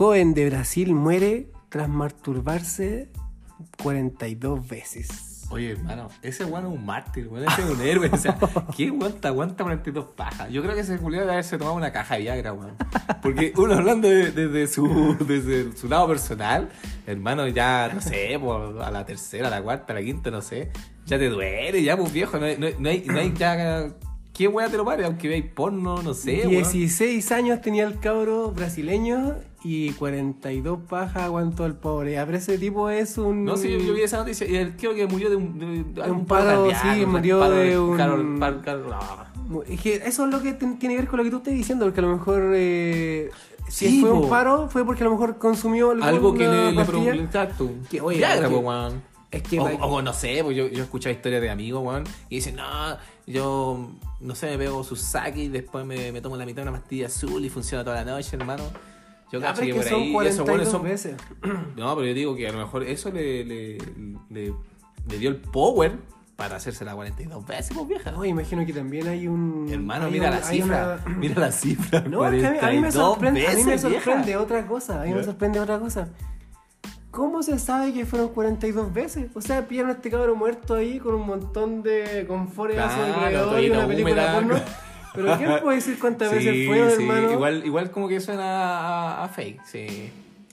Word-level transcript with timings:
joven 0.00 0.32
de 0.32 0.48
Brasil 0.48 0.94
muere 0.94 1.48
tras 1.68 1.86
masturbarse 1.86 3.10
42 3.82 4.66
veces. 4.66 5.46
Oye, 5.50 5.72
hermano, 5.72 6.08
ese 6.22 6.46
weón 6.46 6.64
es 6.64 6.72
un 6.72 6.86
mártir, 6.86 7.28
weón. 7.28 7.46
Ese 7.46 7.60
es 7.60 7.68
un 7.68 7.82
héroe. 7.82 8.08
O 8.10 8.16
sea, 8.16 8.38
¿qué 8.78 8.90
weón 8.90 9.20
te 9.20 9.28
aguanta 9.28 9.62
42 9.62 10.06
pajas? 10.16 10.50
Yo 10.50 10.62
creo 10.62 10.74
que 10.74 10.80
ese 10.80 10.96
Julio 10.96 11.20
debe 11.20 11.32
haberse 11.32 11.58
tomado 11.58 11.76
una 11.76 11.92
caja 11.92 12.14
de 12.14 12.22
Viagra, 12.22 12.54
weón. 12.54 12.76
Porque 13.20 13.52
uno 13.58 13.74
hablando 13.74 14.08
desde 14.08 14.48
de, 14.48 14.66
su, 14.68 15.18
desde 15.20 15.76
su 15.76 15.86
lado 15.86 16.08
personal, 16.08 16.70
hermano, 17.06 17.46
ya, 17.48 17.90
no 17.92 18.00
sé, 18.00 18.36
a 18.36 18.90
la 18.90 19.04
tercera, 19.04 19.48
a 19.48 19.50
la 19.50 19.60
cuarta, 19.60 19.92
a 19.92 19.96
la 19.96 20.02
quinta, 20.02 20.30
no 20.30 20.40
sé, 20.40 20.70
ya 21.04 21.18
te 21.18 21.28
duele, 21.28 21.82
ya, 21.82 21.98
pues 21.98 22.10
viejo, 22.10 22.38
no 22.38 22.46
no, 22.56 22.68
no 22.78 22.88
hay, 22.88 23.04
no 23.06 23.18
hay 23.18 23.34
ya. 23.34 23.90
¿Qué 24.40 24.48
weón 24.48 24.70
te 24.70 24.78
lo 24.78 24.86
pare? 24.86 25.04
Aunque 25.04 25.28
veáis 25.28 25.44
porno, 25.44 26.00
no 26.02 26.14
sé, 26.14 26.38
weón. 26.46 26.50
16 26.62 27.30
años 27.30 27.60
tenía 27.60 27.84
el 27.84 27.98
cabro 27.98 28.52
brasileño 28.52 29.34
y 29.62 29.90
42 29.90 30.78
pajas 30.88 31.24
aguantó 31.24 31.66
el 31.66 31.74
pobre. 31.74 32.16
A 32.18 32.24
ver, 32.24 32.36
ese 32.36 32.56
tipo 32.56 32.88
es 32.88 33.18
un. 33.18 33.44
No, 33.44 33.58
sí, 33.58 33.70
yo, 33.70 33.78
yo 33.80 33.92
vi 33.92 34.00
esa 34.00 34.16
noticia 34.16 34.48
y 34.48 34.56
él 34.56 34.76
creo 34.78 34.94
que 34.94 35.06
murió 35.06 35.28
de 35.28 35.36
un, 35.36 35.58
de, 35.58 35.84
de 35.92 36.02
algún 36.02 36.24
paro, 36.24 36.70
sí, 36.70 37.04
un 37.04 37.10
murió 37.10 37.38
paro 37.38 37.54
de 37.56 37.78
un- 37.78 37.96
Carol- 37.98 38.38
par- 38.38 38.60
car- 38.62 38.78
no. 39.50 39.62
Es 39.64 39.78
que 39.82 39.96
eso 39.96 40.24
es 40.24 40.30
lo 40.30 40.40
que 40.40 40.54
tiene 40.54 40.78
que 40.78 40.88
ver 40.88 41.06
con 41.06 41.18
lo 41.18 41.24
que 41.24 41.30
tú 41.30 41.36
estás 41.36 41.52
diciendo, 41.52 41.84
porque 41.84 42.00
a 42.00 42.04
lo 42.04 42.16
mejor. 42.16 42.52
eh, 42.54 43.28
si 43.68 43.88
Sí, 43.88 44.00
fue 44.00 44.10
un 44.10 44.30
paro, 44.30 44.68
fue 44.70 44.86
porque 44.86 45.02
a 45.02 45.04
lo 45.04 45.10
mejor 45.12 45.36
consumió 45.36 45.90
Algo 45.90 46.32
que 46.32 46.48
le, 46.48 46.72
le 46.72 46.84
provocó. 46.86 47.10
Que, 47.90 48.00
oye, 48.00 48.16
Viagra, 48.16 48.48
que-. 48.48 49.36
Es 49.36 49.42
que. 49.42 49.60
O, 49.60 49.64
o 49.66 50.00
no 50.00 50.14
sé, 50.14 50.40
pues 50.42 50.56
yo, 50.56 50.66
yo 50.68 50.78
he 50.78 50.84
escuchado 50.84 51.14
historias 51.14 51.42
de 51.42 51.50
amigos, 51.50 51.82
weón, 51.84 52.04
y 52.30 52.36
dicen, 52.36 52.56
no, 52.56 52.64
yo, 53.26 53.90
no 54.20 54.34
sé, 54.34 54.50
me 54.50 54.58
pego 54.58 54.82
su 54.84 54.96
saque 54.96 55.44
y 55.44 55.48
después 55.48 55.84
me, 55.86 56.12
me 56.12 56.20
tomo 56.20 56.36
la 56.36 56.44
mitad 56.46 56.62
de 56.62 56.68
una 56.70 56.78
pastilla 56.78 57.06
azul 57.06 57.44
y 57.44 57.48
funciona 57.48 57.82
toda 57.84 58.04
la 58.04 58.10
noche, 58.12 58.36
hermano. 58.36 58.64
Yo 59.32 59.40
cacho 59.40 59.62
que 59.62 59.74
por 59.74 59.84
son 59.84 59.94
ahí 60.00 60.08
esos 60.26 60.42
42 60.44 60.48
weones 60.48 60.68
son... 60.68 60.82
veces. 60.82 61.16
No, 61.76 61.94
pero 61.94 62.06
yo 62.06 62.14
digo 62.14 62.34
que 62.36 62.48
a 62.48 62.52
lo 62.52 62.58
mejor 62.58 62.82
eso 62.82 63.10
le, 63.10 63.44
le, 63.44 63.78
le, 64.28 64.52
le 65.08 65.18
dio 65.18 65.30
el 65.30 65.36
power 65.36 65.98
para 66.36 66.56
hacerse 66.56 66.84
la 66.84 66.94
42 66.94 67.46
veces, 67.46 67.70
pues 67.76 67.86
vieja. 67.86 68.10
No, 68.10 68.24
imagino 68.24 68.64
que 68.66 68.72
también 68.72 69.06
hay 69.08 69.28
un. 69.28 69.68
Hermano, 69.70 70.06
hay 70.06 70.12
mira 70.12 70.30
un- 70.30 70.36
la 70.36 70.42
cifra. 70.42 71.00
una- 71.06 71.16
Mira 71.18 71.40
la 71.40 71.52
cifra. 71.52 72.00
No, 72.00 72.26
es 72.26 72.40
que 72.40 72.46
a 72.46 72.50
mí, 72.50 72.58
a 72.60 72.66
mí 72.70 72.80
me 72.80 72.90
42 72.90 72.94
sorprende, 72.94 73.46
a 73.46 73.50
mí 73.50 73.56
me 73.64 73.70
veces, 73.72 73.80
sorprende 73.92 74.36
otra 74.36 74.66
cosa, 74.66 75.02
a 75.02 75.04
mí 75.04 75.12
me 75.12 75.22
sorprende 75.22 75.60
otra 75.60 75.78
cosa. 75.78 76.08
¿Cómo 77.10 77.42
se 77.42 77.58
sabe 77.58 77.92
que 77.92 78.06
fueron 78.06 78.28
42 78.28 78.92
veces? 78.92 79.30
O 79.34 79.40
sea, 79.40 79.66
pillaron 79.66 79.90
a 79.90 79.94
este 79.94 80.10
cabro 80.10 80.36
muerto 80.36 80.74
ahí 80.74 80.98
con 81.00 81.14
un 81.14 81.26
montón 81.26 81.82
de 81.82 82.20
a 82.20 82.26
su 82.26 82.62
Claro, 82.64 83.50
alrededor 83.50 83.60
y 83.62 83.70
una 83.70 83.86
película 83.86 84.34
porno. 84.34 84.54
Pero 85.14 85.36
¿quién 85.36 85.60
puede 85.60 85.76
decir 85.76 85.98
cuántas 85.98 86.30
veces 86.30 86.52
Sí, 86.52 86.66
fue, 86.68 86.90
sí, 86.90 87.02
hermano? 87.02 87.32
Igual, 87.32 87.66
igual 87.66 87.90
como 87.90 88.06
que 88.06 88.20
suena 88.20 89.18
a, 89.18 89.24
a 89.24 89.28
fake, 89.28 89.64
sí. 89.64 90.12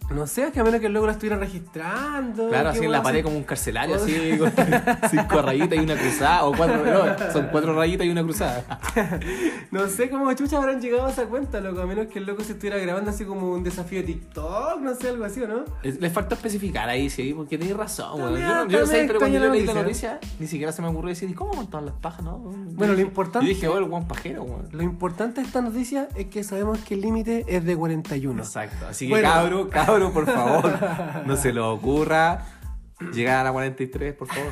No 0.09 0.25
sé, 0.25 0.43
es 0.45 0.53
que 0.53 0.59
a 0.61 0.63
menos 0.63 0.79
que 0.79 0.87
el 0.87 0.93
loco 0.93 1.05
lo 1.05 1.11
estuviera 1.11 1.35
registrando. 1.37 2.47
Claro, 2.47 2.71
¿qué 2.71 2.77
así 2.77 2.85
en 2.85 2.91
la 2.93 3.03
pared 3.03 3.23
como 3.23 3.35
un 3.37 3.43
carcelario, 3.43 3.95
así, 3.97 4.37
con 4.39 4.51
cinco 5.11 5.41
rayitas 5.41 5.77
y 5.77 5.81
una 5.81 5.95
cruzada, 5.95 6.45
o 6.45 6.53
cuatro, 6.55 6.77
no, 6.85 7.31
son 7.33 7.47
cuatro 7.51 7.75
rayitas 7.75 8.07
y 8.07 8.09
una 8.09 8.23
cruzada. 8.23 8.79
No 9.69 9.87
sé 9.89 10.09
cómo 10.09 10.31
chucha 10.33 10.57
habrán 10.57 10.79
llegado 10.79 11.07
a 11.07 11.11
esa 11.11 11.25
cuenta, 11.25 11.59
loco. 11.59 11.81
A 11.81 11.85
menos 11.85 12.07
que 12.07 12.19
el 12.19 12.25
loco 12.25 12.41
se 12.43 12.53
estuviera 12.53 12.77
grabando 12.77 13.09
así 13.11 13.25
como 13.25 13.51
un 13.51 13.63
desafío 13.63 13.99
de 13.99 14.05
TikTok, 14.07 14.79
no 14.79 14.95
sé, 14.95 15.09
algo 15.09 15.25
así, 15.25 15.41
¿o 15.41 15.47
no? 15.47 15.65
Es- 15.83 15.99
Les 15.99 16.11
falta 16.13 16.35
especificar 16.35 16.87
ahí, 16.87 17.09
sí, 17.09 17.33
porque 17.35 17.57
tenéis 17.57 17.75
razón, 17.75 18.19
weón. 18.21 18.33
También- 18.39 18.47
Yo, 18.47 18.55
no- 18.63 18.67
yo 18.69 18.79
no 18.79 18.85
sé, 18.85 19.03
pero 19.07 19.19
cuando 19.19 19.37
yo 19.39 19.45
la 19.45 19.51
leí 19.51 19.65
la 19.65 19.73
noticia. 19.73 20.19
ni 20.39 20.47
siquiera 20.47 20.71
se 20.71 20.81
me 20.81 20.87
ocurrió 20.87 21.09
decir, 21.09 21.29
¿y 21.29 21.33
cómo 21.33 21.53
montaban 21.53 21.85
las 21.85 21.95
pajas, 21.95 22.23
no? 22.23 22.37
Bueno, 22.37 22.93
lo 22.93 23.01
importante- 23.01 23.45
Yo 23.45 23.49
dije, 23.53 23.67
oh, 23.67 23.77
el 23.77 23.83
guan 23.85 24.07
pajero, 24.07 24.43
weón. 24.43 24.69
Lo 24.71 24.83
importante 24.83 25.41
de 25.41 25.47
esta 25.47 25.61
noticia 25.61 26.07
es 26.15 26.27
que 26.27 26.43
sabemos 26.43 26.79
que 26.79 26.93
el 26.93 27.01
límite 27.01 27.43
es 27.47 27.65
de 27.65 27.75
41. 27.75 28.41
Exacto. 28.41 28.87
Así 28.89 29.05
que 29.07 29.11
Bueno. 29.11 29.27
cabro, 29.27 29.69
por 30.13 30.25
favor, 30.25 30.79
no 31.25 31.35
se 31.35 31.51
lo 31.51 31.73
ocurra 31.73 32.45
llegar 33.13 33.37
a 33.37 33.43
la 33.43 33.51
43, 33.51 34.13
por 34.13 34.27
favor. 34.27 34.51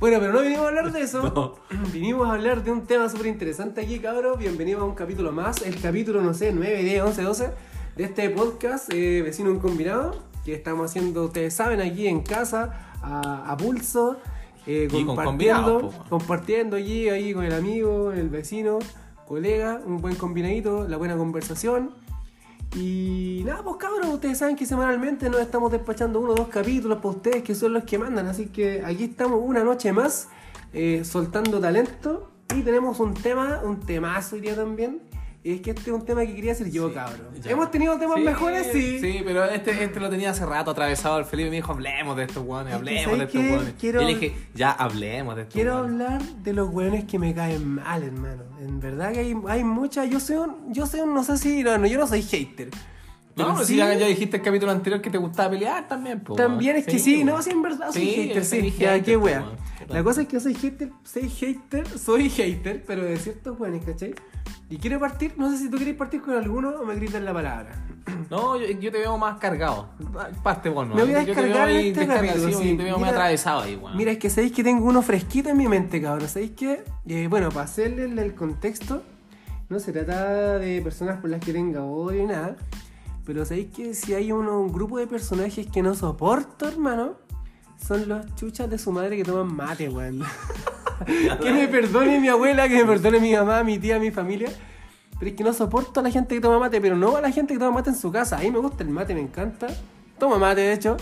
Bueno, 0.00 0.18
pero 0.20 0.32
no 0.32 0.42
vinimos 0.42 0.64
a 0.64 0.68
hablar 0.68 0.92
de 0.92 1.00
eso. 1.02 1.22
No. 1.22 1.54
Vinimos 1.92 2.28
a 2.28 2.32
hablar 2.32 2.64
de 2.64 2.70
un 2.72 2.84
tema 2.84 3.08
súper 3.08 3.26
interesante 3.26 3.80
aquí, 3.80 4.00
cabros. 4.00 4.36
Bienvenidos 4.38 4.82
a 4.82 4.84
un 4.84 4.94
capítulo 4.94 5.32
más. 5.32 5.62
El 5.62 5.80
capítulo, 5.80 6.20
no 6.20 6.34
sé, 6.34 6.52
9, 6.52 6.82
10, 6.82 7.02
11, 7.02 7.22
12 7.22 7.50
de 7.96 8.04
este 8.04 8.28
podcast, 8.30 8.92
eh, 8.92 9.22
Vecino 9.22 9.50
en 9.50 9.60
Combinado, 9.60 10.16
que 10.44 10.52
estamos 10.52 10.90
haciendo, 10.90 11.24
ustedes 11.24 11.54
saben, 11.54 11.80
aquí 11.80 12.08
en 12.08 12.22
casa, 12.22 12.90
a, 13.02 13.50
a 13.50 13.56
pulso, 13.56 14.18
eh, 14.66 14.88
Y 14.90 15.04
compartiendo, 15.04 15.90
compartiendo 16.08 16.76
allí, 16.76 17.08
ahí 17.08 17.32
con 17.32 17.44
el 17.44 17.52
amigo, 17.52 18.12
el 18.12 18.28
vecino, 18.30 18.78
colega, 19.26 19.80
un 19.86 20.00
buen 20.00 20.16
combinadito, 20.16 20.88
la 20.88 20.96
buena 20.96 21.16
conversación. 21.16 21.92
Y 22.74 23.42
nada, 23.44 23.62
pues 23.62 23.76
cabros, 23.76 24.08
ustedes 24.08 24.38
saben 24.38 24.56
que 24.56 24.66
semanalmente 24.66 25.30
nos 25.30 25.40
estamos 25.40 25.70
despachando 25.70 26.20
uno 26.20 26.32
o 26.32 26.34
dos 26.34 26.48
capítulos 26.48 26.98
para 26.98 27.10
ustedes 27.10 27.42
que 27.42 27.54
son 27.54 27.72
los 27.72 27.84
que 27.84 27.98
mandan. 27.98 28.26
Así 28.26 28.46
que 28.46 28.82
aquí 28.84 29.04
estamos 29.04 29.40
una 29.42 29.62
noche 29.62 29.92
más 29.92 30.28
eh, 30.72 31.02
soltando 31.04 31.60
talento. 31.60 32.30
Y 32.54 32.62
tenemos 32.62 33.00
un 33.00 33.14
tema, 33.14 33.60
un 33.64 33.80
temazo 33.80 34.36
hoy 34.36 34.42
también. 34.42 35.00
Y 35.46 35.52
es 35.56 35.60
que 35.60 35.72
este 35.72 35.82
es 35.82 35.88
un 35.88 36.06
tema 36.06 36.24
que 36.24 36.34
quería 36.34 36.52
hacer 36.52 36.70
yo, 36.70 36.92
cabrón. 36.94 37.28
ya. 37.42 37.50
Hemos 37.50 37.70
tenido 37.70 37.98
temas 37.98 38.18
mejores, 38.18 38.66
sí. 38.72 38.98
Sí, 38.98 39.20
pero 39.26 39.44
este, 39.44 39.84
este 39.84 40.00
lo 40.00 40.08
tenía 40.08 40.30
hace 40.30 40.46
rato 40.46 40.70
atravesado 40.70 41.18
el 41.18 41.26
Felipe 41.26 41.48
y 41.48 41.50
me 41.50 41.56
dijo, 41.56 41.70
hablemos 41.72 42.16
de 42.16 42.22
estos 42.24 42.42
guanes, 42.42 42.72
hablemos 42.72 43.04
de 43.18 43.26
¿sabes 43.26 43.34
estos 43.34 43.56
guanes. 43.58 43.74
Quiero- 43.78 44.00
Y 44.00 44.04
le 44.06 44.14
dije, 44.14 44.36
ya 44.54 44.70
hablemos 44.72 45.36
de 45.36 45.42
estos 45.42 45.52
Quiero 45.54 45.78
guanes. 45.80 45.92
hablar 46.00 46.22
de 46.22 46.52
los 46.54 46.70
weones 46.70 47.04
que 47.04 47.18
me 47.18 47.34
caen 47.34 47.74
mal, 47.74 48.02
hermano. 48.02 48.42
En 48.58 48.80
verdad 48.80 49.12
que 49.12 49.18
hay, 49.20 49.36
hay 49.48 49.64
muchas. 49.64 50.08
Yo 50.08 50.18
soy 50.18 50.36
un, 50.36 50.72
yo 50.72 50.86
soy 50.86 51.00
un, 51.00 51.12
no 51.12 51.22
sé 51.22 51.36
si, 51.36 51.62
no, 51.62 51.76
no, 51.76 51.86
yo 51.86 51.98
no 51.98 52.06
soy 52.06 52.22
hater. 52.22 52.70
No, 53.36 53.54
pero 53.54 53.64
si 53.66 53.76
ya, 53.76 53.92
ya 53.94 54.06
dijiste 54.06 54.36
el 54.36 54.42
capítulo 54.42 54.70
anterior 54.72 55.00
que 55.02 55.10
te 55.10 55.18
gustaba 55.18 55.50
pelear 55.50 55.88
también, 55.88 56.20
po, 56.20 56.34
También 56.34 56.76
es 56.76 56.86
que 56.86 56.98
sí, 56.98 57.18
po. 57.18 57.24
no, 57.32 57.42
sí, 57.42 57.50
en 57.50 57.62
verdad 57.62 57.90
soy 57.92 58.02
Sí, 58.02 58.14
hater, 58.28 58.44
sí. 58.44 58.60
soy 58.60 58.70
Ya, 58.70 58.90
hater, 58.92 59.04
qué 59.04 59.16
wea. 59.16 59.44
La 59.88 60.02
cosa 60.04 60.22
es 60.22 60.28
que 60.28 60.34
yo 60.34 60.40
soy 60.40 60.54
hater, 60.54 60.90
soy 61.02 61.28
hater, 61.28 61.86
soy 61.98 62.30
hater, 62.30 62.84
pero 62.86 63.02
de 63.02 63.16
ciertos 63.16 63.58
weones, 63.58 63.84
¿cachai? 63.84 64.14
Y 64.70 64.78
quiero 64.78 64.98
partir, 64.98 65.34
no 65.36 65.50
sé 65.50 65.58
si 65.58 65.68
tú 65.70 65.76
quieres 65.76 65.94
partir 65.94 66.22
con 66.22 66.34
alguno 66.34 66.70
o 66.70 66.84
me 66.86 66.94
gritas 66.96 67.22
la 67.22 67.32
palabra. 67.32 67.70
No, 68.30 68.58
yo, 68.58 68.66
yo 68.66 68.90
te 68.92 68.98
veo 68.98 69.18
más 69.18 69.38
cargado. 69.38 69.88
Parte 70.42 70.68
bueno. 70.70 70.94
Me 70.94 71.04
voy 71.04 71.14
a 71.14 71.22
yo 71.22 71.34
te 71.34 71.42
veo 71.42 71.44
descargar 71.66 71.70
este 71.70 72.06
capítulo, 72.06 72.48
sí, 72.48 72.54
sí. 72.70 72.76
te 72.76 72.82
veo 72.84 72.96
Mira- 72.98 73.10
atravesado 73.10 73.60
ahí, 73.62 73.76
weón. 73.76 73.96
Mira, 73.96 74.12
es 74.12 74.18
que 74.18 74.30
sabéis 74.30 74.52
que 74.52 74.62
tengo 74.64 74.86
uno 74.86 75.02
fresquito 75.02 75.48
en 75.50 75.56
mi 75.58 75.68
mente, 75.68 76.00
cabrón. 76.00 76.28
¿Sabéis 76.28 76.52
que? 76.52 76.84
Eh, 77.06 77.26
bueno, 77.28 77.48
para 77.50 77.64
hacerle 77.64 78.04
el, 78.04 78.18
el 78.18 78.34
contexto, 78.34 79.02
no 79.68 79.78
se 79.78 79.92
trata 79.92 80.58
de 80.58 80.80
personas 80.82 81.20
por 81.20 81.28
las 81.30 81.40
que 81.40 81.52
tenga 81.52 81.82
odio 81.82 82.22
y 82.22 82.26
nada. 82.26 82.56
Pero 83.24 83.44
sabéis 83.44 83.68
que 83.74 83.94
si 83.94 84.14
hay 84.14 84.32
uno, 84.32 84.60
un 84.60 84.72
grupo 84.72 84.98
de 84.98 85.06
personajes 85.06 85.66
que 85.66 85.82
no 85.82 85.94
soporto, 85.94 86.68
hermano, 86.68 87.14
son 87.86 88.08
los 88.08 88.34
chuchas 88.34 88.68
de 88.68 88.78
su 88.78 88.92
madre 88.92 89.16
que 89.16 89.24
toman 89.24 89.54
mate, 89.54 89.88
weón. 89.88 90.22
que 91.42 91.52
me 91.52 91.68
perdone 91.68 92.20
mi 92.20 92.28
abuela, 92.28 92.68
que 92.68 92.76
me 92.76 92.84
perdone 92.84 93.20
mi 93.20 93.34
mamá, 93.34 93.62
mi 93.64 93.78
tía, 93.78 93.98
mi 93.98 94.10
familia. 94.10 94.50
Pero 95.18 95.30
es 95.30 95.36
que 95.36 95.44
no 95.44 95.52
soporto 95.52 96.00
a 96.00 96.02
la 96.02 96.10
gente 96.10 96.34
que 96.34 96.40
toma 96.40 96.58
mate, 96.58 96.80
pero 96.80 96.96
no 96.96 97.16
a 97.16 97.20
la 97.20 97.30
gente 97.30 97.54
que 97.54 97.58
toma 97.58 97.72
mate 97.72 97.90
en 97.90 97.96
su 97.96 98.10
casa. 98.10 98.36
A 98.36 98.40
mí 98.40 98.50
me 98.50 98.58
gusta 98.58 98.82
el 98.82 98.90
mate, 98.90 99.14
me 99.14 99.20
encanta. 99.20 99.68
Toma 100.18 100.38
mate, 100.38 100.60
de 100.60 100.72
hecho. 100.72 100.96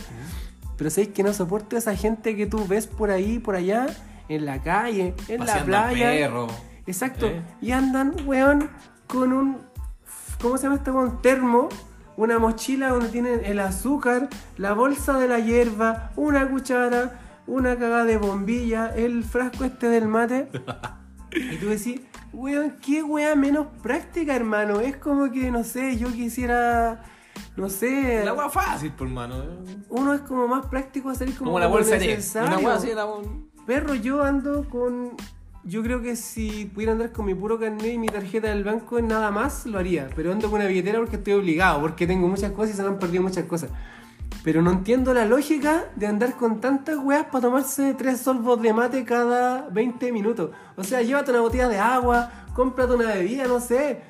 Pero 0.77 0.91
sabéis 0.91 1.11
que 1.11 1.23
no 1.23 1.33
soporto 1.33 1.77
a 1.77 1.79
esa 1.79 1.95
gente 1.97 2.37
que 2.37 2.47
tú 2.47 2.67
ves 2.67 2.87
por 2.87 3.11
ahí, 3.11 3.39
por 3.39 3.55
allá, 3.55 3.87
en 4.29 4.45
la 4.45 4.63
calle, 4.63 5.15
en 5.29 5.41
la 5.41 5.47
Paseando 5.47 5.67
playa. 5.67 6.11
perro. 6.11 6.47
Exacto. 6.87 7.27
¿Eh? 7.27 7.43
Y 7.61 7.73
andan, 7.73 8.15
weón, 8.27 8.71
con 9.07 9.33
un. 9.33 9.59
¿Cómo 10.41 10.57
se 10.57 10.65
llama 10.65 10.77
este 10.77 10.91
weón? 10.91 11.23
Termo. 11.23 11.69
Una 12.23 12.39
mochila 12.39 12.91
donde 12.91 13.09
tienen 13.09 13.41
el 13.45 13.59
azúcar, 13.59 14.29
la 14.57 14.75
bolsa 14.75 15.19
de 15.19 15.27
la 15.27 15.41
hierba, 15.41 16.13
una 16.15 16.49
cuchara, 16.49 17.19
una 17.49 17.77
cagada 17.77 18.05
de 18.05 18.17
bombilla, 18.17 18.95
el 18.95 19.25
frasco 19.25 19.65
este 19.65 19.89
del 19.89 20.07
mate. 20.07 20.49
Y 21.33 21.57
tú 21.57 21.71
decís, 21.71 22.01
weón, 22.33 22.77
qué 22.81 23.03
wea 23.03 23.35
menos 23.35 23.67
práctica, 23.83 24.37
hermano. 24.37 24.79
Es 24.79 24.99
como 24.99 25.33
que, 25.33 25.51
no 25.51 25.65
sé, 25.65 25.97
yo 25.99 26.13
quisiera. 26.13 27.03
No 27.57 27.69
sé. 27.69 28.23
El 28.23 28.29
agua 28.29 28.51
fácil, 28.51 28.93
por 28.93 29.09
mano. 29.09 29.43
Uno 29.89 30.15
es 30.15 30.21
como 30.21 30.47
más 30.47 30.67
práctico 30.67 31.11
hacer 31.11 31.35
como, 31.35 31.51
Como 31.51 31.59
la 31.59 31.67
bolsa 31.67 31.97
de. 31.97 32.23
Una 32.37 32.75
así, 32.75 32.95
la 32.95 33.09
Perro, 33.67 33.95
yo 33.97 34.23
ando 34.23 34.69
con. 34.69 35.17
Yo 35.65 35.81
creo 35.85 36.03
que 36.03 36.17
si 36.17 36.65
pudiera 36.65 36.91
andar 36.93 37.13
con 37.13 37.25
mi 37.25 37.37
puro 37.37 37.57
carnet 37.57 37.95
y 37.95 37.99
mi 37.99 38.09
tarjeta 38.09 38.49
del 38.49 38.65
banco 38.65 39.01
nada 39.01 39.31
más, 39.31 39.65
lo 39.65 39.79
haría. 39.79 40.09
Pero 40.17 40.33
ando 40.33 40.51
con 40.51 40.59
una 40.59 40.69
billetera 40.69 40.99
porque 40.99 41.17
estoy 41.17 41.35
obligado, 41.35 41.81
porque 41.81 42.05
tengo 42.05 42.27
muchas 42.27 42.51
cosas 42.51 42.75
y 42.75 42.77
se 42.77 42.83
me 42.83 42.89
han 42.89 42.99
perdido 42.99 43.23
muchas 43.23 43.45
cosas. 43.45 43.71
Pero 44.43 44.61
no 44.61 44.73
entiendo 44.73 45.15
la 45.15 45.25
lógica 45.25 45.85
de 45.95 46.09
andar 46.09 46.35
con 46.35 46.61
tantas 46.61 46.99
weas 46.99 47.27
para 47.27 47.43
tomarse 47.43 47.95
tres 47.95 48.21
sorbos 48.23 48.61
de 48.61 48.73
mate 48.73 49.05
cada 49.05 49.69
20 49.69 50.11
minutos. 50.11 50.51
O 50.75 50.83
sea, 50.83 51.01
llévate 51.01 51.31
una 51.31 51.43
botella 51.43 51.69
de 51.69 51.79
agua, 51.79 52.33
cómprate 52.55 52.95
una 52.95 53.15
bebida, 53.15 53.47
no 53.47 53.61
sé. 53.61 54.01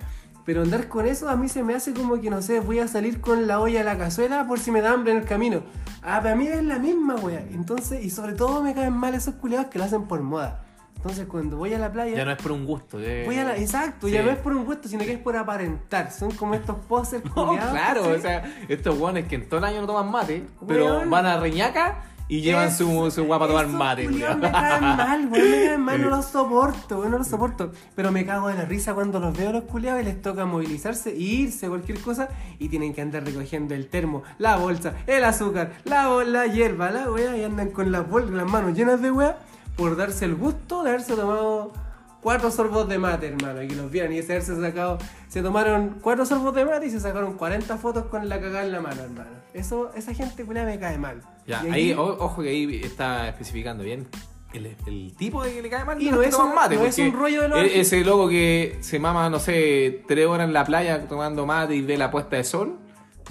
Pero 0.47 0.63
andar 0.63 0.89
con 0.89 1.07
eso 1.07 1.29
a 1.29 1.37
mí 1.37 1.51
se 1.51 1.63
me 1.63 1.75
hace 1.75 1.93
como 1.93 2.19
que, 2.19 2.31
no 2.31 2.41
sé, 2.41 2.61
voy 2.61 2.79
a 2.79 2.89
salir 2.89 3.21
con 3.21 3.47
la 3.47 3.61
olla 3.61 3.83
a 3.83 3.85
la 3.85 3.99
cazuela 3.99 4.47
por 4.49 4.59
si 4.59 4.71
me 4.71 4.81
da 4.81 4.93
hambre 4.93 5.13
en 5.13 5.19
el 5.19 5.25
camino. 5.27 5.63
Ah, 6.03 6.23
para 6.23 6.35
mí 6.35 6.47
es 6.47 6.65
la 6.65 6.79
misma 6.79 7.17
wea. 7.17 7.45
Entonces, 7.51 8.03
y 8.03 8.09
sobre 8.09 8.33
todo 8.33 8.63
me 8.63 8.73
caen 8.73 8.95
mal 8.95 9.15
esos 9.15 9.35
culiados 9.35 9.67
que 9.67 9.79
lo 9.79 9.85
hacen 9.85 10.05
por 10.09 10.23
moda. 10.23 10.65
Entonces 11.03 11.27
cuando 11.27 11.57
voy 11.57 11.75
a 11.75 11.79
la 11.81 11.91
playa... 11.91 12.17
Ya 12.17 12.25
no 12.25 12.31
es 12.31 12.39
por 12.41 12.53
un 12.53 12.65
gusto. 12.65 13.01
eh. 13.01 13.25
Voy 13.27 13.37
a 13.37 13.43
la, 13.43 13.57
exacto, 13.57 14.07
Sí. 14.07 14.13
ya 14.13 14.23
no 14.23 14.31
es 14.31 14.37
por 14.39 14.53
un 14.53 14.65
gusto, 14.65 14.89
sino 14.89 15.03
que 15.05 15.13
es 15.15 15.19
por 15.19 15.37
aparentar. 15.37 16.13
Son 16.13 16.31
como 16.31 16.55
estos 16.55 16.77
poses 16.89 17.25
No, 17.35 17.49
culiados, 17.49 17.73
claro, 17.73 18.09
o 18.09 18.19
sea, 18.21 18.45
estos 18.69 18.97
guanes 18.97 19.27
que 19.27 19.35
en 19.35 19.49
todo 19.49 19.59
el 19.59 19.65
año 19.65 19.81
no 19.81 19.89
toman 19.89 20.09
mate, 20.13 20.45
pero 20.69 21.03
van 21.11 21.27
a 21.27 21.41
Reñaca 21.41 22.05
y 22.29 22.41
llevan 22.41 22.69
Es- 22.69 22.77
su, 22.77 23.11
su 23.11 23.25
guapa 23.25 23.47
a 23.47 23.49
tomar 23.49 23.67
mate. 23.67 24.05
culiados 24.05 24.39
me 24.39 24.51
caen 24.53 24.81
mal, 24.85 25.29
weón, 25.29 25.51
me 25.51 25.67
caen 25.67 25.81
mal, 25.81 26.01
no 26.03 26.11
los 26.17 26.25
soporto, 26.27 27.05
no 27.09 27.19
los 27.19 27.27
soporto. 27.27 27.73
Pero 27.97 28.13
me 28.13 28.25
cago 28.25 28.47
de 28.47 28.55
la 28.55 28.65
risa 28.65 28.95
cuando 28.95 29.19
los 29.19 29.37
veo 29.37 29.51
los 29.53 29.65
culiados 29.65 30.03
y 30.03 30.05
les 30.05 30.23
toca 30.23 30.47
movilizarse 30.47 31.11
e 31.11 31.17
irse, 31.19 31.69
cualquier 31.69 31.99
cosa, 32.01 32.29
y 32.61 32.69
tienen 32.69 32.95
que 32.95 33.03
andar 33.03 33.25
recogiendo 33.25 33.75
el 33.75 33.89
termo, 33.89 34.23
la 34.39 34.55
bolsa, 34.57 34.95
el 35.09 35.25
azúcar, 35.25 35.73
la, 35.83 36.07
la 36.25 36.47
hierba, 36.47 36.93
la 36.93 37.11
weá, 37.11 37.37
y 37.37 37.43
andan 37.43 37.71
con 37.71 37.91
las, 37.91 38.05
las 38.09 38.49
manos 38.49 38.75
llenas 38.79 39.03
de 39.03 39.11
weá 39.11 39.37
por 39.77 39.97
darse 39.97 40.25
el 40.25 40.35
gusto 40.35 40.83
de 40.83 40.91
haberse 40.91 41.15
tomado 41.17 41.73
cuatro 42.21 42.51
sorbos 42.51 42.89
de 42.89 42.99
mate, 42.99 43.29
hermano, 43.29 43.63
y 43.63 43.69
que 43.69 43.75
los 43.75 43.91
vieran 43.91 44.13
y 44.13 44.19
ese 44.19 44.33
haberse 44.35 44.61
sacado, 44.61 44.99
se 45.29 45.43
tomaron 45.43 45.99
cuatro 46.01 46.25
sorbos 46.25 46.55
de 46.55 46.65
mate 46.65 46.87
y 46.87 46.91
se 46.91 47.01
sacaron 47.01 47.35
40 47.37 47.77
fotos 47.79 48.05
con 48.07 48.29
la 48.29 48.41
cagada 48.41 48.65
en 48.65 48.73
la 48.73 48.81
mano, 48.81 49.03
hermano. 49.03 49.31
Eso, 49.55 49.91
esa 49.95 50.15
gente 50.15 50.45
culiada 50.45 50.69
me 50.71 50.79
cae 50.79 50.99
mal. 50.99 51.21
Ya, 51.47 51.61
ahí, 51.63 51.93
ojo 51.93 52.43
que 52.43 52.49
ahí 52.51 52.81
está 52.85 53.29
especificando 53.29 53.83
bien 53.83 54.07
el, 54.53 54.77
el 54.87 55.15
tipo 55.17 55.43
de 55.43 55.53
que 55.53 55.63
le 55.63 55.69
cae 55.71 55.85
mal. 55.85 56.01
Y 56.01 56.11
no 56.11 56.23
es 56.23 56.35
un- 56.35 56.55
mate, 56.55 56.77
no 56.77 56.85
es 56.85 56.97
un 56.99 57.13
rollo 57.13 57.43
de 57.43 57.49
los 57.49 57.59
e-. 57.59 57.81
Ese 57.81 58.05
loco 58.05 58.29
que 58.29 58.79
se 58.81 58.99
mama, 59.01 59.29
no 59.29 59.41
sé, 59.41 60.05
tres 60.07 60.27
horas 60.27 60.47
en 60.47 60.53
la 60.53 60.65
playa 60.65 61.09
tomando 61.09 61.45
mate 61.45 61.75
y 61.75 61.81
ve 61.83 61.97
la 61.99 62.11
puesta 62.11 62.37
de 62.37 62.45
sol, 62.45 62.79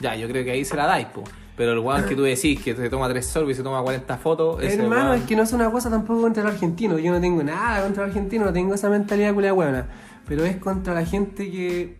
ya, 0.01 0.15
yo 0.15 0.27
creo 0.27 0.43
que 0.43 0.51
ahí 0.51 0.65
se 0.65 0.75
la 0.75 0.85
dais, 0.87 1.07
po. 1.07 1.23
Pero 1.61 1.73
el 1.73 1.79
weón 1.79 2.05
que 2.07 2.15
tú 2.15 2.23
decís 2.23 2.59
que 2.59 2.75
se 2.75 2.89
toma 2.89 3.07
tres 3.07 3.27
sorbos 3.27 3.51
y 3.51 3.53
se 3.53 3.61
toma 3.61 3.83
40 3.83 4.17
fotos, 4.17 4.63
ese 4.63 4.81
Hermano, 4.81 5.11
weón- 5.11 5.19
es 5.19 5.25
que 5.25 5.35
no 5.35 5.43
es 5.43 5.53
una 5.53 5.69
cosa 5.69 5.91
tampoco 5.91 6.19
contra 6.21 6.41
el 6.41 6.49
argentino. 6.49 6.97
Yo 6.97 7.11
no 7.11 7.21
tengo 7.21 7.43
nada 7.43 7.83
contra 7.83 8.03
el 8.05 8.09
argentino, 8.09 8.45
no 8.45 8.51
tengo 8.51 8.73
esa 8.73 8.89
mentalidad 8.89 9.31
culia 9.35 9.53
buena. 9.53 9.87
Pero 10.27 10.43
es 10.43 10.57
contra 10.57 10.95
la 10.95 11.05
gente 11.05 11.51
que 11.51 11.99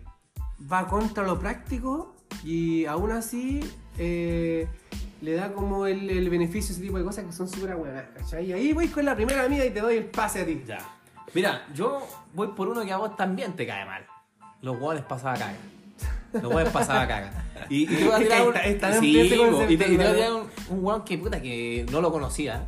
va 0.70 0.88
contra 0.88 1.22
lo 1.22 1.38
práctico 1.38 2.16
y 2.42 2.86
aún 2.86 3.12
así 3.12 3.60
eh, 3.98 4.66
le 5.20 5.34
da 5.34 5.52
como 5.52 5.86
el, 5.86 6.10
el 6.10 6.28
beneficio 6.28 6.72
a 6.72 6.72
ese 6.72 6.82
tipo 6.84 6.98
de 6.98 7.04
cosas 7.04 7.24
que 7.24 7.30
son 7.30 7.48
súper 7.48 7.76
buenas, 7.76 8.02
¿cachai? 8.16 8.46
Y 8.46 8.52
ahí 8.52 8.72
voy 8.72 8.88
con 8.88 9.04
la 9.04 9.14
primera 9.14 9.44
amiga 9.44 9.64
y 9.64 9.70
te 9.70 9.80
doy 9.80 9.96
el 9.98 10.06
pase 10.06 10.40
a 10.40 10.44
ti. 10.44 10.60
Ya. 10.66 10.78
Mira, 11.34 11.68
yo 11.72 12.04
voy 12.34 12.48
por 12.48 12.66
uno 12.66 12.84
que 12.84 12.90
a 12.92 12.96
vos 12.96 13.16
también 13.16 13.52
te 13.54 13.64
cae 13.64 13.84
mal. 13.86 14.04
Los 14.60 14.80
hueones 14.80 15.04
pasaba 15.04 15.36
caga. 16.32 16.42
Los 16.42 16.54
hueones 16.54 16.72
pasaba 16.72 17.06
caga. 17.06 17.44
Y, 17.68 17.82
y 17.82 17.86
te 17.86 18.04
voy 18.04 18.12
a 18.14 18.18
tirar 18.18 18.42
un, 18.48 18.54
y 18.56 19.76
te, 19.76 19.86
voy 19.86 19.94
a 20.04 20.14
tirar 20.14 20.32
un, 20.32 20.50
un 20.70 20.84
hueón 20.84 21.04
que 21.04 21.18
puta 21.18 21.40
que 21.40 21.86
no 21.90 22.00
lo 22.00 22.10
conocía. 22.10 22.66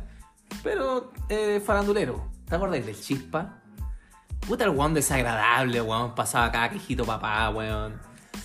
Pero 0.63 1.11
eh, 1.29 1.61
farandulero. 1.65 2.29
¿Te 2.47 2.55
acordáis 2.55 2.85
del 2.85 2.99
chispa? 2.99 3.61
Puta 4.47 4.63
el 4.65 4.69
hueón 4.71 4.93
desagradable, 4.93 5.81
hueón 5.81 6.13
pasaba 6.15 6.51
caga, 6.51 6.69
quejito 6.69 7.03
papá, 7.05 7.49
hueón. 7.49 7.99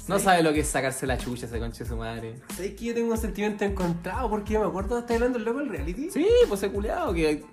No 0.09 0.19
Sí. 0.19 0.25
sabe 0.25 0.43
lo 0.43 0.53
que 0.53 0.61
es 0.61 0.69
sacarse 0.69 1.07
la 1.07 1.19
chucha 1.19 1.47
ese 1.47 1.59
conche 1.59 1.85
de 1.85 1.91
su 1.91 1.97
madre. 1.97 2.41
¿Sabes 2.55 2.75
que 2.75 2.87
yo 2.87 2.95
tengo 2.95 3.13
un 3.13 3.19
sentimiento 3.19 3.65
encontrado? 3.65 4.29
Porque 4.31 4.55
yo 4.55 4.61
me 4.61 4.67
acuerdo 4.67 4.95
de 4.97 5.01
estar 5.03 5.15
hablando 5.17 5.39
el 5.39 5.45
loco 5.45 5.59
del 5.61 5.69
reality. 5.69 6.11
Sí, 6.11 6.27
pues 6.49 6.63
ese 6.63 6.73
culeado 6.73 7.13
que 7.13 7.45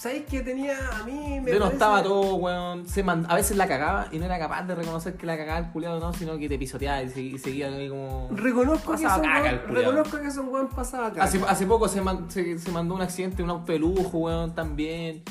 ¿Sabes 0.00 0.22
que 0.24 0.40
tenía 0.40 0.78
a 0.98 1.04
mí? 1.04 1.40
Me 1.42 1.50
denostaba 1.52 1.96
parece- 1.96 2.08
todo, 2.08 2.36
weón. 2.36 2.88
Se 2.88 3.02
man- 3.02 3.26
a 3.28 3.34
veces 3.34 3.58
la 3.58 3.68
cagaba 3.68 4.06
y 4.10 4.18
no 4.18 4.24
era 4.24 4.38
capaz 4.38 4.62
de 4.62 4.74
reconocer 4.74 5.14
que 5.14 5.26
la 5.26 5.36
cagaba 5.36 5.58
el 5.58 5.70
culiado 5.72 6.00
no, 6.00 6.14
sino 6.14 6.38
que 6.38 6.48
te 6.48 6.58
pisoteaba 6.58 7.02
y, 7.02 7.08
segui- 7.08 7.34
y 7.34 7.38
seguía 7.38 7.66
ahí 7.68 7.90
como. 7.90 8.28
Reconozco 8.32 8.92
que, 8.92 8.98
son 8.98 9.20
caca 9.20 9.42
weón- 9.42 9.66
reconozco 9.66 10.18
que 10.22 10.30
son 10.30 10.48
weón 10.48 10.68
pasaba 10.70 11.08
acá. 11.08 11.24
Hace, 11.24 11.38
hace 11.46 11.66
poco 11.66 11.86
se, 11.86 12.00
man- 12.00 12.30
se, 12.30 12.58
se 12.58 12.70
mandó 12.72 12.94
un 12.94 13.02
accidente, 13.02 13.42
un 13.42 13.50
auto 13.50 13.72
de 13.72 13.78
lujo, 13.78 14.16
weón, 14.16 14.54
también. 14.54 15.22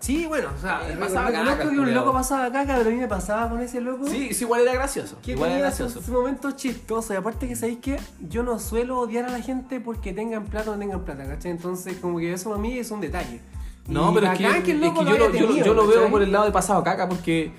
Sí, 0.00 0.26
bueno, 0.26 0.48
o 0.56 0.60
sea, 0.60 0.80
Eh, 0.88 0.96
pasaba 0.98 1.30
caca, 1.32 1.58
que 1.60 1.68
un 1.68 1.94
loco 1.94 2.12
pasaba 2.12 2.50
caca, 2.52 2.76
pero 2.76 2.88
a 2.88 2.92
mí 2.92 2.98
me 2.98 3.08
pasaba 3.08 3.48
con 3.50 3.60
ese 3.60 3.80
loco. 3.80 4.06
Sí, 4.06 4.32
sí, 4.32 4.44
igual 4.44 4.62
era 4.62 4.72
gracioso. 4.74 5.18
Que 5.22 5.32
igual 5.32 5.50
era 5.50 5.60
gracioso. 5.60 6.00
sus 6.00 6.08
momentos 6.08 6.56
chistosos. 6.56 7.10
Y 7.10 7.14
aparte 7.16 7.48
que 7.48 7.56
sabéis 7.56 7.78
que 7.78 7.98
yo 8.28 8.42
no 8.42 8.58
suelo 8.58 8.98
odiar 9.00 9.24
a 9.24 9.30
la 9.30 9.40
gente 9.40 9.80
porque 9.80 10.12
tengan 10.12 10.44
plata 10.44 10.70
o 10.70 10.74
no 10.74 10.78
tengan 10.78 11.04
plata, 11.04 11.24
¿cachai? 11.26 11.50
Entonces, 11.50 11.96
como 11.98 12.18
que 12.18 12.32
eso 12.32 12.54
a 12.54 12.58
mí 12.58 12.78
es 12.78 12.90
un 12.90 13.00
detalle. 13.00 13.40
No, 13.88 14.12
Y 14.12 14.14
pero 14.14 14.32
es 14.32 14.38
que, 14.38 14.46
es 14.46 14.64
que 14.64 14.70
el 14.72 14.80
loco 14.80 15.02
yo, 15.02 15.16
lo, 15.16 15.26
yo 15.26 15.30
tenido, 15.30 15.66
yo 15.66 15.74
lo 15.74 15.86
veo 15.86 16.10
por 16.10 16.22
el 16.22 16.30
lado 16.30 16.44
de 16.44 16.52
pasado 16.52 16.84
caca 16.84 17.08
porque, 17.08 17.52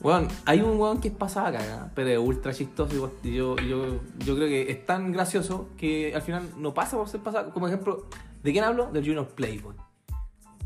weón, 0.00 0.26
hay 0.46 0.62
un 0.62 0.80
weón 0.80 1.00
que 1.00 1.08
es 1.08 1.14
pasado 1.14 1.52
caca, 1.52 1.90
pero 1.94 2.08
es 2.08 2.18
ultra 2.18 2.54
chistoso 2.54 3.12
y 3.22 3.34
yo, 3.34 3.56
yo, 3.56 4.00
yo 4.24 4.36
creo 4.36 4.48
que 4.48 4.70
es 4.70 4.86
tan 4.86 5.12
gracioso 5.12 5.68
que 5.76 6.14
al 6.14 6.22
final 6.22 6.48
no 6.56 6.72
pasa 6.72 6.96
por 6.96 7.08
ser 7.08 7.20
pasado. 7.20 7.52
Como 7.52 7.68
ejemplo, 7.68 8.06
¿de 8.42 8.52
quién 8.52 8.64
hablo? 8.64 8.86
Del 8.90 9.04
Junior 9.04 9.28
Playboy. 9.28 9.74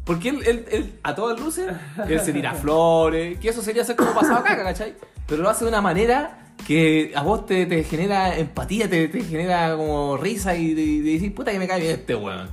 Porque 0.05 0.31
él, 0.31 0.41
él, 0.47 0.65
él, 0.71 0.99
a 1.03 1.15
todas 1.15 1.39
luces, 1.41 1.71
él 2.09 2.21
se 2.21 2.33
tira 2.33 2.55
flores, 2.55 3.39
que 3.39 3.49
eso 3.49 3.63
sería 3.63 3.85
ser 3.85 3.97
como 3.97 4.13
pasado 4.13 4.43
caca, 4.43 4.65
¿cachai? 4.65 4.95
Pero 5.27 5.43
lo 5.43 5.51
hace 5.51 5.65
de 5.65 5.69
una 5.71 5.81
manera 5.81 6.55
que 6.67 7.13
a 7.15 7.23
vos 7.23 7.47
te, 7.47 7.67
te 7.67 7.85
genera 7.85 8.37
empatía, 8.37 8.89
te, 8.91 9.09
te 9.09 9.23
genera 9.23 9.77
como 9.77 10.17
risa 10.17 10.55
y, 10.57 10.75
de- 10.75 10.83
y 10.83 11.01
de 11.01 11.13
decir, 11.13 11.35
puta 11.35 11.53
que 11.53 11.59
me 11.59 11.69
cae 11.69 11.81
bien 11.81 11.93
este 11.95 12.15
weón. 12.15 12.49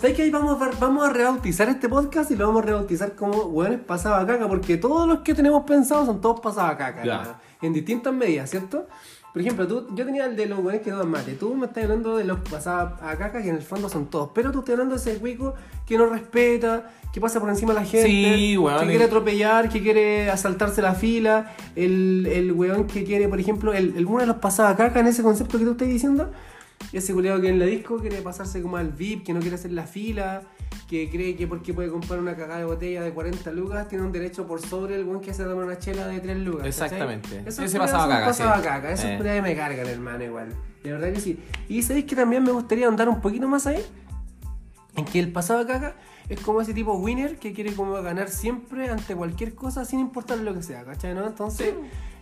¿Sabes 0.00 0.14
que 0.16 0.22
ahí 0.22 0.30
vamos 0.30 0.60
a, 0.60 0.70
vamos 0.80 1.08
a 1.08 1.12
rebautizar 1.12 1.68
este 1.68 1.88
podcast 1.88 2.30
y 2.32 2.36
lo 2.36 2.46
vamos 2.48 2.62
a 2.62 2.66
rebautizar 2.66 3.14
como 3.14 3.42
weones 3.44 3.78
pasaba 3.80 4.26
caca? 4.26 4.48
Porque 4.48 4.76
todos 4.76 5.06
los 5.06 5.20
que 5.20 5.34
tenemos 5.34 5.64
pensados 5.64 6.06
son 6.06 6.20
todos 6.20 6.40
pasaba 6.40 6.76
caca, 6.76 7.02
hermano. 7.02 7.34
En 7.62 7.72
distintas 7.72 8.12
medidas, 8.12 8.50
¿cierto? 8.50 8.88
Por 9.32 9.42
ejemplo, 9.42 9.66
tú, 9.66 9.86
yo 9.94 10.04
tenía 10.04 10.26
el 10.26 10.34
de 10.34 10.46
los 10.46 10.58
weones 10.58 10.82
que 10.82 10.90
toman 10.90 11.08
mate. 11.10 11.34
Tú 11.34 11.54
me 11.54 11.66
estás 11.66 11.84
hablando 11.84 12.16
de 12.16 12.24
los 12.24 12.40
pasaba 12.40 12.98
a 13.00 13.16
caca, 13.16 13.40
que 13.40 13.48
en 13.48 13.54
el 13.56 13.62
fondo 13.62 13.88
son 13.88 14.06
todos. 14.06 14.30
Pero 14.34 14.50
tú 14.50 14.60
estás 14.60 14.72
hablando 14.72 14.96
de 14.96 15.00
ese 15.00 15.18
cuico 15.18 15.54
que 15.86 15.96
no 15.96 16.06
respeta, 16.06 16.90
que 17.12 17.20
pasa 17.20 17.38
por 17.38 17.48
encima 17.48 17.72
de 17.72 17.80
la 17.80 17.86
gente, 17.86 18.08
Sí, 18.08 18.58
weón, 18.58 18.80
que 18.80 18.86
quiere 18.86 19.04
atropellar, 19.04 19.68
que 19.68 19.80
quiere 19.80 20.30
asaltarse 20.30 20.82
la 20.82 20.94
fila. 20.94 21.54
El, 21.76 22.26
el 22.26 22.52
weón 22.52 22.86
que 22.86 23.04
quiere, 23.04 23.28
por 23.28 23.38
ejemplo, 23.38 23.72
el, 23.72 23.96
el 23.96 24.06
uno 24.06 24.20
de 24.20 24.26
los 24.26 24.36
pasaba 24.36 24.76
caca 24.76 24.98
en 24.98 25.06
ese 25.06 25.22
concepto 25.22 25.58
que 25.58 25.64
tú 25.64 25.72
estás 25.72 25.88
diciendo. 25.88 26.30
Ese 26.92 27.12
culiado 27.12 27.40
que 27.40 27.48
en 27.48 27.58
la 27.58 27.66
disco 27.66 27.98
quiere 27.98 28.20
pasarse 28.22 28.60
como 28.60 28.76
al 28.76 28.90
VIP, 28.92 29.24
que 29.24 29.32
no 29.32 29.40
quiere 29.40 29.54
hacer 29.54 29.70
la 29.72 29.86
fila, 29.86 30.42
que 30.88 31.08
cree 31.08 31.36
que 31.36 31.46
porque 31.46 31.72
puede 31.72 31.88
comprar 31.88 32.18
una 32.18 32.34
cagada 32.34 32.58
de 32.58 32.64
botella 32.64 33.02
de 33.02 33.12
40 33.12 33.52
lucas, 33.52 33.86
tiene 33.88 34.04
un 34.04 34.10
derecho 34.10 34.46
por 34.46 34.60
sobre 34.60 34.96
el 34.96 35.04
buen 35.04 35.20
que 35.20 35.32
se 35.32 35.44
toma 35.44 35.64
una 35.64 35.78
chela 35.78 36.08
de 36.08 36.18
3 36.18 36.38
lucas. 36.38 36.66
Exactamente. 36.66 37.44
Esos 37.46 37.64
Ese 37.64 37.78
pasaba 37.78 38.08
caca, 38.08 38.26
pasaba 38.26 38.56
sí. 38.56 38.62
caca. 38.64 38.92
Esos 38.92 39.04
Eh. 39.06 39.40
me 39.42 39.54
cargan, 39.54 39.86
hermano, 39.86 40.24
igual. 40.24 40.48
De 40.82 40.92
verdad 40.92 41.12
que 41.12 41.20
sí. 41.20 41.38
Y 41.68 41.82
sabéis 41.82 42.06
que 42.06 42.16
también 42.16 42.42
me 42.42 42.50
gustaría 42.50 42.88
andar 42.88 43.08
un 43.08 43.20
poquito 43.20 43.46
más 43.46 43.66
ahí. 43.66 43.84
En 44.96 45.04
que 45.04 45.20
el 45.20 45.30
pasado 45.30 45.64
caca 45.66 45.94
es 46.28 46.40
como 46.40 46.60
ese 46.60 46.74
tipo 46.74 46.94
winner 46.94 47.38
que 47.38 47.52
quiere 47.52 47.72
como 47.74 47.92
ganar 48.02 48.28
siempre 48.28 48.88
ante 48.88 49.14
cualquier 49.14 49.54
cosa 49.54 49.84
sin 49.84 50.00
importar 50.00 50.38
lo 50.38 50.54
que 50.54 50.62
sea, 50.62 50.84
¿cachai? 50.84 51.14
¿no? 51.14 51.26
Entonces, 51.26 51.74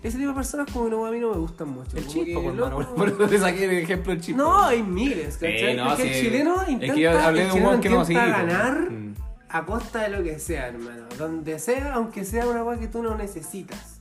ese 0.03 0.17
tipo 0.19 0.29
de 0.31 0.35
personas 0.35 0.71
como 0.73 0.85
que 0.87 0.91
no, 0.93 1.07
a 1.07 1.11
mí 1.11 1.19
no 1.19 1.31
me 1.31 1.39
gustan 1.39 1.69
mucho. 1.71 1.97
El 1.97 2.07
que, 2.07 2.35
por 2.35 2.55
loco, 2.55 2.95
Por 2.97 3.09
eso 3.09 3.27
te 3.29 3.39
saqué 3.39 3.65
el 3.65 3.71
ejemplo 3.83 4.15
del 4.15 4.37
no, 4.37 4.63
hay 4.63 4.83
miles, 4.83 5.35
¿cachai? 5.37 5.77
No, 5.77 5.97
sí. 5.97 6.03
el 6.03 6.13
chileno 6.21 6.61
Es 6.61 6.67
que 6.67 6.73
intenta, 6.73 6.95
yo 6.97 7.21
hablé 7.21 7.43
el 7.43 7.47
de 7.49 7.53
un 7.53 7.53
chileno 7.53 7.69
weón 7.69 7.81
que 7.81 7.89
no 7.91 8.01
intenta 8.03 8.21
sigue, 8.25 8.33
po. 8.33 8.39
ganar 8.47 8.91
Mm. 8.91 9.15
a 9.49 9.67
costa 9.67 10.03
de 10.03 10.09
lo 10.11 10.23
que 10.23 10.39
sea, 10.39 10.69
hermano. 10.69 11.05
Donde 11.19 11.59
sea, 11.59 11.95
aunque 11.95 12.25
sea 12.25 12.47
una 12.47 12.63
cosa 12.63 12.79
que 12.81 12.89
tú 12.89 13.03
no 13.03 13.17
necesitas. 13.17 14.01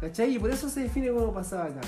¿Cachai? 0.00 0.34
Y 0.34 0.38
por 0.38 0.50
eso 0.50 0.68
se 0.68 0.80
define 0.82 1.10
como 1.10 1.32
pasaba 1.32 1.66
caca. 1.68 1.80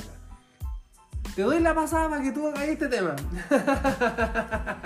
Te 1.36 1.42
doy 1.42 1.60
la 1.60 1.74
pasada 1.74 2.08
para 2.10 2.22
que 2.22 2.32
tú 2.32 2.46
hagas 2.48 2.62
este 2.62 2.88
tema. 2.88 3.14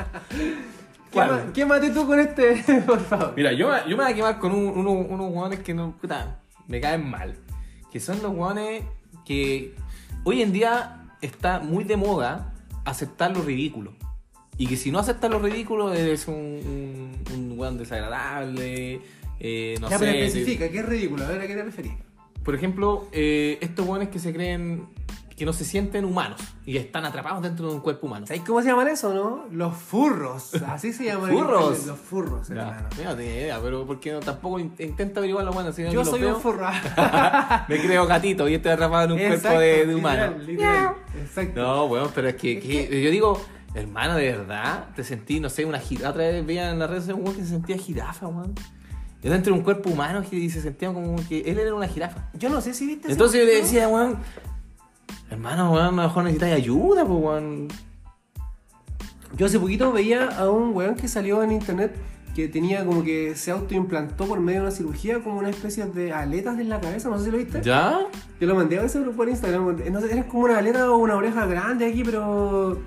Quéma- 1.12 1.52
Quémate 1.52 1.90
tú 1.90 2.06
con 2.06 2.18
este, 2.20 2.56
por 2.86 3.00
favor. 3.00 3.32
Mira, 3.36 3.52
yo, 3.52 3.70
yo 3.86 3.96
me 3.96 4.02
voy 4.04 4.12
a 4.12 4.14
quemar 4.14 4.38
con 4.38 4.52
un- 4.52 4.76
uno- 4.76 4.90
unos 4.92 5.30
hueones 5.32 5.60
que 5.60 5.72
no, 5.72 5.92
puta, 5.92 6.38
me 6.66 6.80
caen 6.80 7.08
mal. 7.08 7.36
Que 7.94 8.00
son 8.00 8.20
los 8.24 8.34
hueones 8.34 8.82
que 9.24 9.72
hoy 10.24 10.42
en 10.42 10.52
día 10.52 11.06
está 11.22 11.60
muy 11.60 11.84
de 11.84 11.96
moda 11.96 12.52
aceptar 12.84 13.30
lo 13.30 13.40
ridículo. 13.40 13.92
Y 14.58 14.66
que 14.66 14.76
si 14.76 14.90
no 14.90 14.98
aceptas 14.98 15.30
lo 15.30 15.38
ridículo 15.38 15.94
eres 15.94 16.26
un, 16.26 16.34
un, 16.34 17.12
un 17.32 17.56
hueón 17.56 17.78
desagradable, 17.78 19.00
eh, 19.38 19.76
no 19.80 19.88
ya, 19.88 19.98
sé. 20.00 20.06
pero 20.06 20.18
te- 20.18 20.26
especifica, 20.26 20.68
¿qué 20.70 20.80
es 20.80 20.86
ridículo? 20.86 21.24
A 21.24 21.28
ver, 21.28 21.40
¿a 21.42 21.46
qué 21.46 21.54
te 21.54 21.62
referís? 21.62 21.92
Por 22.44 22.56
ejemplo, 22.56 23.06
eh, 23.12 23.58
estos 23.60 23.86
hueones 23.86 24.08
que 24.08 24.18
se 24.18 24.32
creen 24.32 24.86
que 25.36 25.44
no 25.44 25.52
se 25.52 25.64
sienten 25.64 26.04
humanos 26.04 26.40
y 26.64 26.76
están 26.76 27.04
atrapados 27.04 27.42
dentro 27.42 27.68
de 27.68 27.74
un 27.74 27.80
cuerpo 27.80 28.06
humano. 28.06 28.24
¿Sabéis 28.26 28.44
cómo 28.44 28.62
se 28.62 28.68
llaman 28.68 28.86
eso, 28.88 29.12
no? 29.12 29.46
Los 29.50 29.74
furros. 29.76 30.54
Así 30.68 30.92
se 30.92 31.04
llaman. 31.06 31.32
¿Furros? 31.32 31.86
Los 31.86 31.98
furros, 31.98 32.48
Ya, 32.48 32.54
hermano. 32.54 32.88
yo 32.96 33.04
no 33.04 33.16
tenía 33.16 33.34
idea, 33.34 33.60
pero 33.60 33.84
porque 33.84 34.12
no, 34.12 34.20
tampoco 34.20 34.60
in- 34.60 34.72
intenta 34.78 35.18
averiguar 35.20 35.44
lo 35.44 35.52
bueno. 35.52 35.70
Yo 35.72 36.04
soy 36.04 36.22
un 36.24 36.40
furro. 36.40 36.68
Me 37.68 37.78
creo 37.80 38.06
gatito 38.06 38.48
y 38.48 38.54
estoy 38.54 38.72
atrapado 38.72 39.06
en 39.06 39.12
un 39.12 39.18
Exacto, 39.18 39.56
cuerpo 39.58 39.88
de, 39.88 39.94
humano. 39.94 40.38
literal. 40.38 40.94
Exacto. 41.20 41.60
No, 41.62 41.84
weón, 41.86 42.10
pero 42.14 42.28
es 42.28 42.36
que, 42.36 42.58
Es 42.58 42.64
que- 42.88 43.02
yo 43.02 43.10
digo, 43.10 43.40
hermano, 43.74 44.14
de 44.14 44.30
verdad, 44.30 44.86
te 44.94 45.02
sentí, 45.02 45.40
no 45.40 45.50
sé, 45.50 45.64
una 45.64 45.80
jirafa. 45.80 46.10
Otra 46.10 46.22
vez 46.28 46.46
veía 46.46 46.70
en 46.70 46.78
las 46.78 46.88
redes 46.88 47.08
un 47.08 47.24
que 47.24 47.42
se 47.42 47.48
sentía 47.48 47.76
jirafa, 47.76 48.28
weón. 48.28 48.54
Yo 49.22 49.30
dentro 49.30 49.52
de 49.54 49.58
un 49.58 49.64
cuerpo 49.64 49.88
humano 49.90 50.22
y 50.30 50.50
se 50.50 50.60
sentía 50.60 50.92
como 50.92 51.16
que 51.28 51.40
él 51.40 51.58
era 51.58 51.74
una 51.74 51.88
jirafa. 51.88 52.28
Yo 52.34 52.50
no 52.50 52.60
sé 52.60 52.74
si 52.74 52.86
viste 52.86 53.10
Entonces 53.10 53.40
yo 53.40 53.46
le 53.46 53.56
decía, 53.62 53.88
weón, 53.88 54.18
hermano, 55.30 55.72
weón, 55.72 55.98
a 55.98 56.02
lo 56.02 56.08
mejor 56.08 56.24
necesitas 56.24 56.52
ayuda, 56.52 57.04
pues, 57.04 57.18
weón. 57.22 57.68
Yo 59.36 59.46
hace 59.46 59.58
poquito 59.58 59.92
veía 59.92 60.28
a 60.28 60.48
un 60.50 60.74
weón 60.74 60.94
que 60.94 61.08
salió 61.08 61.42
en 61.42 61.52
internet 61.52 61.96
que 62.34 62.48
tenía 62.48 62.84
como 62.84 63.04
que 63.04 63.36
se 63.36 63.50
autoimplantó 63.52 64.26
por 64.26 64.40
medio 64.40 64.60
de 64.60 64.66
una 64.66 64.74
cirugía 64.74 65.20
como 65.22 65.38
una 65.38 65.50
especie 65.50 65.86
de 65.86 66.12
aletas 66.12 66.58
en 66.58 66.68
la 66.68 66.80
cabeza, 66.80 67.08
no 67.08 67.18
sé 67.18 67.26
si 67.26 67.30
lo 67.30 67.38
viste. 67.38 67.62
¿Ya? 67.62 68.00
Yo 68.40 68.46
lo 68.46 68.56
mandé 68.56 68.78
a 68.78 68.84
ese 68.84 69.00
grupo 69.00 69.18
por 69.18 69.28
Instagram. 69.28 69.76
No 69.92 70.00
sé, 70.00 70.12
eran 70.12 70.24
como 70.24 70.44
una 70.44 70.58
aleta 70.58 70.90
o 70.90 70.96
una 70.96 71.14
oreja 71.16 71.46
grande 71.46 71.86
aquí, 71.86 72.02
pero. 72.04 72.80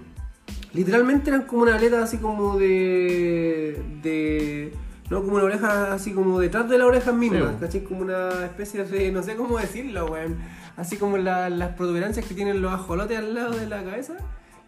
Literalmente 0.74 1.30
eran 1.30 1.44
como 1.44 1.64
una 1.64 1.76
aleta 1.76 2.04
así 2.04 2.18
como 2.18 2.58
de. 2.58 3.82
de. 4.04 4.74
No, 5.10 5.24
como 5.24 5.36
una 5.36 5.46
oreja 5.46 5.94
así 5.94 6.12
como 6.14 6.40
detrás 6.40 6.70
de 6.70 6.78
la 6.78 6.86
oreja 6.86 7.12
misma, 7.14 7.52
Sí. 7.52 7.56
¿cachai? 7.62 7.84
Como 7.84 8.02
una 8.02 8.46
especie 8.46 8.84
de. 8.84 9.12
no 9.12 9.24
sé 9.24 9.36
cómo 9.36 9.58
decirlo, 9.58 10.06
weón. 10.08 10.38
Así 10.76 10.98
como 10.98 11.18
la- 11.18 11.50
las 11.50 11.76
protuberancias 11.76 12.26
que 12.26 12.34
tienen 12.36 12.62
los 12.62 12.72
ajolotes 12.74 13.18
al 13.18 13.34
lado 13.34 13.52
de 13.52 13.68
la 13.68 13.84
cabeza. 13.84 14.16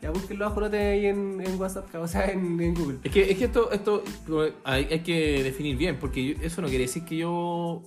Ya 0.01 0.11
busquen 0.11 0.39
los 0.39 0.49
ajolotes 0.51 0.79
ahí 0.79 1.07
en, 1.07 1.41
en 1.45 1.59
WhatsApp, 1.59 1.93
o 1.95 2.07
sea, 2.07 2.31
en, 2.31 2.59
en 2.61 2.73
Google. 2.73 2.99
Es 3.03 3.11
que, 3.11 3.29
es 3.31 3.37
que 3.37 3.43
esto, 3.45 3.69
esto 3.71 4.01
hay, 4.63 4.85
hay 4.89 4.99
que 5.01 5.43
definir 5.43 5.75
bien, 5.75 5.97
porque 5.99 6.23
yo- 6.35 6.41
eso 6.41 6.61
no 6.61 6.69
quiere 6.69 6.85
decir 6.85 7.03
que 7.03 7.17
yo 7.17 7.83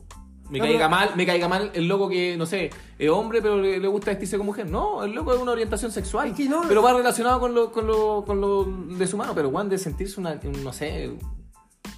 me 0.50 0.59
No, 0.59 0.64
caiga 0.66 0.78
pero- 0.80 0.90
mal, 0.90 1.11
me 1.16 1.25
caiga 1.25 1.49
mal 1.49 1.71
el 1.73 1.88
loco 1.88 2.11
que, 2.11 2.37
no 2.37 2.44
sé, 2.44 2.68
es 2.99 3.09
hombre 3.09 3.40
pero 3.40 3.56
le, 3.56 3.78
le 3.78 3.88
gusta 3.88 4.11
vestirse 4.11 4.37
como 4.37 4.50
mujer. 4.50 4.68
No, 4.68 5.02
el 5.04 5.12
loco 5.12 5.32
es 5.32 5.40
una 5.40 5.52
orientación 5.52 5.90
sexual. 5.90 6.28
Es 6.28 6.37
que 6.37 6.50
no- 6.50 6.61
pero 6.68 6.82
va 6.82 6.92
relacionado 6.92 7.40
con 7.40 7.54
lo, 7.54 7.73
con 7.73 7.87
lo, 7.87 8.25
con 8.26 8.42
lo 8.42 8.64
deshumano. 8.99 9.35
Pero 9.35 9.49
weón, 9.49 9.71
de 9.71 9.78
sentirse 9.78 10.21
una, 10.21 10.38
un, 10.44 10.62
no 10.62 10.73
sé, 10.75 11.12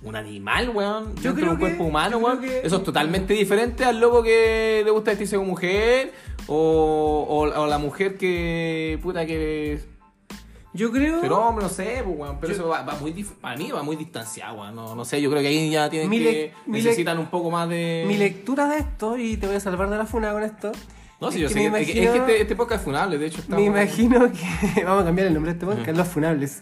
un 0.05 0.17
animal, 0.17 0.71
weón, 0.71 1.15
Yo 1.23 1.35
creo 1.35 1.53
un 1.53 1.57
cuerpo 1.59 1.85
humano, 1.85 2.19
weón. 2.19 2.41
que- 2.41 2.61
Eso 2.63 2.77
es 2.77 2.83
totalmente 2.85 3.33
diferente 3.35 3.85
al 3.85 3.99
loco 4.01 4.23
que 4.23 4.83
le 4.85 4.91
gusta 4.91 5.13
vestirse 5.13 5.37
como 5.37 5.49
mujer. 5.51 6.13
O, 6.47 7.27
o, 7.29 7.61
o 7.63 7.67
la 7.67 7.79
mujer 7.79 8.19
que, 8.19 8.99
puta, 9.03 9.25
que 9.25 9.81
Yo 10.75 10.93
creo. 10.93 11.21
pero 11.23 11.39
hombre, 11.39 11.63
no 11.65 11.69
sé, 11.71 12.03
pues, 12.05 12.19
weón, 12.19 12.37
pero 12.41 12.53
Yo- 12.53 12.59
eso 12.59 12.69
va, 12.69 12.83
va 12.83 12.95
muy, 12.97 13.13
dif- 13.15 13.33
para 13.41 13.57
mí 13.57 13.71
va 13.71 13.83
muy 13.83 13.97
distanciado, 13.97 14.57
weón. 14.61 14.75
No, 14.75 14.95
no 14.95 15.05
sé, 15.07 15.23
yo 15.23 15.31
creo 15.31 15.41
que 15.41 15.49
ahí 15.49 15.71
ya 15.71 15.89
tienen 15.89 16.11
Mi 16.11 16.19
que, 16.19 16.53
mi 16.67 16.83
necesitan 16.83 17.19
un 17.19 17.27
poco 17.29 17.51
más 17.51 17.69
de... 17.69 18.05
Mi 18.07 18.19
lectura 18.19 18.69
de 18.69 18.79
esto, 18.79 19.17
y 19.17 19.37
te 19.39 19.47
voy 19.47 19.57
a 19.57 19.61
salvar 19.61 19.89
de 19.89 19.97
la 19.97 20.05
funa 20.07 20.33
con 20.33 20.43
esto. 20.43 20.73
No, 21.21 21.31
sí, 21.31 21.37
es 21.43 21.43
yo 21.43 21.49
que 21.49 21.55
sé, 21.55 21.63
imagino- 21.69 22.03
es 22.03 22.11
que 22.11 22.19
este, 22.19 22.41
este 22.43 22.57
podcast 22.57 22.81
es 22.81 22.85
funable, 22.85 23.17
de 23.17 23.27
hecho. 23.27 23.41
Está 23.41 23.57
Me 23.57 23.65
imagino 23.65 24.31
que. 24.31 24.85
Vamos 24.85 25.03
a 25.03 25.07
cambiar 25.07 25.29
el 25.29 25.33
nombre 25.35 25.55
de 25.55 25.59
este 25.59 25.65
podcast, 25.75 25.97
Los 25.97 26.09
Funables. 26.09 26.61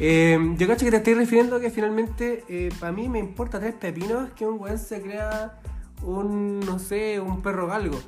Eh, 0.00 0.38
yo 0.56 0.66
cacho 0.66 0.84
que 0.84 0.90
te 0.90 0.98
estoy 0.98 1.14
refiriendo 1.14 1.58
que 1.60 1.70
finalmente, 1.70 2.70
para 2.78 2.92
mí 2.92 3.08
me 3.08 3.18
importa 3.18 3.58
tres 3.58 3.74
pepinos 3.74 4.30
que 4.30 4.46
un 4.46 4.60
weón 4.60 4.78
se 4.78 5.02
crea 5.02 5.58
un, 6.02 6.60
no 6.60 6.78
sé, 6.78 7.20
un 7.20 7.42
perro 7.42 7.66
galgo. 7.66 7.98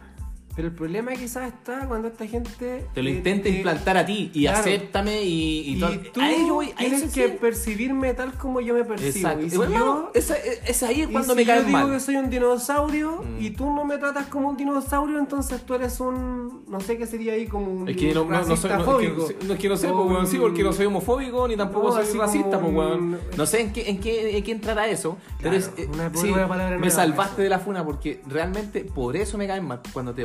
Pero 0.57 0.69
el 0.69 0.75
problema 0.75 1.12
quizás 1.12 1.47
está 1.52 1.87
cuando 1.87 2.09
esta 2.09 2.26
gente. 2.26 2.87
Te 2.92 3.02
lo 3.02 3.09
eh, 3.09 3.12
intenta 3.12 3.45
te- 3.45 3.50
implantar 3.50 3.97
a 3.97 4.04
ti 4.04 4.30
y 4.35 4.42
Claro. 4.42 4.59
acéptame 4.59 5.23
y, 5.23 5.61
y, 5.61 5.73
Y, 5.85 6.11
tú 6.12 6.21
a 6.21 6.30
ello 6.30 6.54
voy, 6.54 6.73
tienes 6.76 7.02
que 7.14 7.28
sí. 7.28 7.35
percibirme 7.40 8.12
tal 8.14 8.33
como 8.35 8.61
yo 8.61 8.75
me 8.75 8.85
percibo. 8.85 9.09
Exacto. 9.11 9.42
Y 9.42 9.47
Y 9.47 9.50
si 9.50 9.57
bueno, 9.57 9.75
yo, 9.76 10.11
esa- 10.14 10.37
es 10.37 10.83
ahí 10.83 11.02
y 11.02 11.07
cuando 11.07 11.35
si 11.35 11.37
me 11.37 11.45
yo 11.45 11.52
caes 11.52 11.66
digo 11.66 11.78
mal. 11.78 11.90
que 11.92 12.00
soy 12.00 12.16
un 12.16 12.28
dinosaurio 12.30 13.23
Mm. 13.23 13.42
y 13.42 13.50
tú 13.50 13.66
no 13.73 13.85
me 13.85 13.97
tratas 13.99 14.26
como 14.26 14.49
un 14.49 14.57
dinosaurio, 14.57 15.19
entonces 15.19 15.62
tú 15.64 15.75
eres 15.75 15.99
un. 16.00 16.64
No 16.69 16.80
sé 16.80 16.99
qué 16.99 17.07
sería 17.07 17.33
ahí 17.35 17.47
como 17.47 17.71
un. 17.73 17.88
Es 17.88 17.97
que 17.97 18.12
no, 18.12 18.25
no, 18.25 18.45
no 18.45 18.57
soy, 18.57 18.71
no, 18.71 19.00
es 19.00 19.09
que, 19.33 19.47
no 19.47 19.54
es 19.54 19.59
que 19.61 19.69
no 19.69 19.76
sé, 19.76 19.88
pues, 19.88 20.07
weón, 20.11 20.26
sí, 20.26 20.37
porque 20.38 20.62
no 20.62 20.73
soy 20.73 20.87
homofóbico 20.87 21.47
ni 21.49 21.57
tampoco 21.57 21.92
soy 21.92 22.19
racista, 22.19 22.61
pues, 22.61 22.75
weón. 22.75 23.19
No 23.37 23.47
sé 23.47 23.61
en 23.62 23.73
qué, 23.73 23.88
en 23.88 23.99
qué, 24.00 24.37
en 24.37 24.42
qué 24.45 24.52
entrará 24.52 24.88
eso, 24.88 25.16
pero 25.40 25.54
es, 25.57 25.69
Claro, 25.69 25.83
eh, 25.83 25.95
una- 25.95 26.14
sí, 26.14 26.28
una 26.30 26.49
palabra 26.49 26.76
me 26.78 26.90
salvaste 26.90 27.42
de 27.42 27.49
la 27.49 27.59
funa 27.61 27.85
porque 27.85 28.21
realmente 28.28 28.85
por 28.85 29.16
eso 29.16 29.38
me 29.38 29.47
caen 29.47 29.66
mal. 29.66 29.80
Cuando 29.92 30.12
te 30.12 30.25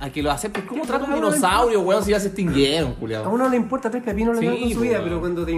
a 0.00 0.10
que 0.10 0.22
lo 0.22 0.30
aceptes, 0.30 0.62
¿cómo 0.64 0.84
trata 0.84 1.04
un 1.06 1.12
a 1.12 1.14
dinosaurio, 1.16 1.80
weón, 1.80 2.04
si 2.04 2.12
ya 2.12 2.20
se 2.20 2.28
extinguieron, 2.28 2.92
A 2.92 2.94
culiado? 2.94 3.28
uno 3.30 3.44
no 3.44 3.50
le 3.50 3.56
importa 3.56 3.90
tres 3.90 4.02
pepinos 4.04 4.36
lo 4.36 4.40
que 4.40 4.48
Sí, 4.56 4.60
con 4.62 4.72
su 4.74 4.80
vida, 4.80 5.00
pero 5.02 5.18
cuando 5.20 5.44
te, 5.44 5.52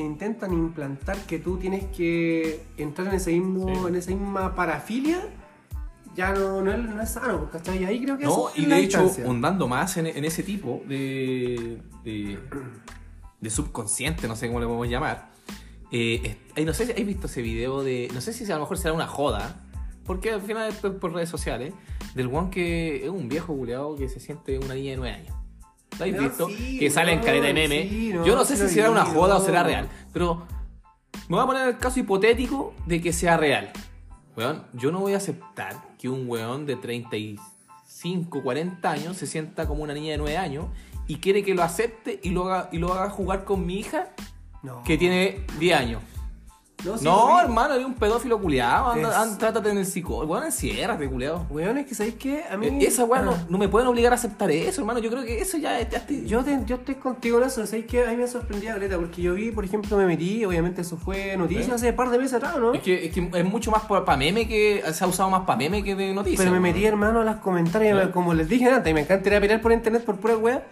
intentan 0.00 0.52
implantar 0.54 1.18
que 1.26 1.38
tú 1.40 1.58
tienes 1.58 1.84
que 1.94 2.62
entrar 2.78 3.08
en 3.08 3.14
ese 3.14 3.32
mismo, 3.32 3.68
Sí. 3.68 3.88
en 3.88 3.94
esa 3.96 4.10
misma 4.12 4.54
parafilia, 4.54 5.20
ya 6.16 6.32
no, 6.32 6.62
no, 6.62 6.72
es, 6.72 6.78
no 6.78 7.02
es 7.02 7.10
sano, 7.10 7.50
ahí 7.86 8.02
creo 8.02 8.16
que 8.16 8.24
No, 8.24 8.48
es 8.48 8.58
y 8.58 8.64
de 8.64 8.78
hecho, 8.78 9.12
hundando 9.26 9.68
más 9.68 9.98
en, 9.98 10.06
en 10.06 10.24
ese 10.24 10.42
tipo 10.42 10.82
de, 10.88 11.78
de, 12.02 12.38
de 13.42 13.50
subconsciente, 13.50 14.26
no 14.26 14.36
sé 14.36 14.46
cómo 14.46 14.60
le 14.60 14.64
podemos 14.66 14.88
llamar. 14.88 15.28
eh, 15.92 16.38
no 16.64 16.72
sé 16.72 16.86
si 16.86 16.92
habéis 16.92 17.06
visto 17.08 17.26
ese 17.26 17.42
video 17.42 17.84
de. 17.84 18.08
No 18.14 18.22
sé 18.22 18.32
si 18.32 18.50
a 18.50 18.54
lo 18.54 18.62
mejor 18.62 18.78
será 18.78 18.94
una 18.94 19.06
joda, 19.06 19.60
porque 20.06 20.30
al 20.32 20.40
final 20.40 20.70
esto 20.70 20.88
es 20.88 20.94
por 20.94 21.12
redes 21.12 21.28
sociales. 21.28 21.74
Del 22.16 22.26
one 22.34 22.50
que 22.50 23.04
es 23.04 23.10
un 23.10 23.28
viejo 23.28 23.54
culeado 23.54 23.94
que 23.94 24.08
se 24.08 24.18
siente 24.20 24.58
una 24.58 24.74
niña 24.74 24.92
de 24.92 24.96
9 24.96 25.14
años. 25.14 25.36
¿Lo 25.98 26.04
habéis 26.04 26.16
No, 26.16 26.22
visto? 26.22 26.48
sí, 26.48 26.78
que 26.78 26.90
sale 26.90 27.12
en 27.12 27.18
weón, 27.18 27.26
careta 27.26 27.46
de 27.46 27.52
meme. 27.52 27.88
sí, 27.88 28.10
no, 28.14 28.24
Yo 28.26 28.34
no 28.34 28.44
sé 28.44 28.56
si 28.56 28.68
será 28.74 28.90
una 28.90 29.04
joda 29.04 29.36
o 29.36 29.38
no. 29.38 29.44
será 29.44 29.62
real, 29.62 29.88
pero 30.12 30.46
me 31.28 31.36
voy 31.36 31.40
a 31.44 31.46
poner 31.46 31.68
el 31.68 31.78
caso 31.78 32.00
hipotético 32.00 32.74
de 32.86 33.00
que 33.00 33.12
sea 33.12 33.36
real. 33.36 33.70
Weón, 34.36 34.64
yo 34.72 34.90
no 34.90 35.00
voy 35.00 35.14
a 35.14 35.18
aceptar 35.18 35.76
que 35.98 36.08
un 36.08 36.28
weón 36.28 36.66
de 36.66 36.76
35, 36.76 38.42
40 38.42 38.90
años 38.90 39.16
se 39.16 39.26
sienta 39.26 39.66
como 39.66 39.82
una 39.82 39.94
niña 39.94 40.12
de 40.12 40.18
9 40.18 40.36
años 40.36 40.66
y 41.06 41.16
quiere 41.16 41.42
que 41.42 41.54
lo 41.54 41.62
acepte 41.62 42.18
y 42.22 42.30
lo 42.30 42.44
haga, 42.50 42.68
y 42.72 42.78
lo 42.78 42.92
haga 42.92 43.10
jugar 43.10 43.44
con 43.44 43.64
mi 43.66 43.78
hija 43.78 44.08
No. 44.62 44.82
que 44.84 44.98
tiene 44.98 45.44
10 45.58 45.78
años. 45.78 46.02
No, 46.84 46.98
sí 46.98 47.04
no, 47.04 47.40
hermano, 47.40 47.74
eres 47.74 47.86
un 47.86 47.94
pedófilo 47.94 48.38
culiado. 48.40 48.90
Anda, 48.92 49.24
Es- 49.24 49.38
trátate 49.38 49.70
en 49.70 49.78
el 49.78 49.86
psicólogo. 49.86 50.34
Weón, 50.34 50.44
enciérrate, 50.44 51.08
culiado. 51.08 51.46
Weón, 51.50 51.78
es 51.78 51.86
que 51.86 51.94
¿sabéis 51.94 52.16
qué? 52.16 52.44
A 52.50 52.56
mí... 52.56 52.66
Eh, 52.66 52.78
Esa 52.86 53.04
weón 53.04 53.24
no, 53.24 53.30
Ah. 53.32 53.44
no 53.48 53.58
me 53.58 53.66
pueden 53.68 53.88
obligar 53.88 54.12
a 54.12 54.16
aceptar 54.16 54.50
eso, 54.50 54.82
hermano. 54.82 55.00
Yo 55.00 55.10
creo 55.10 55.24
que 55.24 55.40
eso 55.40 55.56
ya, 55.56 55.80
ya 55.80 55.98
estoy- 55.98 56.26
Yo, 56.26 56.44
te- 56.44 56.60
yo 56.66 56.76
estoy 56.76 56.96
contigo 56.96 57.38
en 57.38 57.44
eso, 57.44 57.64
¿sabéis 57.66 57.86
qué? 57.86 58.04
A 58.06 58.10
mí 58.10 58.16
me 58.16 58.28
sorprendía, 58.28 58.74
Greta, 58.76 58.98
porque 58.98 59.22
yo 59.22 59.34
vi, 59.34 59.50
por 59.50 59.64
ejemplo, 59.64 59.96
me 59.96 60.04
metí, 60.06 60.44
obviamente 60.44 60.82
eso 60.82 60.96
fue 60.96 61.36
noticia 61.36 61.72
¿Eh? 61.72 61.74
hace 61.74 61.90
un 61.90 61.96
par 61.96 62.10
de 62.10 62.18
meses 62.18 62.34
atrás, 62.34 62.56
¿no? 62.58 62.74
Es 62.74 62.82
que, 62.82 63.06
es 63.06 63.12
que 63.12 63.30
es 63.34 63.44
mucho 63.44 63.70
más 63.70 63.82
para 63.84 64.16
meme 64.16 64.46
que 64.46 64.82
se 64.92 65.02
ha 65.02 65.06
usado 65.06 65.30
más 65.30 65.40
para 65.46 65.56
meme 65.58 65.82
que 65.82 65.94
de 65.96 66.12
noticias. 66.12 66.38
Pero 66.38 66.50
me 66.52 66.58
weón. 66.60 66.74
metí, 66.74 66.84
hermano, 66.84 67.22
a 67.22 67.24
los 67.24 67.36
comentarios, 67.36 68.06
¿Eh? 68.06 68.10
como 68.12 68.34
les 68.34 68.48
dije 68.48 68.70
antes, 68.70 68.90
y 68.90 68.94
me 68.94 69.00
encanta 69.00 69.28
ir 69.28 69.34
a 69.34 69.40
pelear 69.40 69.60
por 69.62 69.72
internet 69.72 70.04
por 70.04 70.16
pura 70.16 70.36
wea. 70.36 70.64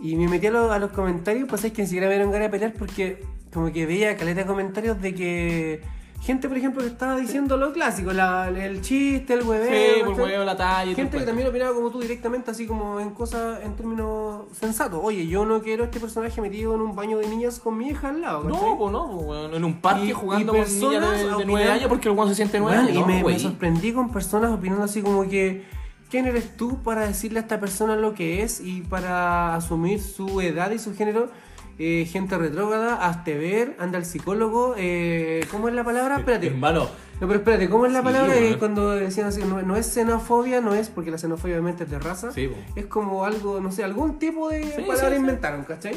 Y 0.00 0.16
me 0.16 0.28
metí 0.28 0.48
a, 0.48 0.50
los- 0.50 0.70
a 0.70 0.78
los 0.78 0.90
comentarios, 0.90 1.48
pues 1.48 1.64
es 1.64 1.72
que 1.72 1.80
ni 1.82 1.88
siquiera 1.88 2.08
me 2.08 2.14
dieron 2.14 2.30
ganas 2.30 2.46
de 2.48 2.50
pelear 2.50 2.72
porque 2.74 3.24
como 3.52 3.72
que 3.72 3.86
veía 3.86 4.16
caleta 4.16 4.40
de 4.42 4.46
comentarios 4.46 5.00
de 5.00 5.14
que 5.14 5.80
gente, 6.20 6.48
por 6.48 6.56
ejemplo, 6.56 6.82
que 6.82 6.88
estaba 6.88 7.16
diciendo 7.16 7.56
lo 7.56 7.72
clásico, 7.72 8.12
la- 8.12 8.48
el 8.48 8.80
chiste, 8.80 9.34
el 9.34 9.42
hueveo. 9.44 9.70
Sí, 9.96 10.02
por 10.04 10.20
huevo, 10.20 10.44
la 10.44 10.56
talla 10.56 10.82
y 10.82 10.84
todo 10.86 10.90
el 10.90 10.96
Gente 10.96 11.18
que 11.18 11.24
también 11.24 11.46
opinaba 11.48 11.72
como 11.74 11.90
tú 11.90 12.00
directamente, 12.00 12.50
así 12.50 12.66
como 12.66 12.98
en 12.98 13.10
cosas, 13.10 13.62
en 13.62 13.76
términos 13.76 14.46
sensatos. 14.58 14.98
Oye, 15.02 15.26
yo 15.28 15.44
no 15.44 15.62
quiero 15.62 15.84
este 15.84 16.00
personaje 16.00 16.40
metido 16.40 16.74
en 16.74 16.80
un 16.80 16.96
baño 16.96 17.18
de 17.18 17.28
niñas 17.28 17.60
con 17.60 17.78
mi 17.78 17.88
hija 17.90 18.08
al 18.08 18.20
lado. 18.22 18.42
¿cachai? 18.44 18.60
No, 18.70 18.76
pues 18.78 18.92
no, 18.92 19.54
en 19.56 19.64
un 19.64 19.80
parque 19.80 20.06
Y- 20.06 20.12
jugando 20.12 20.56
y 20.56 20.60
con 20.62 20.80
niñas 20.80 20.90
de, 21.12 21.18
de 21.18 21.24
opinando- 21.32 21.44
9 21.46 21.70
años 21.70 21.88
porque 21.88 22.08
el 22.08 22.28
se 22.28 22.34
siente 22.34 22.58
9 22.60 22.76
Weón, 22.76 22.88
años. 22.88 22.96
y 22.96 23.00
no, 23.00 23.06
me, 23.06 23.32
me 23.32 23.38
sorprendí 23.38 23.92
con 23.92 24.10
personas 24.10 24.50
opinando 24.52 24.84
así 24.84 25.02
como 25.02 25.28
que, 25.28 25.64
¿quién 26.10 26.26
eres 26.26 26.56
tú 26.56 26.82
para 26.82 27.06
decirle 27.06 27.38
a 27.38 27.42
esta 27.42 27.60
persona 27.60 27.94
lo 27.94 28.14
que 28.14 28.42
es 28.42 28.60
y 28.60 28.80
para 28.80 29.54
asumir 29.54 30.00
su 30.02 30.40
edad 30.40 30.70
y 30.72 30.78
su 30.80 30.94
género? 30.96 31.28
Eh, 31.78 32.06
gente 32.10 32.38
retrógrada, 32.38 33.06
hazte 33.06 33.36
ver, 33.36 33.76
anda 33.78 33.98
al 33.98 34.06
psicólogo, 34.06 34.74
eh, 34.78 35.44
¿cómo 35.50 35.68
es 35.68 35.74
la 35.74 35.84
palabra? 35.84 36.16
Espérate. 36.18 36.46
Hermano, 36.46 36.88
No, 37.20 37.26
pero 37.28 37.34
espérate, 37.40 37.68
¿cómo 37.68 37.84
es 37.86 37.92
la 37.92 37.98
Sí, 38.00 38.04
palabra? 38.04 38.34
Eh, 38.34 38.56
cuando 38.58 38.90
decían 38.92 39.26
así, 39.28 39.42
no, 39.42 39.60
no 39.62 39.76
es 39.76 39.86
xenofobia, 39.86 40.60
no 40.62 40.74
es, 40.74 40.88
porque 40.88 41.10
la 41.10 41.18
xenofobia 41.18 41.56
obviamente 41.56 41.84
es 41.84 41.90
de 41.90 41.98
raza, 41.98 42.32
Sí, 42.32 42.50
es 42.76 42.86
como 42.86 43.24
algo, 43.26 43.60
no 43.60 43.70
sé, 43.72 43.84
algún 43.84 44.18
tipo 44.18 44.48
de 44.48 44.64
Sí, 44.64 44.82
palabra 44.86 45.16
inventaron, 45.16 45.64
¿cachai? 45.64 45.94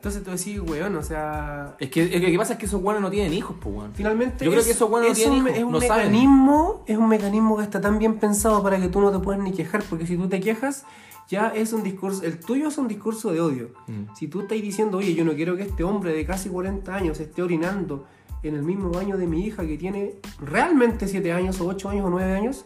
Entonces 0.00 0.24
tú 0.24 0.30
decís, 0.30 0.58
weón, 0.58 0.96
o 0.96 1.02
sea, 1.02 1.76
es 1.78 1.90
que, 1.90 2.04
es 2.04 2.10
que 2.10 2.20
lo 2.20 2.26
que 2.28 2.38
pasa 2.38 2.54
es 2.54 2.58
que 2.58 2.64
esos 2.64 2.82
weones 2.82 3.02
no 3.02 3.10
tienen 3.10 3.34
hijos, 3.34 3.54
pues, 3.60 3.76
weón. 3.76 3.92
Finalmente, 3.92 4.46
Yo 4.46 4.50
creo 4.50 4.64
que 4.64 4.70
esos 4.70 4.90
weones 4.90 5.10
no 5.10 5.14
tienen 5.14 5.42
un, 5.42 5.48
hijos, 5.48 5.58
es 5.58 5.64
un 5.64 5.72
no 5.72 5.80
saben. 5.82 6.06
mecanismo, 6.06 6.84
es 6.86 6.96
un 6.96 7.06
mecanismo 7.06 7.58
que 7.58 7.64
está 7.64 7.82
tan 7.82 7.98
bien 7.98 8.18
pensado 8.18 8.62
para 8.62 8.80
que 8.80 8.88
tú 8.88 9.02
no 9.02 9.12
te 9.12 9.18
puedas 9.18 9.42
ni 9.42 9.52
quejar, 9.52 9.82
porque 9.90 10.06
si 10.06 10.16
tú 10.16 10.26
te 10.26 10.40
quejas, 10.40 10.86
ya 11.28 11.48
es 11.48 11.74
un 11.74 11.82
discurso, 11.82 12.22
el 12.22 12.40
tuyo 12.40 12.68
es 12.68 12.78
un 12.78 12.88
discurso 12.88 13.30
de 13.30 13.42
odio. 13.42 13.72
Mm. 13.88 14.14
Si 14.16 14.26
tú 14.26 14.40
estás 14.40 14.56
diciendo, 14.62 14.96
oye, 14.96 15.12
yo 15.12 15.22
no 15.22 15.34
quiero 15.34 15.54
que 15.54 15.64
este 15.64 15.84
hombre 15.84 16.14
de 16.14 16.24
casi 16.24 16.48
40 16.48 16.94
años 16.94 17.20
esté 17.20 17.42
orinando 17.42 18.06
en 18.42 18.54
el 18.54 18.62
mismo 18.62 18.88
baño 18.88 19.18
de 19.18 19.26
mi 19.26 19.44
hija 19.44 19.66
que 19.66 19.76
tiene 19.76 20.14
realmente 20.40 21.08
7 21.08 21.30
años 21.30 21.60
o 21.60 21.66
8 21.66 21.90
años 21.90 22.06
o 22.06 22.08
9 22.08 22.32
años, 22.32 22.64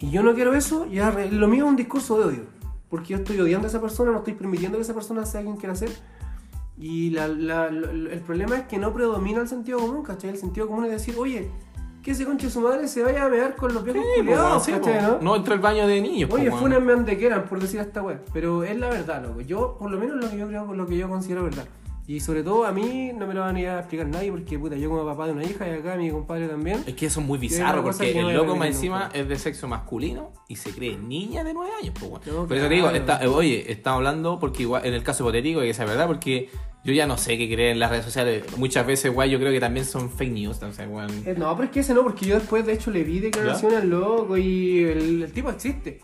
y 0.00 0.10
yo 0.10 0.24
no 0.24 0.34
quiero 0.34 0.52
eso, 0.54 0.86
ya 0.86 1.12
lo 1.12 1.46
mío 1.46 1.66
es 1.66 1.70
un 1.70 1.76
discurso 1.76 2.18
de 2.18 2.24
odio. 2.24 2.42
Porque 2.88 3.10
yo 3.10 3.18
estoy 3.18 3.38
odiando 3.38 3.68
a 3.68 3.70
esa 3.70 3.80
persona, 3.80 4.10
no 4.10 4.18
estoy 4.18 4.34
permitiendo 4.34 4.78
que 4.78 4.82
esa 4.82 4.94
persona 4.94 5.24
sea 5.24 5.42
quien 5.42 5.56
quiera 5.56 5.76
ser. 5.76 5.90
Y 6.80 7.10
la- 7.10 7.28
la- 7.28 7.70
la- 7.70 7.90
el 7.90 8.20
problema 8.20 8.56
es 8.56 8.62
que 8.64 8.78
no 8.78 8.92
predomina 8.94 9.40
el 9.40 9.48
sentido 9.48 9.78
común, 9.80 10.02
¿cachai? 10.02 10.30
El 10.30 10.38
sentido 10.38 10.66
común 10.66 10.86
es 10.86 10.92
decir, 10.92 11.14
oye, 11.18 11.50
que 12.02 12.12
ese 12.12 12.24
conche 12.24 12.48
su 12.48 12.62
madre 12.62 12.88
se 12.88 13.02
vaya 13.02 13.26
a 13.26 13.28
mear 13.28 13.54
con 13.54 13.74
los 13.74 13.84
viejos 13.84 14.02
Sí, 14.02 14.20
culiados, 14.20 14.64
sí, 14.64 14.72
¿cachai, 14.72 15.02
no? 15.02 15.18
No 15.20 15.36
entra 15.36 15.52
el 15.54 15.60
baño 15.60 15.86
de 15.86 16.00
niños, 16.00 16.30
Oye, 16.32 16.50
fúnenme 16.50 16.92
donde 16.92 17.18
quieran 17.18 17.44
por 17.44 17.60
decir 17.60 17.80
esta 17.80 18.00
web. 18.02 18.24
Pero 18.32 18.64
es 18.64 18.78
la 18.78 18.88
verdad, 18.88 19.22
loco. 19.22 19.42
Yo, 19.42 19.76
por 19.78 19.90
lo 19.90 19.98
menos 19.98 20.16
lo 20.16 20.30
que 20.30 20.38
yo 20.38 20.48
creo, 20.48 20.72
lo 20.74 20.86
que 20.86 20.96
yo 20.96 21.08
considero 21.10 21.44
verdad. 21.44 21.66
Y 22.06 22.18
sobre 22.18 22.42
todo 22.42 22.64
a 22.64 22.72
mí 22.72 23.12
no 23.14 23.24
me 23.26 23.34
lo 23.34 23.40
van 23.42 23.54
a 23.54 23.60
ir 23.60 23.68
a 23.68 23.78
explicar 23.80 24.06
nadie 24.08 24.32
porque 24.32 24.58
puta, 24.58 24.74
yo 24.76 24.88
como 24.90 25.04
papá 25.04 25.26
de 25.26 25.32
una 25.32 25.44
hija 25.44 25.68
y 25.68 25.72
acá 25.72 25.94
mi 25.96 26.10
compadre 26.10 26.48
también. 26.48 26.82
Es 26.86 26.94
que 26.94 27.06
eso 27.06 27.20
es 27.20 27.26
muy 27.26 27.36
es 27.36 27.40
bizarro 27.42 27.82
una 27.82 27.92
porque 27.92 28.18
el 28.18 28.34
loco 28.34 28.56
más 28.56 28.68
encima 28.68 29.10
es 29.12 29.28
de 29.28 29.38
sexo 29.38 29.68
masculino 29.68 30.32
y 30.48 30.56
se 30.56 30.72
cree 30.72 30.96
niña 30.96 31.44
de 31.44 31.52
9 31.54 31.70
años, 31.80 31.94
pues, 32.00 32.10
weón. 32.10 32.22
No, 32.42 32.48
Por 32.48 32.56
eso 32.56 32.66
te 32.68 32.74
digo, 32.74 32.90
está- 32.90 33.20
oye, 33.30 33.70
estamos 33.70 33.98
hablando 33.98 34.40
porque 34.40 34.62
igual, 34.62 34.84
en 34.86 34.94
el 34.94 35.04
caso 35.04 35.22
hipotético, 35.22 35.60
que 35.60 35.72
sea 35.72 35.84
verdad, 35.84 36.08
porque 36.08 36.48
Yo 36.82 36.92
ya 36.94 37.06
no 37.06 37.18
sé 37.18 37.36
qué 37.36 37.46
creer 37.52 37.72
en 37.72 37.78
las 37.78 37.90
redes 37.90 38.04
sociales. 38.06 38.44
Muchas 38.56 38.86
veces, 38.86 39.12
weón, 39.14 39.30
yo 39.30 39.38
creo 39.38 39.52
que 39.52 39.60
también 39.60 39.84
son 39.84 40.10
fake 40.10 40.32
news. 40.32 40.62
O 40.62 40.72
sea. 40.72 40.84
Eh, 40.86 41.34
No, 41.36 41.54
pero 41.54 41.64
es 41.66 41.70
que 41.70 41.80
ese 41.80 41.92
no, 41.92 42.02
porque 42.02 42.24
yo 42.26 42.36
después 42.36 42.64
de 42.64 42.72
hecho 42.72 42.90
le 42.90 43.04
vi 43.04 43.18
declaraciones 43.20 43.80
al 43.80 43.90
loco 43.90 44.36
y 44.38 44.84
el, 44.84 45.22
el 45.24 45.32
tipo 45.32 45.50
existe. 45.50 46.00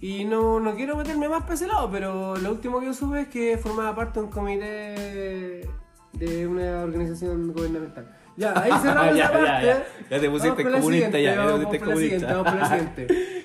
Y 0.00 0.24
no, 0.24 0.60
no 0.60 0.74
quiero 0.74 0.96
meterme 0.96 1.28
más 1.28 1.42
para 1.42 1.54
ese 1.54 1.66
lado, 1.66 1.90
pero 1.90 2.36
lo 2.36 2.50
último 2.50 2.80
que 2.80 2.86
yo 2.86 2.94
supe 2.94 3.22
es 3.22 3.28
que 3.28 3.56
formaba 3.58 3.94
parte 3.94 4.20
de 4.20 4.26
un 4.26 4.30
comité 4.32 5.68
de 6.12 6.46
una 6.46 6.82
organización 6.82 7.52
gubernamental. 7.52 8.06
Ya, 8.36 8.52
ahí 8.60 8.72
cerramos 8.82 9.14
Ya, 9.16 9.24
esa 9.24 9.32
ya, 9.32 9.46
parte. 9.46 9.66
ya. 9.66 9.86
Ya 10.10 10.20
te 10.20 10.30
pusiste 10.30 10.64
comunista, 10.64 11.18
ya, 11.18 11.22
ya 11.22 11.32
te 11.32 11.38
vamos 11.38 11.52
pusiste 11.66 11.78
con 11.78 11.88
la 11.88 11.94
comunista. 11.94 12.00
siguiente, 12.18 12.26
vamos 12.34 12.50
con 12.52 12.58
la 12.60 12.68
siguiente. 12.68 13.06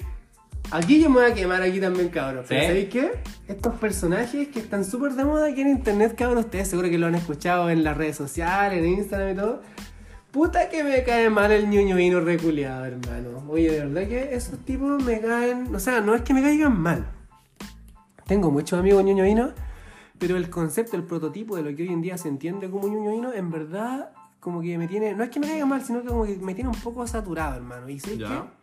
Aquí 0.71 1.01
yo 1.01 1.09
me 1.09 1.21
voy 1.21 1.31
a 1.31 1.33
quemar 1.33 1.61
aquí 1.63 1.79
también, 1.79 2.09
cabros. 2.09 2.47
¿Sí? 2.47 2.55
¿sabéis 2.55 2.89
qué? 2.89 3.11
Estos 3.47 3.75
personajes 3.75 4.49
que 4.49 4.59
están 4.59 4.85
súper 4.85 5.13
de 5.13 5.25
moda 5.25 5.47
aquí 5.47 5.61
en 5.61 5.69
internet, 5.69 6.13
cabros, 6.15 6.45
ustedes 6.45 6.67
seguro 6.67 6.89
que 6.89 6.97
lo 6.99 7.07
han 7.07 7.15
escuchado 7.15 7.69
en 7.71 7.83
las 7.83 7.97
redes 7.97 8.15
sociales, 8.17 8.77
en 8.79 8.85
Instagram 8.93 9.31
y 9.31 9.35
todo. 9.35 9.61
Puta 10.31 10.69
que 10.69 10.83
me 10.83 11.03
cae 11.03 11.31
mal 11.31 11.51
el 11.51 11.67
ñoñoino 11.71 12.19
reculeado, 12.19 12.85
hermano. 12.85 13.43
Oye, 13.47 13.71
de 13.71 13.79
verdad 13.85 14.07
que 14.07 14.35
esos 14.35 14.59
tipos 14.59 15.03
me 15.03 15.19
caen... 15.19 15.73
O 15.73 15.79
sea, 15.79 16.01
no 16.01 16.13
es 16.13 16.21
que 16.21 16.35
me 16.35 16.43
caigan 16.43 16.79
mal. 16.79 17.07
Tengo 18.27 18.51
muchos 18.51 18.77
amigos 18.79 19.03
ñoñoinos, 19.03 19.53
pero 20.19 20.37
el 20.37 20.51
concepto, 20.51 20.95
el 20.95 21.03
prototipo 21.03 21.55
de 21.55 21.63
lo 21.63 21.75
que 21.75 21.81
hoy 21.81 21.89
en 21.89 22.01
día 22.03 22.15
se 22.19 22.27
entiende 22.27 22.69
como 22.69 22.87
ñoñoino, 22.87 23.33
en 23.33 23.49
verdad, 23.49 24.11
como 24.39 24.61
que 24.61 24.77
me 24.77 24.87
tiene... 24.87 25.15
No 25.15 25.23
es 25.23 25.31
que 25.31 25.39
me 25.39 25.47
caiga 25.47 25.65
mal, 25.65 25.81
sino 25.83 26.03
que 26.03 26.09
como 26.09 26.25
que 26.25 26.37
me 26.37 26.53
tiene 26.53 26.69
un 26.69 26.75
poco 26.79 27.07
saturado, 27.07 27.55
hermano. 27.55 27.89
¿Y 27.89 27.99
sé 27.99 28.15
Ya. 28.19 28.27
qué? 28.27 28.58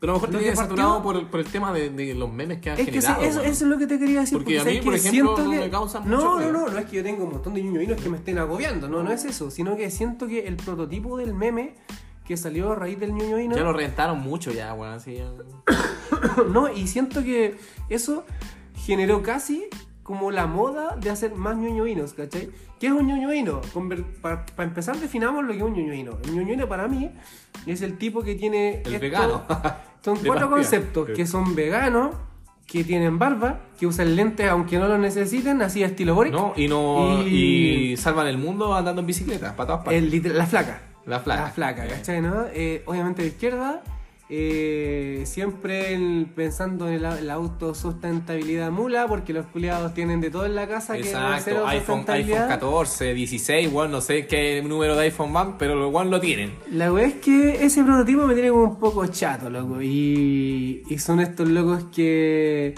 Pero 0.00 0.14
a 0.14 0.16
lo 0.16 0.20
mejor 0.22 0.40
te 0.40 0.56
saturado 0.56 1.02
por 1.02 1.16
el, 1.16 1.26
por 1.26 1.40
el 1.40 1.46
tema 1.46 1.74
de, 1.74 1.90
de 1.90 2.14
los 2.14 2.32
memes 2.32 2.58
que 2.60 2.70
han 2.70 2.78
Es 2.80 2.88
que 2.88 2.98
eso, 2.98 3.14
generado. 3.14 3.42
eso, 3.42 3.42
es 3.42 3.60
lo 3.62 3.76
que 3.76 3.86
te 3.86 3.98
quería 3.98 4.20
decir. 4.20 4.38
Porque 4.38 4.58
a 4.58 4.62
¿sabes 4.62 4.78
mí, 4.78 4.84
por 4.84 4.94
ejemplo, 4.94 5.36
no 5.36 5.50
que- 5.50 5.58
me 5.58 5.70
causan 5.70 6.08
no, 6.08 6.16
mucho 6.16 6.28
no, 6.30 6.36
ruido. 6.38 6.52
no, 6.52 6.68
no 6.68 6.78
es 6.78 6.86
que 6.86 6.96
yo 6.96 7.02
tenga 7.02 7.22
un 7.22 7.30
montón 7.32 7.52
de 7.52 7.62
ñoñoinos 7.62 8.00
que 8.00 8.08
me 8.08 8.16
estén 8.16 8.38
agobiando, 8.38 8.88
no, 8.88 9.02
no 9.02 9.12
es 9.12 9.24
eso, 9.26 9.50
sino 9.50 9.76
que 9.76 9.90
siento 9.90 10.26
que 10.26 10.48
el 10.48 10.56
prototipo 10.56 11.18
del 11.18 11.34
meme 11.34 11.74
que 12.24 12.36
salió 12.38 12.72
a 12.72 12.76
raíz 12.76 12.98
del 12.98 13.12
ñoñoino, 13.12 13.56
Ya 13.56 13.62
lo 13.62 13.72
reventaron 13.74 14.20
mucho 14.20 14.52
ya, 14.52 14.72
weón. 14.72 14.94
Así 14.94 15.16
ya. 15.16 15.30
no, 16.50 16.72
y 16.72 16.86
siento 16.86 17.22
que 17.22 17.58
eso 17.90 18.24
generó 18.76 19.22
casi 19.22 19.66
como 20.10 20.32
la 20.32 20.48
moda 20.48 20.96
de 21.00 21.08
hacer 21.08 21.36
más 21.36 21.56
ñoñoinos, 21.56 22.14
¿cachai? 22.14 22.50
¿Qué 22.80 22.88
es 22.88 22.92
un 22.92 23.06
ñoñoino? 23.06 23.60
Para 24.20 24.44
empezar 24.58 24.96
definamos 24.96 25.44
lo 25.44 25.52
que 25.52 25.58
es 25.58 25.62
un 25.62 25.72
ñoñoino. 25.72 26.18
El 26.24 26.34
ñoñoino 26.34 26.66
para 26.68 26.88
mí 26.88 27.12
es 27.64 27.80
el 27.82 27.96
tipo 27.96 28.20
que 28.20 28.34
tiene... 28.34 28.82
El 28.84 28.94
esto- 28.94 29.00
vegano. 29.00 29.42
Son 30.04 30.18
cuatro 30.26 30.50
conceptos, 30.50 31.10
que 31.14 31.26
son 31.28 31.54
veganos, 31.54 32.16
que 32.66 32.82
tienen 32.82 33.20
barba, 33.20 33.60
que 33.78 33.86
usan 33.86 34.16
lentes 34.16 34.48
aunque 34.50 34.78
no 34.80 34.88
lo 34.88 34.98
necesiten, 34.98 35.62
así 35.62 35.84
estilo 35.84 36.16
Boric. 36.16 36.32
No, 36.32 36.54
y 36.56 36.66
no. 36.66 37.22
Y- 37.24 37.92
Y... 37.92 37.96
salvan 37.96 38.26
el 38.26 38.36
mundo 38.38 38.74
andando 38.74 39.00
en 39.02 39.06
bicicleta, 39.06 39.54
para 39.54 39.66
todas 39.68 39.84
partes. 39.84 40.02
El 40.12 40.36
la 40.36 40.46
flaca. 40.46 40.82
La 41.06 41.20
flaca. 41.20 41.42
La 41.42 41.50
flaca, 41.50 41.86
¿cachai? 41.86 42.20
¿no? 42.20 42.46
Eh, 42.52 42.82
obviamente 42.86 43.22
de 43.22 43.28
izquierda, 43.28 43.82
eh, 44.32 45.22
siempre 45.26 45.98
pensando 46.36 46.88
en 46.88 47.02
la, 47.02 47.20
la 47.20 47.34
autosustentabilidad 47.34 48.70
mula, 48.70 49.08
porque 49.08 49.32
los 49.32 49.46
culiados 49.46 49.92
tienen 49.92 50.20
de 50.20 50.30
todo 50.30 50.46
en 50.46 50.54
la 50.54 50.68
casa 50.68 50.94
que 50.94 51.00
no 51.00 51.08
Exacto, 51.08 51.50
iPhone, 51.50 51.68
iPhone 51.68 51.96
sustentabilidad. 51.96 52.48
14, 52.48 53.14
16, 53.14 53.72
weón, 53.72 53.90
no 53.90 54.00
sé 54.00 54.28
qué 54.28 54.62
número 54.62 54.94
de 54.94 55.02
iPhone 55.02 55.32
van, 55.32 55.58
pero 55.58 55.74
los 55.74 55.92
weón 55.92 56.10
lo 56.10 56.20
tienen. 56.20 56.52
La 56.70 56.92
wea 56.92 57.06
es 57.06 57.14
que 57.14 57.64
ese 57.64 57.82
prototipo 57.82 58.24
me 58.24 58.34
tiene 58.34 58.50
como 58.50 58.62
un 58.62 58.78
poco 58.78 59.04
chato, 59.08 59.50
loco. 59.50 59.82
Y, 59.82 60.84
y 60.88 60.98
son 61.00 61.18
estos 61.18 61.48
locos 61.48 61.86
que, 61.92 62.76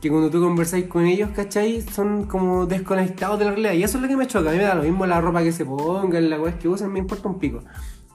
que 0.00 0.08
cuando 0.08 0.30
tú 0.30 0.40
conversáis 0.40 0.86
con 0.86 1.04
ellos, 1.04 1.28
¿cachai? 1.36 1.82
Son 1.82 2.24
como 2.24 2.64
desconectados 2.64 3.38
de 3.38 3.44
la 3.44 3.50
realidad. 3.50 3.74
Y 3.74 3.82
eso 3.82 3.98
es 3.98 4.02
lo 4.02 4.08
que 4.08 4.16
me 4.16 4.26
choca. 4.26 4.48
A 4.48 4.52
mí 4.52 4.58
me 4.58 4.64
da 4.64 4.76
lo 4.76 4.84
mismo 4.84 5.04
la 5.04 5.20
ropa 5.20 5.42
que 5.42 5.52
se 5.52 5.66
pongan, 5.66 6.30
la 6.30 6.40
wea 6.40 6.58
que 6.58 6.68
usen, 6.68 6.90
me 6.90 7.00
importa 7.00 7.28
un 7.28 7.38
pico. 7.38 7.62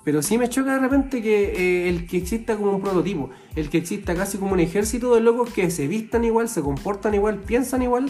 Pero 0.06 0.22
sí 0.22 0.38
me 0.38 0.48
choca 0.48 0.76
de 0.76 0.80
repente 0.80 1.22
que 1.22 1.86
eh, 1.86 1.90
el 1.90 2.06
que 2.08 2.18
exista 2.18 2.56
como 2.56 2.72
un 2.76 2.82
prototipo, 2.82 3.32
el 3.56 3.70
que 3.70 3.80
exista 3.80 4.16
casi 4.16 4.38
como 4.38 4.54
un 4.54 4.60
ejército 4.62 5.13
de 5.15 5.20
locos 5.22 5.52
que 5.52 5.70
se 5.72 5.88
vistan 5.88 6.24
igual, 6.24 6.48
se 6.48 6.62
comportan 6.62 7.13
igual, 7.15 7.39
piensan 7.39 7.82
igual. 7.82 8.06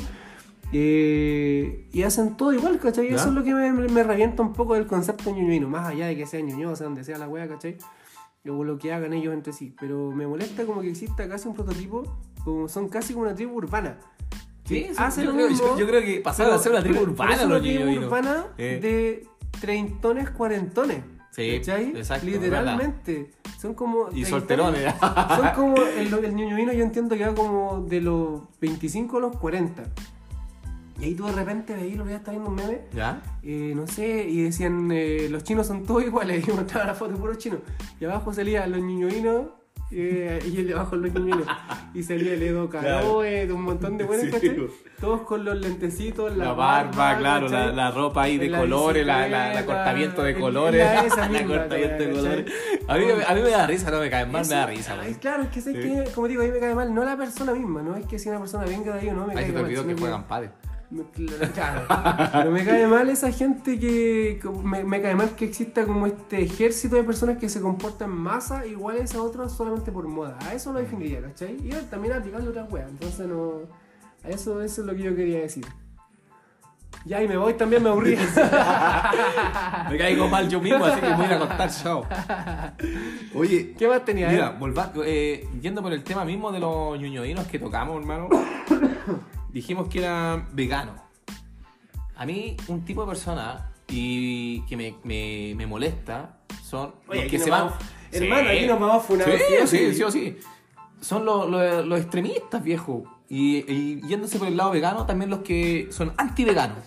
eh, 0.73 1.87
y 1.93 2.03
hacen 2.03 2.35
todo 2.37 2.51
igual, 2.53 2.79
¿cachai? 2.79 3.09
¿Ya? 3.09 3.15
Eso 3.15 3.29
es 3.29 3.33
lo 3.33 3.43
que 3.43 3.53
me, 3.53 3.71
me- 3.71 4.03
revienta 4.03 4.41
un 4.41 4.51
poco 4.53 4.73
del 4.73 4.87
concepto 4.87 5.29
ñoñoino, 5.33 5.69
más 5.69 5.87
allá 5.87 6.07
de 6.07 6.17
que 6.17 6.25
sea 6.25 6.41
ñoño, 6.41 6.75
sea 6.75 6.85
donde 6.85 7.03
sea 7.03 7.17
la 7.17 7.27
wea, 7.29 7.47
¿cachai? 7.47 7.77
O 8.47 8.63
lo 8.63 8.77
que 8.77 8.91
hagan 8.93 9.13
ellos 9.13 9.33
entre 9.33 9.53
sí. 9.53 9.73
Pero 9.79 10.11
me 10.11 10.27
molesta 10.27 10.65
como 10.65 10.81
que 10.81 10.89
exista 10.89 11.27
casi 11.29 11.47
un 11.47 11.55
prototipo, 11.55 12.03
como 12.43 12.67
son 12.67 12.89
casi 12.89 13.13
como 13.13 13.25
una 13.25 13.35
tribu 13.35 13.55
urbana. 13.55 13.97
Sí, 14.65 14.87
hace 14.97 15.21
yo, 15.23 15.29
lo 15.31 15.35
creo, 15.37 15.49
mismo, 15.49 15.67
yo, 15.69 15.79
yo 15.79 15.87
creo 15.87 16.01
que 16.01 16.19
pasaron 16.21 16.53
a 16.55 16.57
ser 16.59 16.71
una 16.73 16.81
tribu 16.83 17.01
urbana 17.01 17.45
una 17.45 17.59
tribu 17.61 18.05
urbana 18.05 18.47
Eh. 18.57 18.79
de 18.81 19.27
treintones, 19.61 20.29
cuarentones. 20.31 20.97
Sí, 21.35 21.59
¿cachai? 21.59 21.89
exacto, 21.89 22.25
Literalmente. 22.27 23.31
Son 23.59 23.73
como. 23.73 24.09
Y 24.13 24.23
solterones. 24.23 24.93
Son 25.01 25.49
como. 25.53 25.75
El, 25.77 26.13
el 26.13 26.35
ñoñoino 26.35 26.71
yo 26.71 26.83
entiendo 26.83 27.17
que 27.17 27.25
va 27.25 27.35
como 27.35 27.81
de 27.81 27.99
los 27.99 28.43
25 28.61 29.17
a 29.17 29.19
los 29.19 29.37
40. 29.37 29.83
Y 31.01 31.03
ahí 31.03 31.13
tú 31.13 31.25
de 31.25 31.33
repente 31.33 31.75
veis 31.75 31.97
lo 31.97 32.05
que 32.05 32.15
está 32.15 32.31
viendo 32.31 32.49
un 32.49 32.55
meme. 32.55 32.81
¿Ya? 32.93 33.21
eh, 33.43 33.73
no 33.75 33.85
sé, 33.85 34.29
y 34.29 34.43
decían 34.43 34.89
eh, 34.93 35.27
los 35.29 35.43
chinos 35.43 35.67
son 35.67 35.83
todos 35.83 36.03
iguales, 36.03 36.47
y 36.47 36.51
mostraban 36.51 36.87
la 36.87 36.95
foto 36.95 37.11
de 37.11 37.17
puros 37.17 37.37
chinos. 37.37 37.59
Y 37.99 38.05
abajo 38.05 38.33
salían 38.33 38.71
los 38.71 38.79
ñoñoinos 38.79 39.47
eh, 39.91 40.39
y 40.45 40.57
el 40.59 40.67
de 40.67 40.73
abajo 40.73 40.95
los. 40.95 41.11
Y 41.93 42.03
salía 42.03 42.33
el 42.33 42.43
Edo 42.43 42.69
Caroe, 42.69 43.51
un 43.51 43.61
montón 43.61 43.97
de 43.97 44.03
buenos, 44.03 44.25
Sí. 44.41 44.51
Todos 44.99 45.21
con 45.21 45.43
los 45.45 45.55
lentecitos, 45.57 46.35
la, 46.35 46.45
La 46.45 46.53
barba, 46.53 47.17
claro, 47.17 47.47
la, 47.49 47.67
la 47.71 47.91
ropa 47.91 48.23
ahí 48.23 48.37
de 48.37 48.49
la 48.49 48.59
colores, 48.59 49.05
la, 49.05 49.27
la, 49.27 49.65
cortamiento 49.65 50.23
de 50.23 50.35
colores. 50.35 50.83
la 50.83 51.27
de 51.27 52.11
colores. 52.11 52.53
A 52.87 52.97
mí, 52.97 53.05
a 53.27 53.33
mí 53.33 53.41
me 53.41 53.49
da 53.49 53.67
risa, 53.67 53.91
no 53.91 53.99
me 53.99 54.09
caen 54.09 54.31
mal, 54.31 54.43
me 54.47 54.55
da 54.55 54.65
risa. 54.65 54.95
Ay, 55.01 55.15
claro, 55.15 55.43
es 55.43 55.49
que 55.49 55.61
sé 55.61 55.73
Sí. 55.73 55.79
que, 55.81 56.11
como 56.13 56.27
digo, 56.27 56.41
a 56.41 56.45
mí 56.45 56.51
me 56.51 56.59
cae 56.59 56.73
mal, 56.75 56.93
no 56.93 57.03
la 57.03 57.17
persona 57.17 57.53
misma, 57.53 57.81
no 57.81 57.95
es 57.95 58.05
que 58.05 58.17
si 58.17 58.29
una 58.29 58.39
persona 58.39 58.65
venga 58.65 58.93
de 58.93 58.99
ahí 59.01 59.09
o 59.09 59.13
no 59.13 59.27
me 59.27 59.33
cae 59.33 59.45
se 59.45 59.49
te 59.51 59.55
mal. 59.55 59.65
olvidó 59.65 59.81
sino 59.83 59.95
que 59.95 60.01
juegan 60.01 60.23
padre. 60.27 60.51
Me- 60.91 61.03
Claro, 61.53 61.81
pero 62.31 62.51
me 62.51 62.63
cae 62.63 62.87
mal 62.87 63.09
esa 63.09 63.31
gente 63.31 63.79
que. 63.79 64.39
Me, 64.63 64.83
me 64.83 65.01
cae 65.01 65.15
mal 65.15 65.29
que 65.35 65.45
exista 65.45 65.85
como 65.85 66.05
este 66.07 66.41
ejército 66.43 66.95
de 66.95 67.03
personas 67.03 67.37
que 67.37 67.49
se 67.49 67.59
comportan 67.61 68.09
en 68.11 68.15
masa 68.17 68.65
iguales 68.65 69.13
a 69.15 69.21
otros 69.21 69.51
solamente 69.51 69.91
por 69.91 70.07
moda. 70.07 70.37
A 70.47 70.53
eso 70.53 70.71
lo 70.73 70.79
definiría, 70.79 71.21
¿cachai? 71.21 71.55
Y 71.63 71.69
también 71.89 72.13
aplicarle 72.13 72.49
otras 72.49 72.71
weas. 72.71 72.89
Entonces 72.89 73.27
no. 73.27 73.61
A 74.23 74.29
eso, 74.29 74.61
eso 74.61 74.81
es 74.81 74.87
lo 74.87 74.95
que 74.95 75.03
yo 75.03 75.15
quería 75.15 75.39
decir. 75.39 75.65
Ya, 77.05 77.21
y 77.21 77.27
me 77.27 77.37
voy 77.37 77.53
también, 77.53 77.83
me 77.83 77.89
aburrí. 77.89 78.15
Me 79.91 79.97
caigo 79.97 80.27
mal 80.27 80.49
yo 80.49 80.59
mismo, 80.59 80.83
así 80.85 80.99
que 80.99 81.07
me 81.09 81.15
voy 81.15 81.25
a 81.25 81.27
ir 81.27 81.33
a 81.33 81.35
acostar, 81.35 81.69
chao. 81.69 82.03
Oye, 83.35 83.75
¿Qué 83.77 83.87
más 83.87 84.03
tenía? 84.03 84.29
Mira, 84.29 84.47
eh? 84.47 84.55
volva- 84.59 84.91
eh, 85.05 85.47
yendo 85.61 85.83
por 85.83 85.93
el 85.93 86.03
tema 86.03 86.25
mismo 86.25 86.51
de 86.51 86.59
los 86.59 86.99
ñoñoínos 86.99 87.45
que 87.47 87.59
tocamos, 87.59 87.99
hermano, 88.01 88.29
dijimos 89.55 89.87
que 89.87 89.99
era 89.99 90.47
vegano. 90.51 90.95
A 92.17 92.25
mí, 92.25 92.57
un 92.67 92.83
tipo 92.83 93.01
de 93.01 93.07
persona 93.07 93.71
y 93.87 94.61
que 94.65 94.75
me, 94.75 94.95
me, 95.03 95.53
me 95.55 95.65
molesta 95.65 96.39
son 96.61 96.95
Oye, 97.07 97.21
los 97.21 97.31
que 97.31 97.39
se 97.39 97.49
van. 97.49 97.69
hermano, 98.11 98.49
aquí 98.49 98.65
nos 98.67 98.79
vamos 98.79 98.97
a 98.97 98.99
funar, 98.99 99.27
Sí, 99.31 99.37
sí 99.37 99.67
sí, 99.67 99.93
sí. 99.93 100.03
sí 100.03 100.11
sí. 100.11 100.37
Son 100.99 101.23
los, 101.23 101.49
los, 101.49 101.85
los 101.85 101.99
extremistas, 102.01 102.61
viejo. 102.63 103.03
Y, 103.29 103.57
y 103.71 104.01
yéndose 104.07 104.37
por 104.39 104.47
el 104.49 104.57
lado 104.57 104.71
vegano, 104.71 105.05
también 105.05 105.29
los 105.29 105.39
que 105.39 105.87
son 105.91 106.13
anti-veganos. 106.17 106.79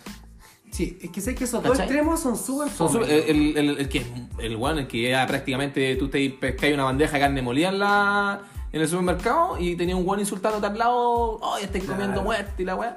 Sí, 0.71 0.99
es 1.01 1.11
que 1.11 1.23
sé 1.23 1.35
que 1.35 1.45
esos 1.45 1.63
dos 1.63 1.79
extremos 1.79 2.21
son 2.21 2.37
súper 2.37 2.69
el, 3.11 3.57
el, 3.57 3.79
el 3.79 3.89
que 3.89 4.05
el 4.39 4.57
one, 4.61 4.83
el 4.83 4.87
que 4.87 5.09
ya 5.09 5.27
prácticamente 5.27 5.97
tú 5.97 6.09
te 6.09 6.29
pescáis 6.29 6.75
una 6.75 6.85
bandeja 6.85 7.15
de 7.15 7.21
carne 7.21 7.41
molida 7.41 7.71
en, 7.71 7.79
la, 7.79 8.43
en 8.73 8.81
el 8.81 8.89
supermercado 8.89 9.57
y 9.59 9.77
tenía 9.77 9.97
un 9.97 10.09
one 10.09 10.23
insultándote 10.23 10.67
al 10.67 10.79
lado, 10.79 11.41
¡ay, 11.43 11.65
estáis 11.65 11.85
comiendo 11.85 12.23
muerte 12.23 12.63
y 12.63 12.67
la 12.67 12.75
weá! 12.77 12.97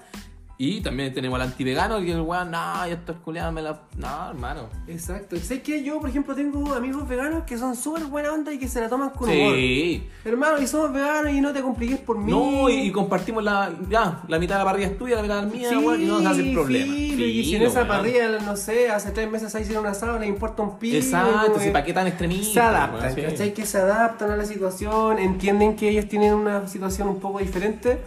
Y 0.63 0.79
también 0.81 1.11
tenemos 1.11 1.41
al 1.41 1.47
antivegano, 1.47 1.99
que 2.01 2.11
el 2.11 2.21
weón, 2.21 2.51
no, 2.51 2.85
yo 2.85 2.93
estoy 2.93 3.15
culiado, 3.15 3.51
me 3.51 3.63
la. 3.63 3.81
No, 3.97 4.29
hermano. 4.29 4.69
Exacto. 4.87 5.35
Sé 5.37 5.63
que 5.63 5.83
yo, 5.83 5.99
por 5.99 6.07
ejemplo, 6.07 6.35
tengo 6.35 6.71
amigos 6.75 7.07
veganos 7.07 7.45
que 7.45 7.57
son 7.57 7.75
súper 7.75 8.03
buena 8.03 8.31
onda 8.31 8.53
y 8.53 8.59
que 8.59 8.67
se 8.67 8.79
la 8.79 8.87
toman 8.87 9.09
con 9.09 9.27
humor. 9.27 9.55
Sí. 9.55 10.07
Hermano, 10.23 10.61
y 10.61 10.67
somos 10.67 10.93
veganos 10.93 11.33
y 11.33 11.41
no 11.41 11.51
te 11.51 11.63
compliques 11.63 11.97
por 11.97 12.19
mí. 12.19 12.31
No, 12.31 12.69
y, 12.69 12.73
y 12.81 12.91
compartimos 12.91 13.43
la. 13.43 13.73
Ya, 13.89 14.21
la 14.27 14.37
mitad 14.37 14.53
de 14.53 14.59
la 14.59 14.65
parrilla 14.65 14.89
es 14.89 14.99
tuya, 14.99 15.15
la 15.15 15.23
mitad 15.23 15.47
es 15.47 15.51
mía, 15.51 15.79
weón, 15.79 15.99
y 15.99 16.05
no 16.05 16.19
nos 16.19 16.31
hace 16.31 16.53
problema. 16.53 16.95
y 16.95 17.43
si 17.43 17.55
en 17.55 17.63
esa 17.63 17.79
weón. 17.79 17.87
parrilla, 17.87 18.39
no 18.45 18.55
sé, 18.55 18.91
hace 18.91 19.09
tres 19.09 19.31
meses 19.31 19.55
ahí 19.55 19.63
hicieron 19.63 19.83
un 19.83 19.89
asado, 19.89 20.19
les 20.19 20.29
importa 20.29 20.61
un 20.61 20.77
pico. 20.77 20.95
Exacto, 20.95 21.59
si 21.59 21.71
para 21.71 21.83
qué 21.83 21.93
tan 21.93 22.05
extremista. 22.05 22.53
Se 22.53 22.59
adaptan, 22.59 23.01
weón, 23.01 23.15
sí. 23.15 23.21
¿cachai? 23.23 23.53
Que 23.55 23.65
se 23.65 23.79
adaptan 23.79 24.29
a 24.29 24.37
la 24.37 24.45
situación, 24.45 25.17
entienden 25.17 25.75
que 25.75 25.89
ellos 25.89 26.07
tienen 26.07 26.35
una 26.35 26.67
situación 26.67 27.07
un 27.07 27.19
poco 27.19 27.39
diferente, 27.39 27.99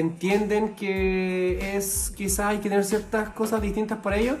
entienden 0.00 0.74
que 0.74 1.76
es 1.76 2.12
quizá 2.16 2.48
hay 2.48 2.58
que 2.58 2.68
tener 2.68 2.84
ciertas 2.84 3.30
cosas 3.30 3.60
distintas 3.62 3.98
para 3.98 4.16
ellos, 4.16 4.36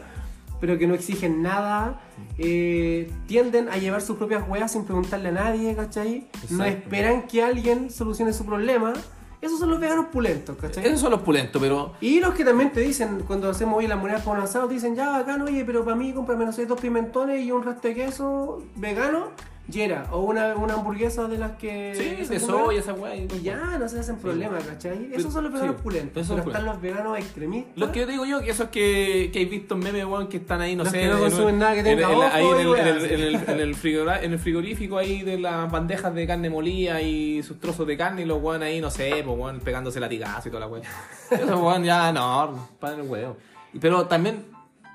pero 0.60 0.76
que 0.78 0.86
no 0.86 0.94
exigen 0.94 1.42
nada, 1.42 2.00
eh, 2.36 3.10
tienden 3.26 3.68
a 3.68 3.76
llevar 3.76 4.02
sus 4.02 4.16
propias 4.16 4.48
weas 4.48 4.72
sin 4.72 4.84
preguntarle 4.84 5.28
a 5.28 5.32
nadie, 5.32 5.74
¿cachai? 5.76 6.26
No 6.50 6.64
Exacto. 6.64 6.64
esperan 6.64 7.22
que 7.28 7.42
alguien 7.42 7.90
solucione 7.90 8.32
su 8.32 8.44
problema 8.44 8.92
Esos 9.40 9.60
son 9.60 9.70
los 9.70 9.78
veganos 9.78 10.06
pulentos, 10.06 10.56
¿cachai? 10.56 10.84
Esos 10.84 10.98
son 11.00 11.12
los 11.12 11.20
pulentos, 11.20 11.62
pero. 11.62 11.92
Y 12.00 12.18
los 12.18 12.34
que 12.34 12.44
también 12.44 12.72
te 12.72 12.80
dicen, 12.80 13.22
cuando 13.24 13.48
hacemos 13.48 13.78
hoy 13.78 13.86
las 13.86 13.96
monedas 13.96 14.26
un 14.26 14.36
asado, 14.38 14.66
te 14.66 14.74
dicen, 14.74 14.96
ya 14.96 15.10
bacán, 15.10 15.42
oye, 15.42 15.64
pero 15.64 15.84
para 15.84 15.94
mí 15.94 16.12
cómprame, 16.12 16.44
no 16.44 16.52
sé, 16.52 16.66
dos 16.66 16.80
pimentones 16.80 17.44
y 17.44 17.52
un 17.52 17.62
resto 17.62 17.86
de 17.86 17.94
queso 17.94 18.64
vegano, 18.74 19.28
yera. 19.70 20.06
O 20.10 20.20
una, 20.20 20.54
una 20.56 20.74
hamburguesa 20.74 21.28
de 21.28 21.38
las 21.38 21.52
que... 21.52 21.94
Sí, 21.94 22.24
de 22.26 22.40
soya, 22.40 22.80
esa 22.80 22.92
weá. 22.94 23.14
Y 23.16 23.28
ya, 23.42 23.78
no 23.78 23.88
se 23.88 24.00
hacen 24.00 24.16
problema, 24.16 24.58
¿cachai? 24.58 25.10
Esos 25.12 25.32
son 25.32 25.44
los 25.44 25.52
veganos 25.52 25.76
Sí, 25.76 25.82
pulentos. 25.82 26.26
Pero 26.28 26.42
están 26.42 26.64
los 26.64 26.80
veganos 26.80 27.18
extremistas. 27.18 27.72
Lo 27.76 27.92
que 27.92 28.06
digo 28.06 28.24
yo, 28.24 28.40
que 28.40 28.50
esos 28.50 28.68
que, 28.70 29.30
que 29.32 29.42
he 29.42 29.44
visto 29.44 29.74
en 29.74 29.80
memes, 29.80 30.04
weón, 30.06 30.28
que 30.28 30.38
están 30.38 30.60
ahí, 30.60 30.74
no 30.74 30.84
Los 30.84 30.92
sé. 30.92 31.00
que 31.00 31.06
no 31.06 31.14
en- 31.14 31.20
consumen 31.20 31.58
nada 31.58 31.72
que 31.74 31.78
en- 31.80 31.84
tenga 31.84 32.12
en- 32.12 32.22
ahí 32.32 32.46
en 32.46 32.60
el, 32.60 32.68
weá. 32.68 34.38
frigorífico 34.38 34.98
ahí 34.98 35.22
de 35.22 35.38
las 35.38 35.70
bandejas 35.70 36.14
de 36.14 36.26
carne 36.26 36.50
molida 36.50 37.00
y 37.02 37.42
sus 37.42 37.58
trozos 37.60 37.86
de 37.86 37.96
carne 37.96 38.22
y 38.22 38.24
los 38.24 38.42
weón 38.42 38.62
ahí, 38.62 38.80
no 38.80 38.90
sé, 38.90 39.22
pues 39.24 39.38
weón, 39.38 39.60
pegándose 39.60 40.00
latigazo 40.00 40.48
y 40.48 40.50
toda 40.50 40.60
la 40.60 40.66
weón. 40.68 40.84
Esos 41.30 41.60
weón 41.60 41.84
ya, 41.84 42.12
no, 42.12 42.68
para 42.80 42.94
el 42.96 43.02
huevo. 43.02 43.36
Pero 43.80 44.06
también, 44.06 44.44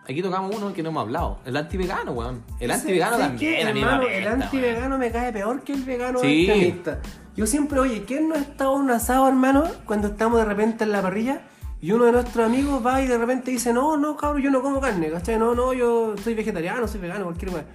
aquí 0.08 0.22
tocamos 0.22 0.56
uno 0.56 0.74
que 0.74 0.84
no 0.84 0.89
hemos 0.89 1.02
hablado, 1.02 1.39
el 1.46 1.56
antivegano, 1.58 2.12
weón. 2.12 2.44
El 2.60 2.72
antivegano 2.72 3.13
¿sabes 3.18 3.28
también, 3.30 3.56
qué, 3.56 3.63
a 3.63 3.68
mí 3.68 3.74
me 3.74 3.80
hermano? 3.82 4.04
apesta, 4.04 4.18
El 4.18 4.26
weón. 4.28 4.42
antivegano 4.44 4.98
me 4.98 5.12
cae 5.12 5.34
peor 5.34 5.62
que 5.63 5.74
el 5.74 5.84
vegano 5.84 6.20
Sí. 6.20 6.50
extremista. 6.50 7.00
Yo 7.36 7.48
siempre, 7.48 7.80
oye, 7.80 8.04
¿quién 8.06 8.30
no 8.30 8.36
ha 8.36 8.39
estado 8.39 8.76
en 8.76 8.82
un 8.84 8.92
asado, 8.92 9.28
hermano, 9.28 9.63
cuando 9.86 10.08
estamos 10.10 10.38
de 10.39 10.46
repente 10.46 10.84
en 10.84 10.92
la 10.92 11.02
parrilla 11.02 11.42
y 11.82 11.92
uno 11.92 12.06
de 12.06 12.12
nuestros 12.12 12.46
amigos 12.46 12.86
va 12.86 13.02
y 13.02 13.08
de 13.08 13.18
repente 13.18 13.52
dice, 13.52 13.74
no, 13.74 13.98
no, 13.98 14.16
cabrón, 14.16 14.42
yo 14.42 14.52
no 14.52 14.62
como 14.62 14.80
carne, 14.80 15.10
¿cachai? 15.10 15.38
No, 15.39 15.56
no, 15.56 15.74
yo 15.74 16.16
soy 16.24 16.34
vegetariano, 16.36 16.88
soy 16.88 17.02
vegano, 17.02 17.26
cualquier 17.26 17.52
cosa. 17.52 17.66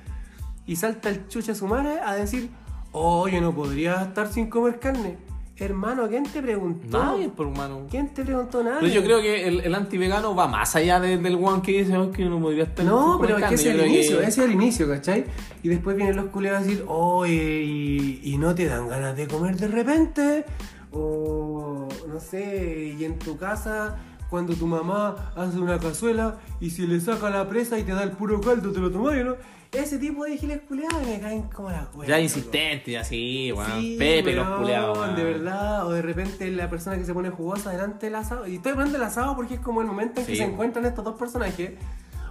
Y 0.66 0.76
salta 0.76 1.08
el 1.08 1.26
chuche 1.28 1.54
su 1.54 1.66
madre 1.66 1.98
a 2.04 2.14
decir, 2.14 2.50
oye, 2.92 3.40
no 3.40 3.54
podría 3.54 4.02
estar 4.02 4.28
sin 4.28 4.48
comer 4.48 4.78
carne. 4.78 5.18
Hermano, 5.60 6.06
¿quién 6.08 6.22
te 6.22 6.40
preguntó? 6.40 6.98
Nadie, 7.02 7.28
por 7.30 7.46
humano. 7.48 7.80
¿Quién 7.90 8.14
te 8.14 8.22
preguntó 8.24 8.62
nada? 8.62 8.78
Pero 8.80 8.92
yo 8.92 9.02
creo 9.02 9.20
que 9.20 9.48
el, 9.48 9.60
el 9.60 9.74
antivegano 9.74 10.32
va 10.34 10.46
más 10.46 10.76
allá 10.76 11.00
de- 11.00 11.18
del 11.18 11.34
one 11.34 11.62
que 11.62 11.72
dice 11.82 11.96
"Oh, 11.96 12.12
que 12.12 12.24
no 12.26 12.38
podría 12.40 12.62
estar 12.64 12.84
No, 12.86 13.18
pero 13.20 13.36
es 13.36 13.36
que 13.36 13.40
carne". 13.42 13.54
ese 13.56 13.68
es 13.70 13.74
el 13.74 13.80
que- 13.80 13.88
inicio, 13.88 14.20
ese 14.20 14.28
es 14.28 14.38
el 14.38 14.52
inicio, 14.52 14.88
¿cachai? 14.88 15.24
Y 15.64 15.68
después 15.68 15.96
vienen 15.96 16.14
los 16.14 16.26
culeros 16.26 16.58
a 16.60 16.62
decir, 16.62 16.84
y, 17.28 18.20
y 18.22 18.38
no 18.38 18.54
te 18.54 18.66
dan 18.66 18.88
ganas 18.88 19.16
de 19.16 19.26
comer 19.26 19.56
de 19.56 19.66
repente, 19.68 20.44
o 20.92 21.88
no 22.06 22.20
sé, 22.20 22.94
y 22.98 23.04
en 23.04 23.18
tu 23.18 23.36
casa, 23.36 23.96
cuando 24.30 24.54
tu 24.54 24.66
mamá 24.66 25.32
hace 25.36 25.58
una 25.58 25.78
cazuela 25.78 26.38
y 26.60 26.70
si 26.70 26.86
le 26.86 27.00
saca 27.00 27.30
la 27.30 27.48
presa 27.48 27.78
y 27.78 27.82
te 27.82 27.92
da 27.92 28.04
el 28.04 28.12
puro 28.12 28.40
caldo, 28.40 28.70
te 28.72 28.78
lo 28.78 28.90
tomas, 28.92 29.16
¿no? 29.24 29.34
Ese 29.72 29.98
tipo 29.98 30.24
de 30.24 30.38
giles 30.38 30.60
culeados 30.66 31.06
me 31.06 31.20
caen 31.20 31.42
como 31.42 31.70
la 31.70 31.84
cueva. 31.86 32.06
Ya 32.06 32.18
insistente, 32.18 32.96
así, 32.98 33.52
weón. 33.52 33.80
Sí, 33.80 33.96
Pepe, 33.98 34.32
los 34.34 34.48
culeados. 34.58 34.96
weón. 34.98 35.14
De 35.16 35.24
verdad, 35.24 35.86
o 35.86 35.90
de 35.90 36.00
repente 36.02 36.50
la 36.50 36.70
persona 36.70 36.96
que 36.96 37.04
se 37.04 37.12
pone 37.12 37.28
jugosa 37.28 37.70
delante 37.70 38.06
del 38.06 38.14
asado. 38.14 38.46
Y 38.46 38.56
estoy 38.56 38.72
hablando 38.72 38.94
del 38.94 39.02
asado 39.06 39.36
porque 39.36 39.54
es 39.54 39.60
como 39.60 39.82
el 39.82 39.86
momento 39.86 40.20
en 40.20 40.26
que 40.26 40.32
Sí. 40.32 40.38
se 40.38 40.44
encuentran 40.44 40.86
estos 40.86 41.04
dos 41.04 41.18
personajes. 41.18 41.72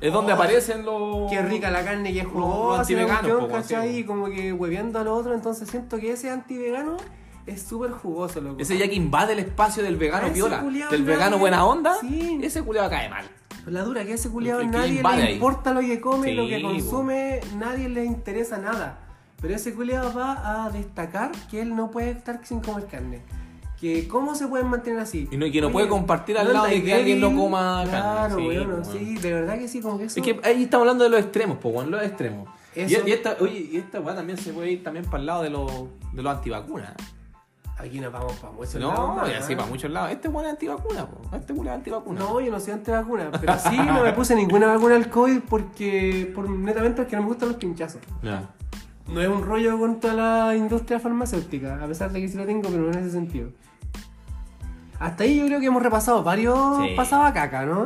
Es 0.02 0.13
donde 0.13 0.32
Oh, 0.32 0.36
aparecen 0.36 0.84
los. 0.86 1.30
Qué 1.32 1.41
rica 1.43 1.69
la 1.71 1.84
carne, 1.84 2.12
que 2.13 2.23
Los- 2.23 2.32
jugosa, 2.32 2.69
los 2.71 2.80
antiveganos, 2.82 3.39
po, 3.45 3.47
¿cachai? 3.50 4.04
como 4.04 4.28
que 4.30 4.54
hueveando 4.54 5.00
a 5.00 5.04
lo 5.04 5.13
otro, 5.15 5.34
entonces 5.34 5.69
siento 5.69 5.97
que 6.00 6.12
ese 6.12 6.30
antivegano 6.32 6.97
es 7.45 7.62
súper 7.63 7.91
jugoso, 7.91 8.41
loco. 8.41 8.58
Ese 8.60 8.78
ya 8.78 8.88
que 8.88 8.95
invade 8.95 9.34
el 9.34 9.39
espacio 9.39 9.82
del 9.84 9.95
vegano 9.95 10.32
piola, 10.34 10.63
del 10.91 11.04
vegano 11.04 11.38
buena 11.38 11.65
onda, 11.65 11.95
Sí. 12.02 12.39
ese 12.43 12.62
culiado 12.63 12.89
cae 12.89 13.10
mal. 13.10 13.26
La 13.67 13.84
dura 13.84 14.06
que 14.06 14.13
ese 14.13 14.30
culiado 14.30 14.63
nadie 14.63 15.01
le 15.03 15.08
ahí. 15.08 15.34
importa 15.34 15.73
lo 15.73 15.82
que 15.82 15.99
come, 15.99 16.27
Sí, 16.30 16.34
lo 16.34 16.47
que 16.47 16.60
po. 16.60 16.69
consume, 16.69 17.41
nadie 17.58 17.89
le 17.89 18.06
interesa 18.06 18.58
nada. 18.58 18.99
Pero 19.41 19.53
ese 19.56 19.73
culiado 19.73 20.13
va 20.13 20.65
a 20.65 20.69
destacar 20.71 21.32
que 21.51 21.62
él 21.62 21.75
no 21.75 21.91
puede 21.91 22.12
estar 22.12 22.39
sin 22.43 22.60
comer 22.62 22.86
carne. 22.88 23.21
Que 23.80 24.08
cómo 24.08 24.34
se 24.34 24.47
pueden 24.47 24.67
mantener 24.67 24.99
así. 24.99 25.27
Y 25.30 25.38
no- 25.38 25.45
y 25.45 25.51
que 25.51 25.62
no 25.62 25.67
Oye, 25.67 25.73
puede 25.73 25.88
compartir 25.88 26.38
al 26.38 26.51
lado 26.51 26.65
de 26.65 26.82
que 26.82 26.93
alguien 26.93 27.19
no 27.19 27.27
débil. 27.27 27.41
coma 27.43 27.84
carne. 27.86 27.89
Claro, 27.91 28.36
Sí, 28.38 28.47
weón, 28.47 28.67
weón. 28.69 28.86
sí, 28.86 29.15
de 29.17 29.34
verdad 29.34 29.60
que 29.60 29.67
sí, 29.67 29.82
como 29.82 29.97
que 29.99 30.06
eso. 30.06 30.19
Es 30.19 30.25
que 30.25 30.39
ahí 30.43 30.63
estamos 30.63 30.84
hablando 30.84 31.03
de 31.03 31.10
los 31.12 31.19
extremos, 31.19 31.58
weón, 31.63 31.91
los 31.91 32.01
extremos. 32.01 32.49
Y 32.75 32.82
esta, 33.12 33.38
oye, 33.39 33.69
y 33.71 33.77
esta 33.77 33.99
weá 33.99 34.15
también 34.15 34.38
se 34.38 34.53
puede 34.53 34.71
ir 34.71 34.84
también 34.84 35.06
para 35.06 35.19
el 35.19 35.25
lado 35.25 35.43
de 35.43 35.49
los, 35.49 35.71
de 36.13 36.21
los 36.23 36.36
antivacunas. 36.36 36.93
Aquí 37.79 37.99
nos 37.99 38.11
vamos 38.11 38.33
para 38.37 38.53
muchos 38.53 38.75
lados 38.75 39.15
No, 39.17 39.29
y 39.29 39.33
así 39.33 39.53
¿eh? 39.53 39.55
para 39.55 39.69
muchos 39.69 39.91
lados. 39.91 40.11
Este 40.11 40.27
weón 40.29 40.45
es 40.45 40.51
antivacuna, 40.53 41.05
po. 41.05 41.35
Este 41.35 41.53
weón 41.53 41.67
es 41.67 41.73
antivacuna. 41.73 42.19
No, 42.19 42.39
yo 42.41 42.51
no 42.51 42.59
soy 42.59 42.73
antivacuna, 42.73 43.29
pero 43.39 43.53
sí 43.59 43.77
no 43.77 44.01
me 44.03 44.13
puse 44.13 44.35
ninguna 44.35 44.67
vacuna 44.67 44.95
al 44.95 45.09
COVID 45.09 45.41
porque, 45.47 46.31
por, 46.33 46.49
netamente 46.49 47.01
porque 47.03 47.15
no 47.15 47.21
me 47.21 47.27
gustan 47.27 47.49
los 47.49 47.57
pinchazos. 47.57 48.01
No 48.23 49.21
es 49.21 49.27
un 49.27 49.43
rollo 49.45 49.77
contra 49.79 50.13
la 50.13 50.55
industria 50.55 50.99
farmacéutica, 50.99 51.81
a 51.81 51.87
pesar 51.87 52.11
de 52.11 52.19
que 52.19 52.27
sí 52.27 52.35
lo 52.37 52.45
tengo, 52.45 52.67
pero 52.69 52.81
no 52.83 52.91
en 52.91 52.97
ese 52.99 53.11
sentido. 53.11 53.51
Hasta 54.99 55.23
ahí 55.23 55.37
yo 55.39 55.45
creo 55.45 55.59
que 55.59 55.67
hemos 55.67 55.81
repasado 55.83 56.23
varios 56.23 56.57
Sí. 56.83 56.93
pasaba 56.95 57.31
caca, 57.31 57.65
¿no? 57.65 57.83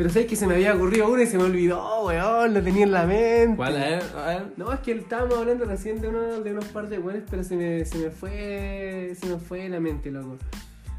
Pero 0.00 0.08
sabes 0.08 0.28
que 0.28 0.36
se 0.36 0.46
me 0.46 0.54
había 0.54 0.74
ocurrido 0.74 1.10
uno 1.10 1.20
y 1.20 1.26
se 1.26 1.36
me 1.36 1.44
olvidó, 1.44 2.06
weón, 2.06 2.54
lo 2.54 2.62
tenía 2.62 2.84
en 2.84 2.92
la 2.92 3.04
mente. 3.04 3.98
No, 4.56 4.72
es 4.72 4.80
que 4.80 4.92
estábamos 4.92 5.36
hablando 5.36 5.66
recién 5.66 6.00
de, 6.00 6.08
uno, 6.08 6.40
de 6.40 6.52
unos 6.52 6.64
par 6.68 6.88
de 6.88 6.98
weones, 6.98 7.24
pero 7.30 7.44
se 7.44 7.54
me, 7.54 7.84
se 7.84 7.98
me 7.98 8.10
fue. 8.10 9.14
Se 9.20 9.26
me 9.26 9.36
fue 9.36 9.68
la 9.68 9.78
mente, 9.78 10.10
loco. 10.10 10.38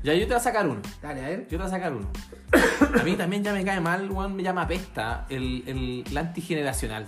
Ya, 0.03 0.13
yo 0.13 0.19
te 0.19 0.27
voy 0.27 0.35
a 0.35 0.39
sacar 0.39 0.67
uno. 0.67 0.81
Dale, 1.01 1.25
a 1.25 1.29
ver. 1.29 1.39
Yo 1.45 1.49
te 1.49 1.57
voy 1.57 1.65
a 1.65 1.69
sacar 1.69 1.93
uno. 1.93 2.11
A 3.01 3.03
mí 3.03 3.15
también 3.15 3.43
ya 3.43 3.53
me 3.53 3.65
cae 3.65 3.81
mal, 3.81 4.07
weón, 4.11 4.35
me 4.35 4.43
llama 4.43 4.67
pesta 4.67 5.25
el, 5.29 5.63
el, 5.65 6.03
el 6.07 6.17
antigeneracional. 6.17 7.07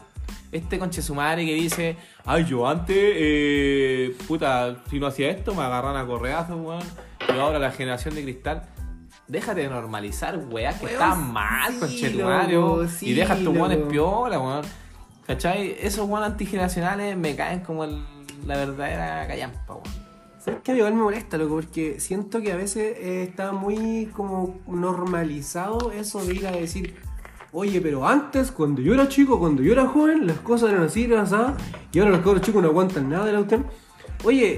Este 0.52 0.80
conche 0.80 1.04
su 1.04 1.14
madre 1.14 1.46
que 1.46 1.54
dice, 1.54 1.98
ay, 2.26 2.46
yo 2.46 2.68
antes, 2.68 2.98
eh, 2.98 4.16
puta, 4.28 4.82
si 4.90 5.00
no 5.00 5.06
hacía 5.06 5.30
esto, 5.30 5.54
me 5.54 5.62
agarran 5.62 5.96
a 5.96 6.08
correazos, 6.08 6.60
weón. 6.60 6.82
Y 7.30 7.38
ahora 7.38 7.60
la 7.60 7.70
generación 7.70 8.16
de 8.16 8.24
cristal. 8.24 8.73
Déjate 9.28 9.62
de 9.62 9.70
normalizar, 9.70 10.38
weá, 10.50 10.74
que 10.78 10.86
Weón, 10.86 10.94
están 10.94 11.32
mal, 11.34 11.74
sí, 11.74 11.80
conche 11.80 12.10
tu 12.10 12.18
loco, 12.20 12.30
madre, 12.30 12.58
weón. 12.60 12.90
sí, 12.90 13.10
Y 13.10 13.14
deja 13.14 13.36
tus 13.36 13.48
weones 13.48 13.78
loco. 13.80 13.90
piola, 13.92 14.40
weón. 14.40 14.66
¿Cachai? 15.26 15.76
Esos 15.80 16.08
weón 16.10 16.24
antigeneracionales 16.24 17.16
me 17.18 17.36
caen 17.36 17.62
como 17.62 17.86
el- 17.86 18.04
la 18.46 18.58
verdadera 18.58 19.26
callampa, 19.28 19.74
weón. 19.76 20.04
¿Sabes 20.44 20.60
qué? 20.62 20.72
A 20.72 20.74
mí 20.74 20.80
igual 20.80 20.94
me 20.96 21.02
molesta, 21.04 21.38
loco, 21.38 21.56
porque 21.56 22.02
siento 22.02 22.42
que 22.42 22.52
a 22.52 22.58
veces 22.58 22.98
eh, 23.00 23.24
está 23.24 23.54
muy 23.54 24.08
como 24.14 24.60
normalizado 24.68 25.92
eso 25.94 26.24
de 26.26 26.34
ir 26.36 26.46
a 26.48 26.52
decir, 26.52 26.96
oye, 27.54 27.80
pero 27.80 28.06
antes, 28.06 28.52
cuando 28.52 28.82
yo 28.82 28.94
era 28.94 29.08
chico, 29.08 29.40
cuando 29.40 29.64
yo 29.64 29.72
era 29.72 29.88
joven, 29.88 30.28
las 30.28 30.40
cosas 30.40 30.72
eran 30.72 30.84
así, 30.84 31.06
eran 31.06 31.26
y 31.94 32.00
ahora 32.00 32.12
los 32.12 32.20
cabros 32.20 32.42
chicos 32.42 32.62
no 32.62 32.68
aguantan 32.68 33.10
nada 33.10 33.26
de 33.26 33.32
la 33.32 33.40
UTEM. 33.40 33.64
Oye, 34.26 34.58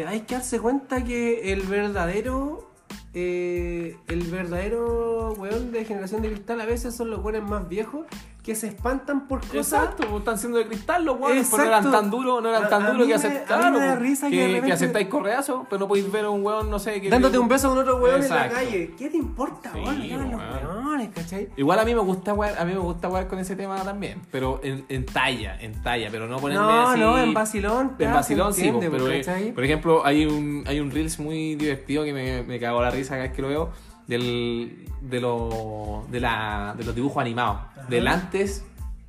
eh, 0.00 0.06
hay 0.08 0.20
que 0.22 0.34
darse 0.34 0.58
cuenta 0.58 1.04
que 1.04 1.52
el 1.52 1.60
verdadero, 1.62 2.71
eh, 3.14 3.96
el 4.08 4.22
verdadero 4.22 5.34
weón 5.34 5.72
de 5.72 5.84
generación 5.84 6.22
de 6.22 6.30
cristal 6.30 6.60
a 6.60 6.66
veces 6.66 6.94
son 6.94 7.10
los 7.10 7.22
weones 7.22 7.42
más 7.42 7.68
viejos 7.68 8.06
que 8.42 8.56
se 8.56 8.66
espantan 8.66 9.28
por 9.28 9.40
cosas 9.40 9.54
Exacto, 9.84 10.04
pues, 10.08 10.18
están 10.18 10.36
siendo 10.36 10.58
de 10.58 10.66
cristal 10.66 11.04
los 11.04 11.16
guanes, 11.16 11.48
pero 11.48 11.62
no 11.62 11.68
eran 11.68 11.90
tan 11.92 12.10
duros, 12.10 12.42
no 12.42 12.48
eran 12.48 12.64
A- 12.64 12.68
tan 12.68 12.82
a 12.82 12.90
duros 12.90 13.06
que 13.06 13.12
a 13.12 13.16
aceptaron. 13.16 13.72
pues, 14.00 14.20
que 14.20 14.72
aceptáis 14.72 15.06
correazo, 15.06 15.64
pero 15.70 15.78
no 15.80 15.86
podéis 15.88 16.10
ver 16.10 16.24
a 16.24 16.30
un 16.30 16.44
weón, 16.44 16.68
no 16.68 16.80
sé, 16.80 17.00
que. 17.00 17.08
dándote 17.08 17.38
un 17.38 17.46
beso 17.46 17.68
con 17.68 17.78
otro 17.78 17.98
weón 17.98 18.20
en 18.22 18.28
la 18.28 18.48
calle. 18.48 18.94
¿Qué 18.98 19.08
te 19.10 19.16
importa, 19.16 19.70
Sí, 19.72 19.80
weón? 19.80 20.30
Los 20.32 20.40
weón. 20.40 21.12
Igual 21.56 21.78
a 21.78 21.84
mí 21.84 21.94
me 21.94 22.00
gusta 22.00 22.34
wear, 22.34 22.58
a 22.58 22.64
mí 22.64 22.72
me 22.72 22.78
gusta 22.80 23.08
wear 23.08 23.28
con 23.28 23.38
ese 23.38 23.54
tema 23.54 23.76
también, 23.84 24.20
pero 24.32 24.60
en, 24.64 24.84
en 24.88 25.06
talla, 25.06 25.56
en 25.60 25.80
talla, 25.82 26.08
pero 26.10 26.26
no 26.26 26.38
ponerme 26.38 26.64
No, 26.66 26.88
así. 26.88 27.00
no, 27.00 27.18
en 27.18 27.32
vacilón. 27.34 27.92
En 27.98 28.12
vacilón 28.12 28.52
sí, 28.54 28.66
entiende, 28.68 28.90
pero 28.90 29.08
eh, 29.10 29.52
por 29.54 29.62
ejemplo 29.64 30.04
hay 30.04 30.26
un 30.26 30.64
hay 30.66 30.80
un 30.80 30.90
reels 30.90 31.18
muy 31.20 31.54
divertido 31.54 32.04
que 32.04 32.12
me, 32.12 32.42
me 32.42 32.58
cago 32.58 32.82
la 32.82 32.90
risa 32.90 33.10
cada 33.10 33.22
vez 33.22 33.32
que 33.32 33.42
lo 33.42 33.48
veo 33.48 33.70
del 34.12 34.86
de 35.00 35.20
los 35.20 36.10
de 36.10 36.20
la 36.20 36.74
de 36.78 36.84
los 36.84 36.94
dibujos 36.94 37.20
animados, 37.20 37.58
del 37.88 38.06
antes 38.06 38.64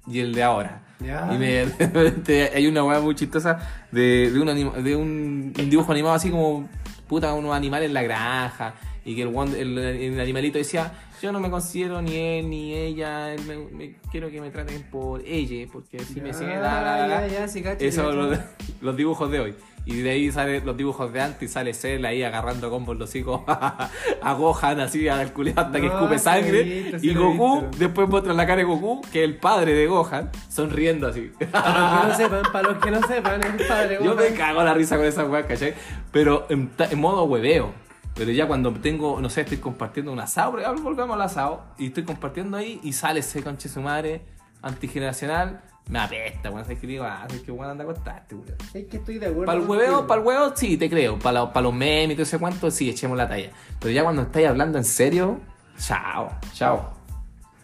y 0.07 0.19
el 0.19 0.33
de 0.33 0.43
ahora. 0.43 0.81
Ya. 0.99 1.29
Y 1.33 1.37
me, 1.37 1.65
hay 2.55 2.65
una 2.67 2.83
weá 2.83 2.99
muy 3.01 3.13
chistosa 3.15 3.59
de, 3.91 4.31
de, 4.31 4.39
un, 4.39 4.47
anima- 4.47 4.71
de 4.81 4.95
un, 4.95 5.53
un 5.57 5.69
dibujo 5.69 5.91
animado 5.91 6.15
así 6.15 6.29
como 6.29 6.69
puta 7.07 7.33
unos 7.33 7.53
animales 7.53 7.87
en 7.87 7.93
la 7.93 8.03
granja 8.03 8.73
y 9.03 9.15
que 9.15 9.23
el, 9.23 9.35
one- 9.35 9.59
el, 9.59 9.77
el 9.77 10.19
animalito 10.19 10.57
decía 10.57 10.93
yo 11.21 11.31
no 11.33 11.39
me 11.41 11.49
considero 11.49 12.01
ni 12.01 12.15
él 12.15 12.49
ni 12.49 12.73
ella 12.73 13.35
me- 13.47 13.57
me- 13.57 13.95
quiero 14.11 14.29
que 14.29 14.39
me 14.39 14.49
traten 14.49 14.83
por 14.83 15.21
ella 15.25 15.67
porque 15.73 15.99
si 15.99 16.21
me 16.21 16.29
Ya, 16.29 16.33
sigue 16.33 16.55
la, 16.55 16.81
la, 16.81 17.07
la, 17.07 17.27
ya, 17.27 17.39
ya, 17.39 17.47
sí, 17.49 17.61
cacho, 17.61 17.83
eso 17.83 18.11
los, 18.13 18.37
los 18.81 18.95
dibujos 18.95 19.29
de 19.29 19.39
hoy 19.41 19.55
y 19.85 20.01
de 20.01 20.11
ahí 20.11 20.31
salen 20.31 20.65
los 20.65 20.77
dibujos 20.77 21.11
de 21.11 21.21
antes 21.21 21.49
y 21.49 21.51
sale 21.51 21.73
Cell 21.73 22.05
ahí 22.05 22.23
agarrando 22.23 22.69
combos 22.69 22.97
los 22.97 23.13
hijos 23.15 23.41
a 23.47 24.33
Gohan 24.33 24.79
así 24.79 25.07
al 25.07 25.33
culiao 25.33 25.59
hasta 25.59 25.81
que 25.81 25.87
No, 25.87 25.93
escupe 25.93 26.09
lo 26.09 26.15
he 26.15 26.19
sangre 26.19 26.63
visto, 26.63 26.97
y 27.01 27.13
Goku 27.13 27.67
después 27.77 28.07
muestra 28.07 28.33
la 28.33 28.45
cara 28.45 28.57
de 28.57 28.63
Goku 28.63 29.01
que 29.11 29.23
es 29.23 29.29
el 29.29 29.37
padre 29.37 29.73
de 29.73 29.87
Gohan 29.87 30.31
sonriendo 30.49 31.07
así 31.07 31.31
Para 31.51 31.79
los 31.79 32.01
que 32.01 32.07
no 32.07 32.15
sepan, 32.17 32.51
para 32.51 32.69
los 32.69 32.77
que 32.83 32.91
no 32.91 33.07
sepan, 33.07 33.41
es 33.43 33.67
padre. 33.67 33.97
yo 34.01 34.15
weón. 34.15 34.31
me 34.31 34.37
cago 34.37 34.63
la 34.63 34.73
risa 34.73 34.97
con 34.97 35.05
esa 35.05 35.25
weá, 35.25 35.45
¿cachai? 35.45 35.73
Pero 36.11 36.45
en, 36.49 36.71
en 36.77 36.99
modo 36.99 37.23
hueveo. 37.25 37.73
Pero 38.15 38.31
ya 38.31 38.47
cuando 38.47 38.71
tengo, 38.73 39.19
no 39.19 39.29
sé, 39.29 39.41
estoy 39.41 39.57
compartiendo 39.57 40.11
un 40.11 40.19
asado, 40.19 40.51
volvemos 40.83 41.15
al 41.15 41.21
asado, 41.23 41.63
y 41.79 41.87
estoy 41.87 42.03
compartiendo 42.03 42.57
ahí 42.57 42.79
y 42.83 42.93
sale 42.93 43.21
ese 43.21 43.41
conche 43.41 43.67
su 43.69 43.81
madre 43.81 44.21
antigeneracional 44.61 45.61
Me 45.89 45.99
apesta, 45.99 46.49
weón. 46.49 46.63
¿Sabes 46.63 46.79
qué 46.79 46.87
digo? 46.87 47.03
Ah, 47.03 47.25
¿sabes 47.27 47.43
qué 47.43 47.51
weón 47.51 47.69
anda 47.69 47.83
a 47.83 47.87
acostarte, 47.89 48.35
weón? 48.35 48.55
Es 48.73 48.85
que 48.85 48.97
estoy 48.97 49.19
de 49.19 49.27
acuerdo. 49.27 49.45
Para 49.45 49.59
el 49.59 49.67
hueveo, 49.67 50.07
para 50.07 50.21
el 50.21 50.27
hueveo, 50.27 50.55
sí, 50.55 50.77
te 50.77 50.89
creo. 50.89 51.19
Para, 51.19 51.51
para 51.51 51.63
los 51.63 51.73
memes 51.73 52.11
y 52.11 52.15
todo 52.15 52.23
ese 52.23 52.39
cuento, 52.39 52.71
sí, 52.71 52.89
echemos 52.89 53.17
la 53.17 53.27
talla. 53.27 53.51
Pero 53.79 53.93
ya 53.93 54.03
cuando 54.03 54.23
estáis 54.23 54.47
hablando 54.47 54.77
en 54.77 54.83
serio, 54.85 55.39
chao, 55.77 56.29
chao. 56.53 56.93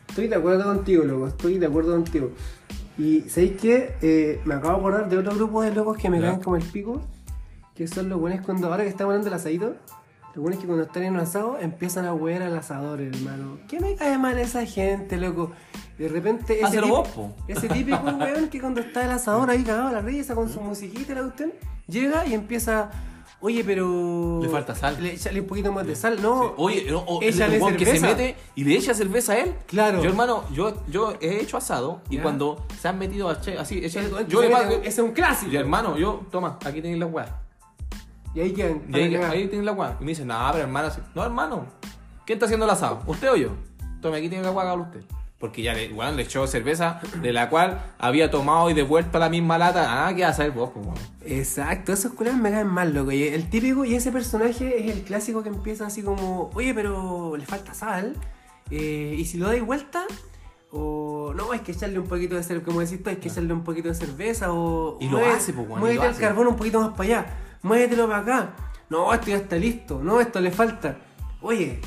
Estoy 0.10 0.28
de 0.28 0.36
acuerdo 0.36 0.64
contigo, 0.64 1.04
loco. 1.06 1.28
Estoy 1.28 1.58
de 1.58 1.68
acuerdo 1.68 1.94
contigo. 1.94 2.32
Y 2.98 3.22
¿sabéis 3.22 3.54
qué? 3.62 3.96
Eh, 4.02 4.42
me 4.44 4.56
acabo 4.56 4.74
de 4.74 4.80
acordar 4.80 5.10
de 5.10 5.18
otro 5.18 5.36
grupo 5.36 5.62
de 5.62 5.74
locos 5.74 5.98
que 5.98 6.10
me 6.10 6.20
caen 6.20 6.42
como 6.42 6.58
el 6.58 6.64
pico. 6.64 7.02
Que 7.74 7.88
son 7.88 8.10
los 8.10 8.20
buenos 8.20 8.46
cuando, 8.46 8.68
ahora 8.68 8.84
que 8.84 8.90
estamos 8.90 9.12
hablando 9.12 9.30
del 9.30 9.40
asadito, 9.40 9.76
los 10.36 10.44
buenos 10.44 10.60
que 10.60 10.68
cuando 10.68 10.84
están 10.84 11.04
en 11.04 11.14
un 11.14 11.20
asado 11.22 11.58
empiezan 11.60 12.06
a 12.06 12.14
huear 12.14 12.42
al 12.42 12.58
asador, 12.58 13.00
hermano. 13.00 13.58
¿Qué 13.70 13.80
me 13.80 13.96
cae 13.96 14.18
mal 14.18 14.38
esa 14.38 14.66
gente, 14.66 15.16
loco? 15.16 15.52
De 16.00 16.08
repente 16.08 16.60
ese, 16.62 16.82
tip- 16.82 16.90
vos, 16.90 17.08
po. 17.10 17.36
ese 17.48 17.68
típico 17.68 18.00
weón 18.20 18.50
que 18.50 18.60
cuando 18.62 18.80
está 18.82 19.04
el 19.04 19.12
asador 19.12 19.50
ahí 19.50 19.64
cagado 19.64 19.90
a 19.90 19.92
la 19.92 20.02
risa 20.02 20.34
con 20.34 20.50
su 20.50 20.62
musiquita 20.62 21.14
la 21.14 21.22
cuestión, 21.24 21.52
llega 21.88 22.26
y 22.26 22.34
empieza, 22.34 22.90
oye, 23.42 23.64
pero... 23.66 24.40
Le 24.42 24.48
falta 24.48 24.74
sal. 24.76 24.96
Le 25.04 25.14
echale 25.16 25.42
un 25.42 25.48
poquito 25.48 25.74
más 25.74 25.86
de 25.86 25.96
sal, 25.96 26.22
¿no? 26.22 26.54
Oye, 26.56 26.86
no, 26.90 27.00
o 27.00 27.22
el, 27.22 27.28
échale 27.28 27.60
weón 27.60 27.76
que 27.76 27.86
se 27.86 27.92
cerveza. 28.00 28.08
mete 28.16 28.36
y 28.56 28.64
le 28.64 28.76
echa 28.78 28.94
cerveza 28.94 29.34
a 29.34 29.40
él. 29.40 29.54
Claro. 29.68 30.02
Yo, 30.02 30.10
hermano, 30.10 30.46
yo, 30.54 30.74
yo 30.88 31.16
he 31.20 31.42
hecho 31.42 31.58
asado 31.58 32.02
y 32.10 32.18
cuando 32.20 32.66
se 32.80 32.88
han 32.88 32.98
metido 32.98 33.30
a 33.30 33.42
che- 33.42 33.58
así, 33.58 33.82
yo 34.30 34.42
le 34.42 34.48
ese- 34.48 34.56
pago. 34.56 34.72
ese 34.78 34.88
es 34.88 35.00
un 35.00 35.12
clásico. 35.12 35.52
Y 35.52 35.58
hermano, 35.58 35.98
yo, 35.98 36.26
toma, 36.32 36.58
aquí 36.66 36.82
tenéis 36.82 37.00
la 37.00 37.08
weá. 37.08 37.42
Y 38.34 38.40
ahí 38.40 38.54
quedan. 38.54 38.84
Y 38.90 38.96
ahí, 38.96 39.16
ahí 39.16 39.48
tenéis 39.48 39.66
la 39.66 39.74
weá. 39.74 39.98
Y 40.00 40.04
me 40.06 40.12
dicen, 40.12 40.28
no, 40.28 40.36
pero 40.54 40.64
hermano, 40.64 40.88
así- 40.88 41.02
no, 41.14 41.24
hermano. 41.26 41.66
¿Quién 42.26 42.38
está 42.38 42.46
haciendo 42.46 42.66
el 42.66 42.72
asado? 42.72 43.02
¿Usted 43.06 43.32
o 43.32 43.36
yo? 43.36 43.50
Tome, 44.02 44.18
aquí 44.20 44.30
tiene 44.30 44.46
la 44.46 44.52
weá, 44.52 44.64
hágalo 44.66 44.84
usted. 44.84 45.02
Porque 45.40 45.62
ya 45.62 45.74
le, 45.74 45.94
weón, 45.94 46.18
le 46.18 46.24
echó 46.24 46.46
cerveza 46.48 47.00
de 47.22 47.32
la 47.32 47.50
cual 47.50 47.94
había 47.98 48.30
tomado 48.30 48.70
y 48.70 48.74
devuelto 48.74 49.20
la 49.20 49.30
misma 49.30 49.58
lata. 49.58 50.06
Ah, 50.06 50.14
¿qué 50.14 50.24
vas 50.24 50.32
a 50.38 50.42
hacer 50.42 50.52
vos, 50.52 50.72
weón? 50.76 50.96
Exacto, 51.26 51.94
esos 51.94 52.12
culeros 52.12 52.38
me 52.40 52.52
caen 52.52 52.68
mal, 52.68 52.94
loco. 52.94 53.12
Y 53.14 53.24
el 53.24 53.50
típico, 53.50 53.86
y 53.86 53.96
ese 53.96 54.12
personaje 54.12 54.84
es 54.90 54.94
el 54.94 55.04
clásico 55.04 55.42
que 55.42 55.48
empieza 55.50 55.86
así 55.88 56.02
como, 56.04 56.50
oye, 56.54 56.74
pero 56.74 57.38
le 57.38 57.46
falta 57.46 57.74
sal. 57.74 58.16
eh, 58.70 59.16
y 59.18 59.24
si 59.26 59.38
lo 59.38 59.48
dais 59.48 59.66
vuelta, 59.66 60.06
o 60.72 61.34
no, 61.34 61.54
es 61.54 61.62
que 61.62 61.72
echarle 61.72 62.00
un 62.00 62.08
poquito 62.08 62.36
de 62.36 62.44
cerveza, 62.44 62.66
como 62.66 62.82
decís 62.82 63.02
tú, 63.02 63.10
hay 63.10 63.16
que 63.16 63.30
echarle 63.30 63.54
un 63.54 63.64
poquito 63.64 63.88
de 63.88 63.96
cerveza, 63.96 64.52
o. 64.52 64.98
Y 65.00 65.08
lo 65.08 65.20
hace, 65.26 65.54
pues, 65.54 65.68
y 65.68 65.74
Muévete 65.74 66.06
el 66.06 66.16
carbón 66.18 66.48
un 66.48 66.56
poquito 66.58 66.82
más 66.82 66.90
para 66.90 67.04
allá, 67.04 67.26
muévetelo 67.64 68.08
para 68.08 68.20
acá. 68.20 68.54
No, 68.90 69.14
esto 69.14 69.28
ya 69.28 69.38
está 69.38 69.56
listo, 69.56 70.02
no, 70.04 70.20
esto 70.20 70.42
le 70.42 70.52
falta. 70.52 70.98
Oye. 71.42 71.80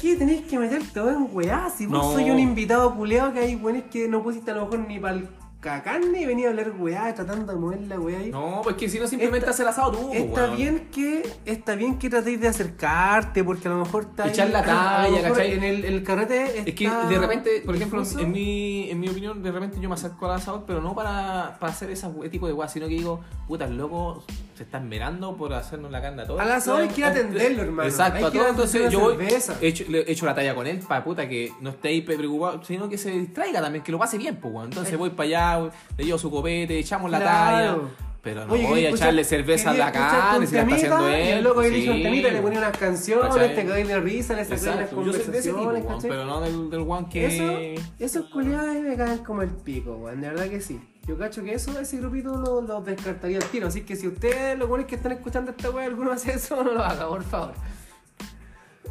¿Qué 0.00 0.14
tenés 0.16 0.42
que 0.42 0.58
meterte 0.58 1.00
en 1.00 1.28
weá? 1.32 1.70
Si 1.74 1.86
vos 1.86 2.04
No. 2.04 2.12
soy 2.12 2.30
un 2.30 2.38
invitado 2.38 2.94
culeado 2.94 3.32
que 3.32 3.40
hay 3.40 3.54
weones 3.56 3.84
que 3.90 4.08
no 4.08 4.22
pusiste 4.22 4.50
a 4.50 4.54
lo 4.54 4.64
mejor 4.66 4.80
ni 4.80 4.98
para 4.98 5.14
el 5.16 5.28
carne 5.60 6.20
y 6.22 6.26
venía 6.26 6.46
a 6.46 6.50
hablar 6.50 6.70
weá, 6.78 7.12
tratando 7.12 7.52
de 7.52 7.58
mover 7.58 7.80
la 7.88 7.98
weá 7.98 8.20
ahí. 8.20 8.30
No, 8.30 8.60
pues 8.62 8.76
que 8.76 8.88
si 8.88 9.00
no 9.00 9.08
simplemente 9.08 9.38
Está- 9.38 9.50
hace 9.50 9.62
el 9.62 9.68
asado 9.68 9.90
tú, 9.92 10.12
Está 10.12 10.44
weón. 10.44 10.56
bien 10.56 10.88
que 10.92 11.28
está 11.44 11.74
bien 11.74 11.98
que 11.98 12.08
tratéis 12.08 12.40
de 12.40 12.46
acercarte 12.46 13.42
porque 13.42 13.66
a 13.66 13.72
lo 13.72 13.78
mejor 13.78 14.04
está 14.04 14.28
Echar 14.28 14.50
la 14.50 14.62
talla, 14.62 15.22
¿cachai? 15.22 15.54
en 15.54 15.64
el, 15.64 15.84
el 15.84 16.02
carrete 16.04 16.60
Es 16.68 16.74
que 16.74 16.84
está 16.84 17.08
de 17.08 17.18
repente, 17.18 17.62
por 17.66 17.74
ejemplo, 17.74 18.02
en 18.18 18.30
mi, 18.30 18.90
en 18.90 19.00
mi 19.00 19.08
opinión, 19.08 19.42
de 19.42 19.50
repente 19.50 19.78
yo 19.80 19.88
me 19.88 19.96
acerco 19.96 20.26
al 20.26 20.36
asador, 20.36 20.64
pero 20.68 20.80
no 20.80 20.94
para, 20.94 21.56
para 21.58 21.72
hacer 21.72 21.90
ese 21.90 22.06
tipo 22.30 22.46
de 22.46 22.52
weas, 22.52 22.72
sino 22.72 22.86
que 22.86 22.94
digo, 22.94 23.20
puta, 23.48 23.66
loco 23.66 24.22
se 24.56 24.62
está 24.64 24.80
mirando 24.80 25.36
por 25.36 25.52
hacernos 25.52 25.90
la 25.90 26.00
carne 26.00 26.22
a 26.22 26.26
todos. 26.26 26.40
Al 26.40 26.50
asador 26.50 26.82
hay 26.82 26.88
que 26.88 27.04
a 27.04 27.08
atenderlo, 27.08 27.62
hermano. 27.62 27.88
Exacto, 27.88 28.24
a 28.24 28.28
a 28.28 28.32
todos. 28.32 28.48
Entonces 28.50 28.90
yo 28.90 29.00
voy, 29.00 29.16
cerveza. 29.16 29.56
echo, 29.60 29.84
le 29.88 30.10
echo 30.10 30.24
la 30.26 30.34
talla 30.34 30.54
con 30.54 30.66
él 30.66 30.78
para 30.88 31.04
puta 31.04 31.28
que 31.28 31.52
no 31.60 31.70
esté 31.70 31.88
ahí 31.88 32.00
preocupado, 32.02 32.62
sino 32.64 32.88
que 32.88 32.96
se 32.98 33.10
distraiga 33.10 33.60
también, 33.60 33.84
que 33.84 33.92
lo 33.92 33.98
pase 33.98 34.16
bien, 34.18 34.36
pues. 34.36 34.54
Entonces 34.64 34.96
voy 34.96 35.10
para 35.10 35.26
allá, 35.58 35.70
le 35.98 36.04
llevo 36.04 36.18
su 36.18 36.30
copete, 36.30 36.78
echamos 36.78 37.10
la 37.10 37.20
Claro. 37.20 37.76
talla. 37.82 37.88
Pero 38.26 38.44
no 38.44 38.54
Oye, 38.54 38.66
voy 38.66 38.84
a 38.84 38.90
echarle 38.90 39.22
cerveza 39.22 39.70
a 39.70 39.74
la 39.74 39.92
carne 39.92 40.48
si 40.48 40.56
la 40.56 40.62
está 40.62 40.74
haciendo 40.74 41.08
Y 41.08 41.14
él. 41.14 41.38
el 41.38 41.44
loco 41.44 41.60
ahí 41.60 41.70
sí. 41.70 41.76
hizo 41.76 41.92
un 41.92 42.02
temita, 42.02 42.28
le 42.28 42.40
ponía 42.40 42.58
unas 42.58 42.76
canciones, 42.76 43.54
te 43.54 43.64
caí 43.64 43.84
de 43.84 44.00
risa, 44.00 44.34
le 44.34 44.42
yo 44.42 44.58
soy 44.58 45.22
de 45.30 45.38
ese 45.38 45.50
tipo, 45.50 45.62
conversaciones, 45.62 46.02
pero 46.08 46.24
no 46.24 46.40
del, 46.40 46.68
del 46.68 46.80
one 46.80 47.06
que... 47.08 47.76
Eso, 47.76 47.84
esos 48.00 48.28
culiados 48.30 48.68
ahí 48.68 48.82
me 48.82 48.96
caen 48.96 49.18
como 49.18 49.42
el 49.42 49.50
pico, 49.50 49.92
weón, 49.92 50.20
de 50.20 50.28
verdad 50.30 50.48
que 50.48 50.60
sí. 50.60 50.80
Yo 51.06 51.16
cacho 51.16 51.44
que 51.44 51.54
eso, 51.54 51.78
ese 51.78 51.98
grupito 51.98 52.34
lo, 52.34 52.62
lo 52.62 52.80
descartaría 52.80 53.38
al 53.38 53.44
tiro, 53.44 53.68
así 53.68 53.82
que 53.82 53.94
si 53.94 54.08
ustedes, 54.08 54.58
los 54.58 54.68
buenos 54.68 54.88
que 54.88 54.96
están 54.96 55.12
escuchando 55.12 55.52
esta 55.52 55.70
weá, 55.70 55.86
alguno 55.86 56.10
hace 56.10 56.32
eso, 56.32 56.64
no 56.64 56.72
lo 56.72 56.82
haga, 56.82 57.06
por 57.08 57.22
favor. 57.22 57.54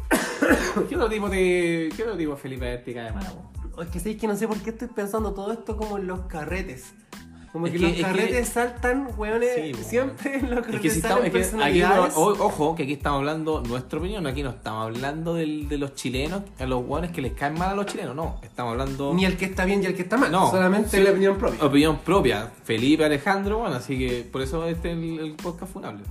¿Qué 0.88 0.96
otro 0.96 1.10
tipo 1.10 1.28
de. 1.28 1.92
¿Qué 1.94 2.02
otro 2.04 2.16
tipo 2.16 2.30
de 2.30 2.36
Felipe 2.38 2.64
Verde 2.64 2.94
cae 2.94 3.12
mal, 3.12 3.24
weón? 3.24 3.72
O 3.76 3.82
Es 3.82 3.90
que 3.90 3.98
sabéis 3.98 4.18
que 4.18 4.26
no 4.28 4.34
sé 4.34 4.48
por 4.48 4.56
qué 4.62 4.70
estoy 4.70 4.88
pensando 4.88 5.34
todo 5.34 5.52
esto 5.52 5.76
como 5.76 5.98
en 5.98 6.06
los 6.06 6.20
carretes. 6.20 6.94
Como 7.56 7.66
Es 7.68 7.72
que, 7.72 7.78
que- 7.78 7.84
los 7.86 7.96
que- 7.96 8.02
carretes 8.02 8.48
saltan, 8.50 9.08
weones, 9.16 9.50
Sí, 9.54 9.60
weón. 9.72 9.84
siempre 9.84 10.42
los 10.42 10.68
Es 10.68 10.80
que 10.80 10.90
si 10.90 11.00
salen 11.00 11.24
estamos, 11.26 11.40
es 11.42 11.54
que 11.54 11.62
aquí, 11.64 11.82
ojo, 12.14 12.74
que 12.76 12.82
aquí 12.82 12.92
estamos 12.92 13.18
hablando 13.20 13.62
nuestra 13.62 13.98
opinión, 13.98 14.26
aquí 14.26 14.42
no 14.42 14.50
estamos 14.50 14.84
hablando 14.84 15.32
del- 15.32 15.66
de 15.70 15.78
los 15.78 15.94
chilenos, 15.94 16.42
a 16.58 16.66
los 16.66 16.84
guanes 16.84 17.12
que 17.12 17.22
les 17.22 17.32
caen 17.32 17.54
mal 17.54 17.70
a 17.70 17.74
los 17.74 17.86
chilenos, 17.86 18.14
no, 18.14 18.38
estamos 18.42 18.72
hablando 18.72 19.14
Ni 19.14 19.24
el 19.24 19.38
que 19.38 19.46
está 19.46 19.64
bien 19.64 19.80
ni 19.80 19.86
el 19.86 19.94
que 19.94 20.02
está 20.02 20.18
mal, 20.18 20.30
No, 20.30 20.50
solamente 20.50 20.98
sí. 20.98 21.02
la 21.02 21.10
opinión 21.12 21.38
propia. 21.38 21.64
opinión 21.64 21.96
propia, 22.04 22.50
Felipe 22.64 23.04
Alejandro, 23.06 23.58
bueno, 23.60 23.76
así 23.76 23.96
que 23.98 24.22
por 24.30 24.42
eso 24.42 24.66
este 24.66 24.90
es 24.92 24.98
el, 24.98 25.18
el 25.18 25.32
podcast 25.34 25.72
funable. 25.72 26.02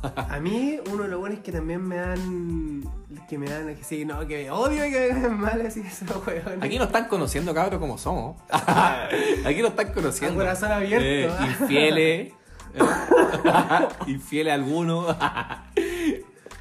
A 0.16 0.40
mí, 0.40 0.78
uno 0.90 1.04
de 1.04 1.08
los 1.08 1.20
buenos 1.20 1.40
que 1.40 1.52
también 1.52 1.86
me 1.86 1.96
dan. 1.96 2.82
que 3.28 3.38
me 3.38 3.46
dan. 3.46 3.74
que 3.74 3.84
sí, 3.84 4.04
no, 4.04 4.26
que 4.26 4.44
me 4.44 4.50
odio 4.50 4.82
que 4.84 5.12
me 5.14 5.20
caen 5.20 5.40
mal 5.40 5.60
así 5.66 5.80
esos 5.80 6.26
weones. 6.26 6.62
Aquí 6.62 6.78
nos 6.78 6.86
están 6.88 7.06
conociendo, 7.06 7.54
cabros, 7.54 7.80
como 7.80 7.98
somos. 7.98 8.36
aquí 8.50 9.60
nos 9.60 9.70
están 9.70 9.92
conociendo. 9.92 10.40
A 10.40 10.44
corazón 10.44 10.72
abierto. 10.72 11.04
Eh, 11.04 11.30
infieles. 11.46 12.32
infieles 14.06 14.52
algunos. 14.52 15.14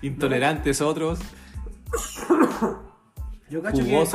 Intolerantes 0.01 0.81
otros. 0.81 1.19
Yo 3.49 3.61
cacho 3.61 3.83
que. 3.83 4.05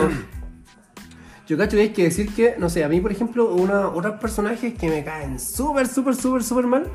Yo 1.47 1.57
cacho 1.57 1.77
que 1.77 1.83
hay 1.83 1.91
que 1.91 2.05
decir 2.05 2.35
que, 2.35 2.57
no 2.59 2.69
sé, 2.69 2.83
a 2.83 2.89
mí, 2.89 3.01
por 3.01 3.13
ejemplo, 3.13 3.55
una, 3.55 3.89
otros 3.89 4.19
personajes 4.19 4.75
que 4.75 4.89
me 4.89 5.05
caen 5.05 5.39
súper, 5.39 5.87
súper, 5.87 6.17
súper, 6.17 6.43
súper 6.43 6.67
mal. 6.67 6.91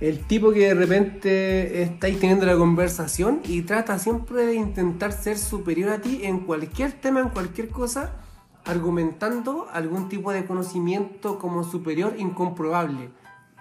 El 0.00 0.26
tipo 0.26 0.50
que 0.52 0.68
de 0.68 0.74
repente 0.74 1.82
estáis 1.82 2.18
teniendo 2.18 2.46
la 2.46 2.56
conversación 2.56 3.42
y 3.44 3.62
trata 3.62 3.98
siempre 3.98 4.46
de 4.46 4.54
intentar 4.54 5.12
ser 5.12 5.36
superior 5.36 5.90
a 5.90 6.00
ti 6.00 6.20
en 6.22 6.40
cualquier 6.40 6.92
tema, 6.92 7.20
en 7.20 7.28
cualquier 7.28 7.68
cosa, 7.68 8.14
argumentando 8.64 9.68
algún 9.70 10.08
tipo 10.08 10.32
de 10.32 10.46
conocimiento 10.46 11.38
como 11.38 11.64
superior 11.64 12.14
incomprobable. 12.16 13.10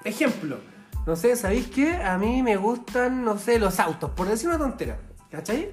Ejemplo, 0.06 0.60
no 1.06 1.18
sé, 1.18 1.36
¿sabéis 1.36 1.68
qué? 1.68 1.96
A 1.96 2.18
mí 2.18 2.42
me 2.42 2.56
gustan, 2.56 3.26
no 3.26 3.38
sé, 3.38 3.60
los 3.60 3.78
autos, 3.82 4.12
por 4.12 4.28
decir 4.28 4.48
una 4.48 4.58
tontera, 4.58 4.98
¿cachai? 5.30 5.72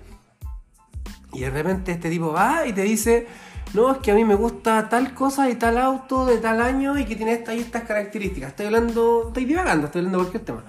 Y 1.32 1.40
de 1.40 1.50
repente 1.50 1.92
este 1.92 2.10
tipo 2.10 2.32
va 2.32 2.66
y 2.66 2.72
te 2.72 2.82
dice, 2.82 3.28
no, 3.76 3.92
es 3.92 3.98
que 3.98 4.10
a 4.10 4.14
mí 4.14 4.24
me 4.24 4.34
gusta 4.34 4.88
tal 4.88 5.14
cosa 5.14 5.48
y 5.50 5.54
tal 5.54 5.78
auto 5.78 6.26
de 6.26 6.38
tal 6.38 6.60
año 6.60 6.98
y 6.98 7.04
que 7.04 7.14
tiene 7.14 7.32
estas 7.34 7.54
y 7.54 7.60
estas 7.60 7.82
características. 7.84 8.50
Estoy 8.50 8.66
hablando, 8.66 9.24
estoy 9.28 9.44
divagando, 9.44 9.86
estoy 9.86 10.00
hablando 10.00 10.18
de 10.18 10.24
cualquier 10.24 10.44
tema. 10.44 10.64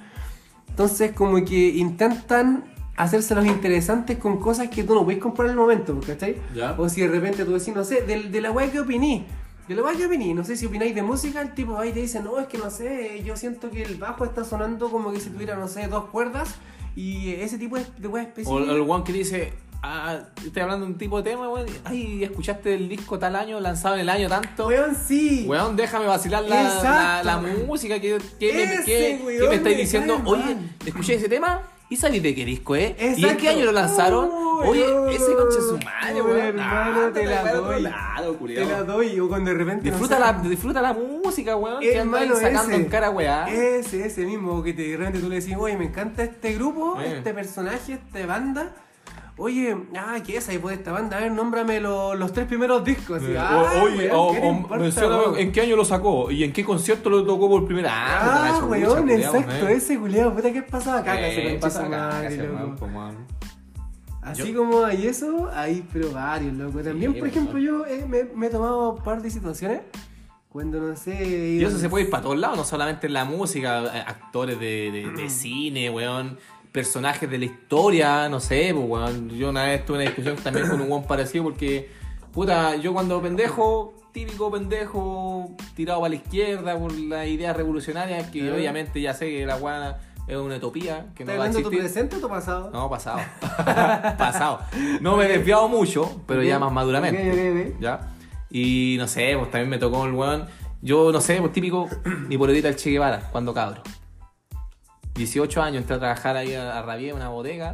Entonces 0.70 1.12
como 1.13 1.43
que 1.43 1.70
intentan 1.70 2.65
hacerse 2.96 3.34
los 3.36 3.46
interesantes 3.46 4.17
con 4.17 4.39
cosas 4.39 4.70
que 4.70 4.84
tú 4.84 4.93
no 4.96 5.04
puedes 5.04 5.22
comprar 5.22 5.48
en 5.48 5.52
el 5.52 5.58
momento, 5.58 6.00
¿cachai? 6.06 6.38
Ya. 6.54 6.76
O 6.78 6.89
si 6.89 7.02
de 7.02 7.08
repente 7.08 7.46
tú 7.46 7.54
decís, 7.54 7.74
no 7.74 7.84
sé, 7.84 8.02
de, 8.02 8.24
de 8.24 8.41
la 8.41 8.52
weá 8.52 8.72
que 8.72 8.80
opiní. 8.80 9.26
De 9.67 9.76
la 9.76 9.84
weá 9.84 9.96
que 9.96 10.06
opiní, 10.06 10.34
no 10.34 10.43
sé 10.43 10.56
si 10.56 10.65
opináis 10.65 10.96
de 10.96 11.04
música, 11.04 11.41
el 11.41 11.54
tipo 11.54 11.84
y 11.84 11.91
te 11.91 12.02
dice, 12.02 12.22
no, 12.22 12.39
es 12.39 12.48
que 12.48 12.58
no 12.58 12.70
sé, 12.72 13.22
yo 13.24 13.36
siento 13.36 13.70
que 13.70 13.84
el 13.84 13.96
bajo 13.96 14.26
está 14.26 14.43
sonando 14.43 14.89
como 14.89 15.12
que 15.12 15.20
si 15.20 15.30
tuviera, 15.30 15.56
no 15.56 15.67
sé, 15.67 15.88
dos 15.88 16.06
cuerdas 16.06 16.56
y 16.96 17.34
ese 17.34 17.58
tipo 17.60 17.78
de, 17.78 17.86
de 18.00 18.08
weá 18.08 18.24
O 18.24 18.28
específica. 18.28 18.72
el 18.74 18.82
one 18.82 19.04
que 19.04 19.13
dice, 19.13 19.54
ah, 19.84 20.20
estoy 20.46 20.62
hablando 20.62 20.86
de 20.86 20.92
un 20.92 20.98
tipo 20.98 21.22
de 21.22 21.30
tema, 21.32 21.50
weón. 21.50 21.68
Ay, 21.86 22.24
escuchaste 22.24 22.74
el 22.76 22.90
disco 22.90 23.18
tal 23.20 23.36
año, 23.36 23.60
lanzado 23.60 23.96
en 23.96 24.02
el 24.02 24.10
año 24.10 24.28
tanto. 24.30 24.68
Weón, 24.68 24.96
sí. 24.96 25.46
Weón, 25.48 25.76
déjame 25.76 26.06
vacilar 26.06 26.44
la, 26.44 27.22
la, 27.24 27.38
música 27.66 28.00
que, 28.00 28.18
que 28.40 28.54
me, 28.54 28.84
que- 28.86 29.22
weón 29.24 29.42
que 29.42 29.50
me 29.50 29.56
estáis 29.56 29.78
diciendo. 29.78 30.22
Oye, 30.26 30.44
mal. 30.56 30.70
escuché 30.86 31.16
ese 31.16 31.30
tema 31.30 31.62
y 31.90 32.20
de 32.20 32.36
qué 32.36 32.44
disco 32.44 32.76
es. 32.76 33.18
¿Y 33.18 33.26
en 33.26 33.38
qué 33.38 33.50
año 33.50 33.66
lo 33.66 33.72
lanzaron? 33.72 34.30
Uy, 34.30 34.68
Oye, 34.68 34.88
no. 34.88 35.08
ese 35.08 35.34
conche 35.36 35.60
su 35.62 35.78
madre, 35.86 36.22
weón. 36.22 36.38
hermano, 36.38 37.02
Ah, 37.08 37.12
te 37.13 37.26
la 37.26 37.54
doy. 37.54 37.82
lado, 37.82 38.34
Te 38.46 38.66
la 38.66 38.84
doy, 38.84 39.20
o 39.20 39.30
cuando 39.30 39.52
de 39.52 39.58
repente. 39.58 39.90
Disfruta, 39.90 40.20
no 40.20 40.26
la, 40.26 40.34
disfruta 40.50 40.82
la 40.82 40.94
música, 40.94 41.56
weón. 41.56 41.80
Que 41.80 41.98
anda 42.00 42.18
ahí 42.18 42.24
Hermano, 42.26 42.42
sacando 42.42 42.74
ese. 42.74 42.82
en 42.84 42.90
cara, 42.90 43.10
weá. 43.12 43.48
Ese, 43.48 44.06
ese 44.06 44.26
mismo, 44.26 44.62
que 44.63 44.74
te, 44.74 44.82
de 44.84 44.98
repente 44.98 45.20
tú 45.20 45.30
le 45.30 45.40
decís, 45.40 45.56
oye, 45.58 45.78
me 45.78 45.86
encanta 45.86 46.24
este 46.24 46.54
grupo, 46.56 47.00
Eh. 47.00 47.18
este 47.20 47.34
personaje, 47.34 47.94
esta 47.94 48.26
banda. 48.26 48.72
Oye, 49.39 49.78
ah, 49.95 50.17
¿qué 50.26 50.38
es 50.38 50.50
ahí 50.50 50.58
pues 50.58 50.80
esta 50.80 50.91
banda? 50.91 51.17
A 51.17 51.19
ver, 51.21 51.32
nómbrame 51.32 51.80
lo- 51.80 52.15
los 52.15 52.34
tres 52.34 52.47
primeros 52.47 52.84
discos. 52.84 53.21
Así, 53.21 53.36
ah, 53.38 53.82
oye, 53.84 54.08
weón, 54.10 54.12
o, 54.15 54.32
¿qué 54.34 54.39
o 54.39 54.52
importa, 54.52 54.84
menciona 54.84 55.17
weón? 55.17 55.38
en 55.38 55.52
qué 55.52 55.62
año 55.62 55.76
lo 55.76 55.86
sacó 55.86 56.32
y 56.32 56.43
en 56.43 56.52
qué 56.52 56.65
concierto 56.65 57.10
lo 57.12 57.23
tocó 57.23 57.47
por 57.47 57.65
primera 57.65 57.91
Ah, 57.93 58.19
puta, 58.23 58.45
Ah, 58.45 58.60
chucha, 58.60 58.65
weón, 58.93 59.10
exacto, 59.12 59.67
ese 59.67 60.00
culiado, 60.00 60.34
puta, 60.34 60.52
¿qué 60.52 60.63
pasaba? 60.63 61.04
Se 61.04 61.54
Eh, 61.54 61.60
pasa. 61.62 61.88
Así 64.23 64.52
Yo- 64.52 64.60
como 64.60 64.84
hay 64.84 65.08
eso, 65.08 65.50
hay 65.54 65.88
pero 65.93 66.12
varios, 66.12 66.54
loco. 66.54 66.82
También, 66.82 67.13
Sí, 67.13 67.19
por 67.19 67.28
ejemplo, 67.30 67.54
weón. 67.54 67.65
yo 67.65 67.86
eh, 67.86 68.06
me, 68.08 68.23
me 68.36 68.47
he 68.47 68.50
tomado 68.50 68.93
un 68.93 69.04
par 69.04 69.21
de 69.21 69.30
situaciones 69.30 69.82
Cuando 70.50 70.80
no 70.82 70.95
sé. 70.95 71.23
Y 71.60 71.63
eso 71.63 71.78
se 71.78 71.88
puede 71.88 72.06
ir 72.06 72.10
para 72.10 72.23
todos 72.23 72.38
lados, 72.38 72.58
no 72.58 72.63
solamente 72.63 73.06
en 73.06 73.13
la 73.13 73.26
música, 73.26 73.84
eh, 73.95 74.04
actores 74.08 74.60
de, 74.60 74.89
de- 74.91 75.12
de 75.12 75.30
cine, 75.30 75.89
weón, 75.91 76.39
personajes 76.78 77.28
de 77.28 77.40
la 77.40 77.46
historia, 77.46 78.30
no 78.30 78.40
sé, 78.40 78.72
pues. 78.72 79.12
Yo 79.36 79.50
una 79.50 79.63
vez 79.63 79.84
tuve 79.84 79.98
una 79.98 80.06
discusión 80.06 80.36
también 80.36 80.70
con 80.70 80.80
un 80.80 80.92
weón 80.92 81.04
parecido 81.08 81.44
porque, 81.44 81.90
puta, 82.32 82.76
yo 82.76 82.94
cuando 82.94 83.20
pendejo, 83.20 83.96
típico 84.12 84.52
pendejo, 84.52 85.56
tirado 85.76 86.02
para 86.02 86.12
la 86.12 86.18
izquierda 86.18 86.78
por 86.78 86.94
las 86.94 87.26
ideas 87.26 87.58
revolucionarias, 87.58 88.30
que 88.30 88.52
obviamente 88.52 89.02
ya 89.02 89.16
sé 89.16 89.28
que 89.28 89.48
la 89.48 89.56
weá 89.56 89.98
es 90.28 90.38
una 90.38 90.58
utopía, 90.58 91.08
que 91.16 91.26
no 91.26 91.32
¿Estás 91.32 91.56
va 91.56 91.60
a 91.60 91.63
tu 91.63 91.70
presente 91.72 92.18
o 92.18 92.20
tu 92.20 92.30
pasado? 92.30 92.70
No, 92.72 92.88
pasado. 92.92 93.22
pasado. 94.20 94.60
No 95.02 95.18
me 95.18 95.26
he 95.26 95.30
desviado 95.30 95.68
mucho, 95.68 96.22
pero 96.28 96.44
ya 96.44 96.60
más 96.60 96.72
maduramente. 96.72 97.76
¿Ya? 97.80 98.13
Y 98.52 98.98
no 99.00 99.08
sé, 99.08 99.36
pues 99.36 99.50
también 99.50 99.70
me 99.72 99.80
tocó 99.80 100.06
el 100.06 100.13
weón. 100.13 100.46
Yo 100.84 101.12
no 101.12 101.22
sé, 101.22 101.38
pues 101.40 101.54
típico, 101.54 101.90
mi 102.28 102.38
polerita 102.38 102.68
el 102.68 102.76
Che 102.76 102.92
Guevara, 102.92 103.30
cuando 103.32 103.52
cabro. 103.52 103.82
18 105.18 105.62
años 105.62 105.82
entré 105.82 105.96
a 105.96 106.00
trabajar 106.00 106.38
ahí 106.38 106.54
a, 106.54 106.78
a 106.78 106.82
Rabier, 106.84 107.14
una 107.14 107.30
bodega, 107.30 107.74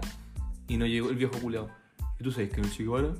y 0.67 0.77
no 0.77 0.85
llegó 0.85 1.09
el 1.09 1.17
viejo 1.17 1.37
culeado. 1.39 1.69
¿Y 2.19 2.23
tú 2.23 2.31
sabes 2.31 2.49
que 2.49 2.61
no 2.61 2.67
Guevara? 2.75 3.13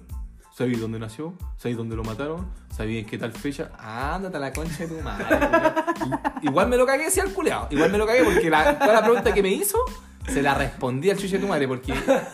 ¿Sabéis 0.56 0.80
dónde 0.80 1.00
nació? 1.00 1.34
¿Sabéis 1.58 1.78
dónde 1.78 1.96
lo 1.96 2.04
mataron? 2.04 2.48
¿Sabéis 2.72 3.08
qué 3.08 3.18
tal 3.18 3.32
fecha? 3.32 3.72
Ándate 3.78 4.38
a 4.38 4.40
la 4.40 4.54
concha 4.54 4.86
de 4.86 4.96
tu 4.96 5.02
madre. 5.02 5.26
Igual 6.44 6.70
me 6.70 6.78
lo 6.78 6.86
cagué, 6.86 7.10
sí, 7.10 7.20
al 7.20 7.34
culeado. 7.34 7.68
Igual 7.72 7.92
me 7.92 7.98
lo 7.98 8.06
cagué 8.06 8.24
porque 8.24 8.50
la, 8.50 8.78
toda 8.78 8.94
la 8.94 9.04
pregunta 9.04 9.34
que 9.34 9.42
me 9.42 9.50
hizo 9.50 9.80
se 10.28 10.42
la 10.42 10.54
respondí 10.54 11.10
al 11.10 11.18
chuche 11.18 11.38
de 11.38 11.40
tu 11.40 11.48
madre. 11.48 11.68
Porque 11.68 11.94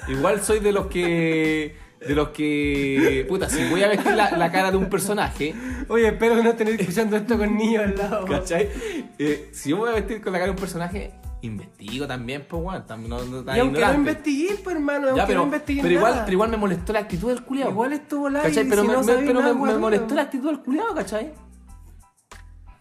igual 0.10 0.44
soy 0.44 0.60
de 0.60 0.74
los 0.74 0.88
que. 0.88 1.78
De 2.06 2.14
los 2.14 2.30
que. 2.30 3.26
Puta, 3.30 3.50
si 3.50 3.70
voy 3.70 3.84
a 3.84 3.88
vestir 3.88 4.14
la, 4.14 4.32
la 4.32 4.52
cara 4.52 4.70
de 4.70 4.78
un 4.78 4.90
personaje, 4.90 5.56
Oye, 5.88 6.08
espero 6.10 6.36
que 6.36 6.44
no 6.44 6.50
estés 6.50 6.68
escuchando 6.68 7.16
esto 7.16 7.38
con 7.38 7.58
niños 7.58 7.84
al 7.84 7.96
lado. 7.96 8.26
¿cachai? 8.26 8.70
Eh, 9.18 9.50
si 9.54 9.70
yo 9.70 9.78
voy 9.78 9.92
a 9.92 9.94
vestir 9.94 10.22
con 10.22 10.34
la 10.34 10.40
cara 10.40 10.48
de 10.48 10.56
un 10.56 10.60
personaje, 10.60 11.14
investigo 11.42 12.06
también, 12.08 12.46
pues, 12.50 12.62
weón. 12.64 12.86
También 12.86 13.10
no, 13.10 13.24
no, 13.24 13.56
Y 13.56 13.60
aunque 13.60 13.80
no 13.82 13.94
investigué, 13.94 14.56
pues 14.64 14.76
hermano, 14.76 15.16
Ya, 15.16 15.26
pero, 15.26 15.40
no 15.40 15.46
investigué 15.46 15.82
pero, 15.82 15.94
igual, 15.94 16.12
nada. 16.12 16.26
pero 16.26 16.34
igual 16.34 16.50
me 16.50 16.58
molestó 16.58 16.94
la 16.94 17.00
actitud 17.00 17.30
del 17.30 17.44
culiado. 17.44 17.72
Igual 17.72 17.94
estuvo 17.94 18.30
la 18.30 18.42
¿Cachai? 18.42 18.68
Pero, 18.68 18.82
si 18.82 18.88
me, 18.88 18.94
no 18.94 19.04
me- 19.04 19.14
pero 19.14 19.26
me, 19.26 19.34
nada, 19.42 19.54
me 19.54 19.62
weón. 19.62 19.82
molestó 19.82 20.16
la 20.16 20.22
actitud 20.24 20.48
del 20.48 20.60
culiado, 20.60 20.94
¿cachai? 20.96 21.34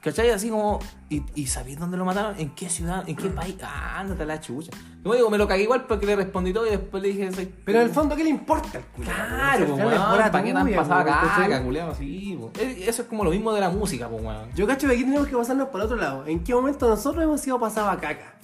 ¿Cachai? 0.00 0.30
Así 0.30 0.48
como, 0.48 0.78
¿y, 1.10 1.22
y 1.34 1.46
sabéis 1.48 1.76
dónde 1.78 1.96
lo 1.96 2.04
mataron? 2.04 2.36
¿En 2.38 2.50
qué 2.50 2.68
ciudad? 2.70 3.02
¿En 3.08 3.16
qué 3.16 3.28
país? 3.30 3.56
Ah, 3.62 3.98
ándate 3.98 4.22
a 4.22 4.26
la 4.26 4.40
chucha. 4.40 4.70
Digo, 5.02 5.28
me 5.28 5.36
lo 5.38 5.48
cagué 5.48 5.64
igual 5.64 5.86
porque 5.86 6.06
le 6.06 6.14
respondí 6.14 6.52
todo 6.52 6.66
y 6.66 6.70
después 6.70 7.02
le 7.02 7.08
dije, 7.08 7.32
soy... 7.32 7.52
Pero 7.64 7.80
en 7.80 7.86
el 7.88 7.92
fondo, 7.92 8.14
¿qué 8.14 8.22
le 8.22 8.30
importa 8.30 8.78
al 8.78 8.84
culiao? 8.84 9.14
Claro, 9.14 9.66
pues, 9.66 9.78
weón, 9.86 10.00
¿para 10.00 10.42
qué 10.44 10.52
tan 10.52 10.72
pasada 10.74 11.04
pues, 11.20 11.32
caca, 11.48 11.62
culiado? 11.64 11.94
Sí, 11.96 12.36
po. 12.38 12.52
Eh, 12.60 12.84
Eso 12.86 13.02
es 13.02 13.08
como 13.08 13.24
lo 13.24 13.30
mismo 13.30 13.52
de 13.52 13.60
la 13.60 13.70
música, 13.70 14.08
pues, 14.08 14.22
weón. 14.22 14.50
Yo 14.54 14.66
cacho 14.68 14.86
que 14.86 14.94
aquí 14.94 15.02
tenemos 15.02 15.26
que 15.26 15.36
pasarnos 15.36 15.68
por 15.68 15.80
otro 15.80 15.96
lado. 15.96 16.24
¿En 16.26 16.44
qué 16.44 16.54
momento 16.54 16.88
nosotros 16.88 17.22
hemos 17.24 17.40
sido 17.40 17.58
pasados 17.58 17.90
a 17.92 17.96
caca? 18.00 18.34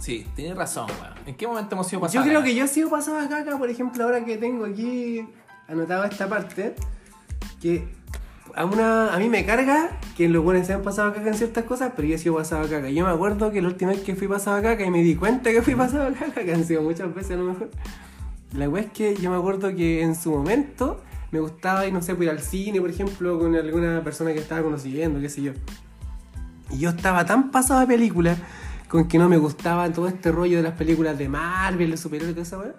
Sí, 0.00 0.26
tienes 0.34 0.56
razón, 0.56 0.86
weón. 1.00 1.14
¿En 1.26 1.34
qué 1.36 1.46
momento 1.46 1.74
hemos 1.74 1.86
sido 1.86 2.00
Yo 2.00 2.06
pasados? 2.06 2.26
creo 2.26 2.42
que 2.42 2.54
yo 2.54 2.64
he 2.64 2.68
sido 2.68 2.88
pasado 2.90 3.18
a 3.18 3.28
caca, 3.28 3.58
por 3.58 3.68
ejemplo, 3.68 4.02
ahora 4.02 4.24
que 4.24 4.38
tengo 4.38 4.64
aquí 4.64 5.24
anotado 5.68 6.04
esta 6.04 6.26
parte, 6.28 6.74
que 7.60 7.86
a, 8.54 8.64
una, 8.64 9.14
a 9.14 9.18
mí 9.18 9.28
me 9.28 9.44
carga 9.44 9.90
que 10.16 10.28
los 10.28 10.42
buenos 10.42 10.66
se 10.66 10.72
han 10.72 10.82
pasado 10.82 11.10
a 11.10 11.14
caca 11.14 11.28
en 11.28 11.34
ciertas 11.34 11.64
cosas, 11.64 11.92
pero 11.94 12.08
yo 12.08 12.14
he 12.14 12.18
sido 12.18 12.34
pasado 12.36 12.64
a 12.64 12.68
caca. 12.68 12.88
Yo 12.88 13.04
me 13.04 13.12
acuerdo 13.12 13.52
que 13.52 13.60
la 13.60 13.68
última 13.68 13.90
vez 13.90 14.00
que 14.00 14.16
fui 14.16 14.26
pasado 14.26 14.56
a 14.56 14.62
caca 14.62 14.84
y 14.84 14.90
me 14.90 15.02
di 15.02 15.14
cuenta 15.16 15.50
que 15.50 15.60
fui 15.60 15.74
pasado 15.74 16.08
a 16.08 16.12
caca, 16.12 16.42
que 16.44 16.52
han 16.52 16.64
sido 16.64 16.82
muchas 16.82 17.14
veces 17.14 17.32
a 17.32 17.36
lo 17.36 17.44
mejor. 17.44 17.70
La 18.54 18.68
wea 18.68 18.82
es 18.82 18.90
que 18.90 19.14
yo 19.16 19.30
me 19.30 19.36
acuerdo 19.36 19.74
que 19.76 20.02
en 20.02 20.16
su 20.16 20.30
momento 20.32 21.02
me 21.30 21.38
gustaba 21.40 21.86
ir, 21.86 21.92
no 21.92 22.02
sé, 22.02 22.14
pues, 22.14 22.26
ir 22.26 22.30
al 22.30 22.40
cine, 22.40 22.80
por 22.80 22.90
ejemplo, 22.90 23.38
con 23.38 23.54
alguna 23.54 24.02
persona 24.02 24.32
que 24.32 24.40
estaba 24.40 24.62
conociendo, 24.62 25.20
qué 25.20 25.28
sé 25.28 25.42
yo. 25.42 25.52
Y 26.70 26.78
yo 26.78 26.90
estaba 26.90 27.24
tan 27.24 27.50
pasado 27.50 27.80
de 27.80 27.86
película 27.86 28.36
con 28.90 29.06
que 29.08 29.18
no 29.18 29.28
me 29.28 29.36
gustaba 29.38 29.88
todo 29.92 30.08
este 30.08 30.32
rollo 30.32 30.56
de 30.56 30.64
las 30.64 30.72
películas 30.74 31.16
de 31.16 31.28
Marvel, 31.28 31.90
de 31.92 31.96
superhéroes 31.96 32.34
toda 32.34 32.42
esa 32.42 32.58
weá. 32.58 32.74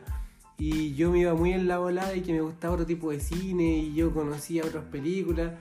Y 0.58 0.94
yo 0.94 1.10
me 1.10 1.20
iba 1.20 1.34
muy 1.34 1.54
en 1.54 1.68
la 1.68 1.80
volada 1.80 2.14
y 2.16 2.22
que 2.22 2.34
me 2.34 2.42
gustaba 2.42 2.74
otro 2.74 2.86
tipo 2.86 3.10
de 3.12 3.20
cine 3.20 3.78
y 3.80 3.94
yo 3.96 4.14
conocía 4.14 4.64
otras 4.64 4.84
películas. 4.84 5.54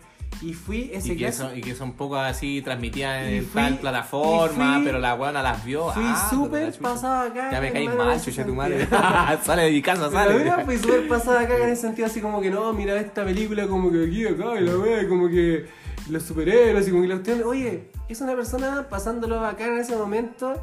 Y 0.42 0.52
fui 0.54 0.90
ese 0.92 1.14
Y 1.14 1.16
que, 1.16 1.26
clase- 1.26 1.32
son, 1.38 1.56
y 1.58 1.60
que 1.60 1.74
son 1.74 1.92
poco 1.94 2.16
así 2.16 2.62
transmitidas 2.62 3.26
en 3.26 3.44
fui- 3.44 3.62
tal 3.62 3.78
plataforma, 3.78 4.74
fui- 4.76 4.84
pero 4.84 4.98
la 4.98 5.14
weona 5.14 5.42
las 5.42 5.64
vio. 5.64 5.90
Fui 5.90 6.02
ah, 6.04 6.28
súper 6.30 6.72
pasada 6.78 7.22
acá. 7.24 7.50
Ya 7.50 7.60
me 7.60 7.72
caí 7.72 7.88
mal, 7.88 8.20
chucha 8.20 8.44
tu 8.44 8.54
madre. 8.54 8.86
sale 9.44 9.62
de 9.62 9.70
mi 9.72 9.82
casa, 9.82 10.10
sale. 10.10 10.34
verdad 10.34 10.64
fui 10.64 10.76
súper 10.78 11.08
pasada 11.08 11.40
acá 11.40 11.56
en 11.56 11.70
ese 11.70 11.82
sentido, 11.82 12.06
así 12.06 12.20
como 12.20 12.40
que 12.40 12.50
no, 12.50 12.72
mira 12.72 12.98
esta 13.00 13.24
película 13.24 13.66
como 13.66 13.90
que 13.90 14.04
aquí, 14.04 14.26
acá, 14.26 14.60
y 14.60 14.64
la 14.64 14.76
wea, 14.76 15.08
como 15.08 15.28
que 15.28 15.66
los 16.10 16.22
superhéroes 16.22 16.86
y 16.86 16.90
como 16.90 17.02
que 17.02 17.08
la 17.08 17.14
cuestión. 17.16 17.42
Oye, 17.44 17.90
es 18.12 18.20
una 18.20 18.34
persona 18.34 18.86
pasándolo 18.88 19.44
acá 19.44 19.66
en 19.66 19.78
ese 19.78 19.96
momento 19.96 20.54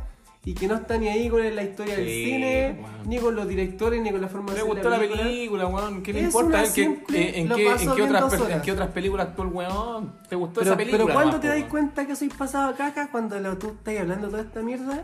y 0.46 0.54
que 0.54 0.68
no 0.68 0.76
está 0.76 0.98
ni 0.98 1.10
ahí 1.10 1.28
con 1.30 1.42
la 1.56 1.62
historia 1.64 1.98
del 1.98 2.08
cine, 2.08 2.78
bueno. 2.80 2.98
ni 3.06 3.18
con 3.18 3.36
los 3.36 3.48
directores, 3.50 4.02
ni 4.02 4.12
con 4.12 4.22
la 4.22 4.30
forma 4.30 4.54
de 4.54 4.54
Me 4.54 4.60
hacer 4.62 4.74
gustó 4.74 4.90
la 4.90 5.00
película, 5.00 5.68
weón. 5.68 6.02
¿Qué 6.04 6.14
le 6.14 6.22
importa 6.22 6.66
simple- 6.66 7.20
eh, 7.20 7.40
en, 7.42 7.50
qué, 7.50 7.68
en, 7.68 7.78
qué 7.96 8.04
otras, 8.04 8.34
en 8.34 8.62
qué 8.62 8.74
películas 8.94 9.28
actuó 9.28 9.44
el 9.46 9.52
weón? 9.52 10.14
¿Te 10.30 10.36
gustó 10.38 10.62
Pero, 10.62 10.72
esa 10.72 10.78
película? 10.78 11.04
pero 11.04 11.14
¿cuándo 11.14 11.40
te 11.42 11.48
das 11.48 11.64
cuenta 11.66 12.08
que 12.08 12.16
soy 12.16 12.30
pasado 12.30 12.70
a 12.70 12.76
caca? 12.76 13.10
Cuando 13.12 13.38
lo- 13.40 13.58
tú 13.58 13.68
estás 13.78 13.98
hablando 14.00 14.30
toda 14.30 14.44
esta 14.44 14.62
mierda 14.62 15.04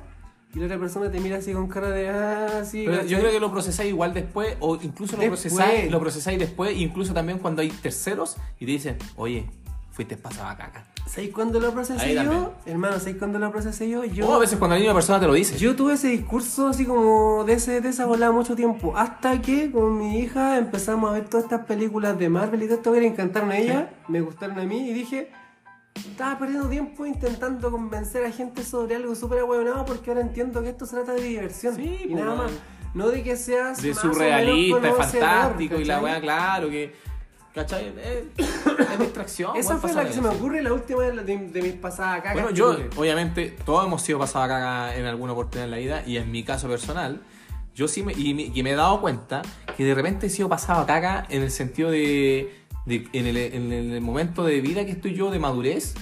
y 0.56 0.60
la 0.60 0.66
otra 0.66 0.80
persona 0.80 1.12
te 1.12 1.20
mira 1.20 1.38
así 1.38 1.52
con 1.52 1.68
cara 1.68 1.90
de 1.90 2.08
ah, 2.10 2.64
sí. 2.64 2.84
Pero 2.86 3.04
yo 3.06 3.20
creo 3.20 3.32
que 3.32 3.40
lo 3.42 3.52
procesáis 3.52 3.90
igual 3.90 4.14
después, 4.14 4.56
o 4.62 4.76
incluso 4.82 5.18
lo 5.18 5.24
procesáis, 5.28 5.92
lo 5.92 6.00
procesáis 6.00 6.40
después, 6.40 6.78
incluso 6.78 7.14
también 7.14 7.40
cuando 7.40 7.62
hay 7.64 7.70
terceros 7.70 8.38
y 8.62 8.66
te 8.66 8.72
dicen, 8.72 8.98
oye, 9.18 9.50
fuiste 9.92 10.16
pasado 10.16 10.48
a 10.48 10.56
caca. 10.56 10.86
¿Sabes 11.14 11.30
cuándo 11.32 11.60
lo 11.60 11.72
procesé 11.72 12.02
Ahí 12.06 12.16
yo? 12.16 12.24
también. 12.24 12.48
Hermano, 12.66 12.98
¿sabes 12.98 13.18
cuándo 13.18 13.38
lo 13.38 13.52
procesé 13.52 13.88
yo? 13.88 14.04
Yo, 14.04 14.28
O 14.28 14.34
a 14.34 14.40
veces 14.40 14.58
cuando 14.58 14.74
la 14.76 14.80
misma 14.80 14.96
persona 14.96 15.20
te 15.20 15.28
lo 15.28 15.34
dice. 15.34 15.58
yo 15.60 15.76
tuve 15.76 15.94
ese 15.94 16.08
discurso 16.08 16.70
así 16.70 16.86
como 16.86 17.44
de, 17.44 17.54
ese, 17.54 17.82
de 17.82 17.90
esa 17.90 18.08
volada 18.08 18.32
mucho 18.32 18.56
tiempo. 18.56 18.98
Hasta 18.98 19.40
que 19.40 19.72
con 19.72 19.96
mi 20.00 20.20
hija 20.20 20.58
empezamos 20.58 21.12
a 21.12 21.14
ver 21.14 21.26
todas 21.30 21.44
estas 21.44 21.66
películas 21.68 22.18
de 22.18 22.30
Marvel 22.30 22.64
y 22.64 22.66
todo 22.66 22.76
esto 22.78 22.94
que 22.94 23.02
le 23.02 23.08
encantaron 23.08 23.52
a 23.52 23.58
ella, 23.60 23.92
me 24.08 24.22
gustaron 24.22 24.58
a 24.60 24.64
mí 24.64 24.90
y 24.90 24.94
dije. 24.94 25.30
Estaba 25.94 26.40
perdiendo 26.40 26.68
tiempo 26.70 27.06
intentando 27.06 27.70
convencer 27.70 28.26
a 28.26 28.32
gente 28.32 28.64
sobre 28.64 28.96
algo 28.96 29.14
súper 29.14 29.40
ahueonado 29.40 29.86
porque 29.86 30.10
ahora 30.10 30.22
entiendo 30.22 30.64
que 30.64 30.70
esto 30.70 30.88
se 30.88 30.96
trata 30.96 31.14
de 31.14 31.22
diversión. 31.22 31.76
Sí, 31.76 32.00
y 32.06 32.08
pues, 32.08 32.24
nada 32.24 32.36
más. 32.36 32.52
No 32.96 33.10
de 33.10 33.22
que 33.22 33.36
seas 33.38 33.80
de 33.82 33.90
más 33.90 34.00
o 34.00 34.08
menos 34.08 34.18
surrealista, 34.18 34.78
es 34.88 34.94
conocedor, 34.94 35.30
fantástico 35.30 35.76
y 35.80 35.86
la 35.86 35.96
¿cachai? 35.96 36.12
weá, 36.12 36.22
claro, 36.22 36.70
que. 36.70 36.96
¿Cachai? 37.54 37.94
Es, 38.04 38.48
es 38.90 39.00
distracción. 39.00 39.56
Esa 39.56 39.78
fue 39.78 39.94
la 39.94 40.06
que 40.06 40.14
se 40.14 40.22
me 40.22 40.30
ocurre 40.30 40.64
la 40.64 40.74
última 40.74 41.04
de, 41.04 41.24
de, 41.24 41.38
de 41.38 41.62
mis 41.62 41.74
pasadas 41.74 42.20
acá. 42.20 42.34
Bueno, 42.34 42.50
yo, 42.50 42.76
obviamente, 42.98 43.56
todos 43.66 43.86
hemos 43.86 44.02
sido 44.02 44.18
pasados 44.20 44.46
a 44.46 44.50
caga 44.50 44.96
en 44.96 45.06
alguna 45.06 45.34
oportunidad 45.34 45.66
en 45.66 45.72
la 45.72 45.78
vida 45.78 46.04
y 46.08 46.18
en 46.18 46.32
mi 46.32 46.44
caso 46.44 46.68
personal, 46.68 47.22
yo 47.76 47.88
sí 47.88 48.02
me, 48.02 48.14
y 48.14 48.34
me, 48.34 48.44
y 48.54 48.64
me 48.64 48.72
he 48.72 48.76
dado 48.76 49.00
cuenta 49.02 49.44
que 49.78 49.86
de 49.86 49.94
repente 49.94 50.28
he 50.28 50.30
sido 50.30 50.50
pasado 50.50 50.82
a 50.82 50.86
caga 50.88 51.28
en 51.30 51.44
el 51.44 51.52
sentido 51.52 51.92
de, 51.92 52.54
de- 52.88 53.08
en, 53.14 53.28
el, 53.28 53.38
en 53.38 53.72
el 53.72 54.02
momento 54.02 54.44
de 54.44 54.60
vida 54.60 54.86
que 54.86 54.92
estoy 54.92 55.14
yo 55.14 55.30
de 55.30 55.38
madurez 55.40 55.94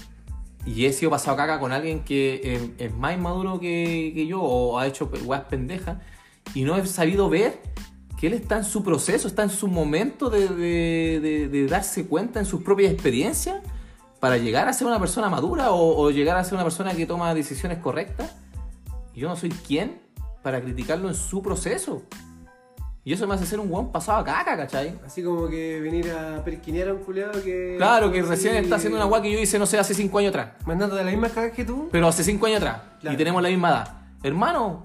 y 0.66 0.86
he 0.86 0.94
sido 0.94 1.12
pasado 1.12 1.34
a 1.34 1.38
caga 1.38 1.60
con 1.60 1.72
alguien 1.74 2.02
que 2.06 2.42
es, 2.78 2.88
es 2.88 2.94
más 2.94 3.14
inmaduro 3.14 3.60
que, 3.60 4.12
que 4.16 4.26
yo 4.28 4.42
o 4.42 4.80
ha 4.80 4.88
hecho 4.88 5.12
weas 5.26 5.44
pendejas 5.46 5.98
y 6.54 6.64
no 6.64 6.78
he 6.78 6.86
sabido 6.86 7.30
ver 7.30 7.60
que 8.22 8.28
él 8.28 8.34
está 8.34 8.58
en 8.58 8.64
su 8.64 8.84
proceso, 8.84 9.28
está 9.28 9.42
en 9.44 9.50
su 9.50 9.68
momento 9.68 10.30
de, 10.30 10.48
de- 10.48 11.20
de- 11.20 11.48
de 11.50 11.68
darse 11.68 12.06
cuenta 12.06 12.40
en 12.40 12.46
sus 12.46 12.62
propias 12.64 12.94
experiencias 12.94 13.58
para 14.20 14.38
llegar 14.38 14.68
a 14.70 14.74
ser 14.74 14.86
una 14.88 15.00
persona 15.00 15.28
madura 15.30 15.72
o, 15.72 16.00
o 16.00 16.12
llegar 16.12 16.38
a 16.38 16.44
ser 16.44 16.54
una 16.54 16.64
persona 16.64 16.94
que 16.94 17.08
toma 17.08 17.34
decisiones 17.34 17.80
correctas. 17.80 18.36
Yo 19.16 19.28
no 19.28 19.36
soy 19.36 19.50
quien 19.50 20.00
para 20.44 20.62
criticarlo 20.62 21.10
en 21.10 21.16
su 21.16 21.42
proceso. 21.42 22.04
Y 23.04 23.14
eso 23.14 23.26
me 23.28 23.34
hace 23.34 23.48
ser 23.48 23.60
un 23.60 23.68
buen 23.68 23.88
pasado 23.88 24.20
a 24.20 24.24
caca, 24.24 24.56
¿cachai? 24.56 25.00
Así 25.04 25.24
como 25.24 25.48
que 25.50 25.82
venir 25.82 26.12
a 26.12 26.44
perquinear 26.44 26.90
a 26.90 26.94
un 26.94 27.00
culeado 27.00 27.42
que. 27.44 27.74
Claro, 27.78 28.12
que 28.12 28.22
recién 28.22 28.54
está 28.58 28.76
haciendo 28.76 28.98
una 29.00 29.06
guay 29.08 29.24
que 29.24 29.32
yo 29.32 29.40
hice, 29.40 29.58
no 29.58 29.66
sé, 29.66 29.80
hace 29.80 29.96
cinco 29.96 30.20
años 30.20 30.30
atrás. 30.30 30.50
Mandando 30.68 30.96
de 30.96 31.04
la 31.04 31.10
misma 31.10 31.30
caga 31.30 31.52
que 31.52 31.66
tú. 31.66 31.90
Pero 31.92 32.08
hace 32.08 32.24
cinco 32.24 32.46
años 32.46 32.58
atrás. 32.58 32.82
Claro. 33.00 33.16
Y 33.16 33.18
tenemos 33.18 33.42
la 33.42 33.50
misma 33.50 33.70
edad. 33.70 33.98
Hermano, 34.22 34.84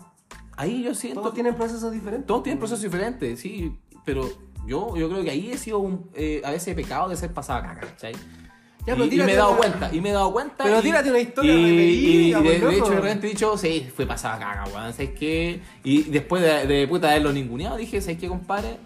ahí 0.56 0.82
yo 0.82 0.94
siento... 0.94 1.20
Todos 1.20 1.34
tienen 1.34 1.54
procesos 1.54 1.92
diferentes. 1.92 2.26
Todos 2.26 2.42
tienen 2.42 2.58
procesos 2.58 2.82
diferentes, 2.82 3.38
sí, 3.40 3.76
pero 4.04 4.28
yo, 4.66 4.96
yo 4.96 5.08
creo 5.08 5.22
que 5.22 5.30
ahí 5.30 5.50
he 5.52 5.58
sido 5.58 5.78
un, 5.78 6.10
eh, 6.14 6.42
a 6.44 6.50
veces 6.50 6.68
he 6.68 6.74
pecado 6.74 7.08
de 7.08 7.16
ser 7.16 7.32
pasado 7.32 7.60
a 7.60 7.62
caca, 7.62 7.86
¿cachai? 7.88 8.14
Ya, 8.86 8.94
y, 8.96 9.02
y 9.14 9.16
me 9.18 9.32
he 9.32 9.36
dado 9.36 9.50
una- 9.50 9.58
cuenta, 9.58 9.90
y 9.92 10.00
me 10.00 10.10
he 10.10 10.12
dado 10.12 10.32
cuenta. 10.32 10.62
Pero 10.64 10.78
y- 10.78 10.82
tírate 10.82 11.10
una 11.10 11.18
historia 11.18 11.52
y, 11.52 11.56
reverídica, 11.56 12.38
y 12.38 12.42
de, 12.42 12.60
de 12.60 12.76
hecho, 12.76 12.90
de 12.90 12.96
repente 13.00 13.26
he 13.26 13.30
dicho, 13.30 13.58
sí, 13.58 13.88
fue 13.94 14.06
pasado 14.06 14.34
a 14.36 14.38
caca, 14.38 14.64
weón, 14.72 14.92
¿sabes 14.92 15.10
qué? 15.18 15.60
Y 15.82 16.02
después 16.04 16.42
de, 16.42 16.66
de 16.66 16.86
puta 16.86 17.08
haberlo 17.10 17.32
ninguneado, 17.32 17.76
dije, 17.76 18.00
¿sabes 18.00 18.18
qué, 18.18 18.28
compadre? 18.28 18.76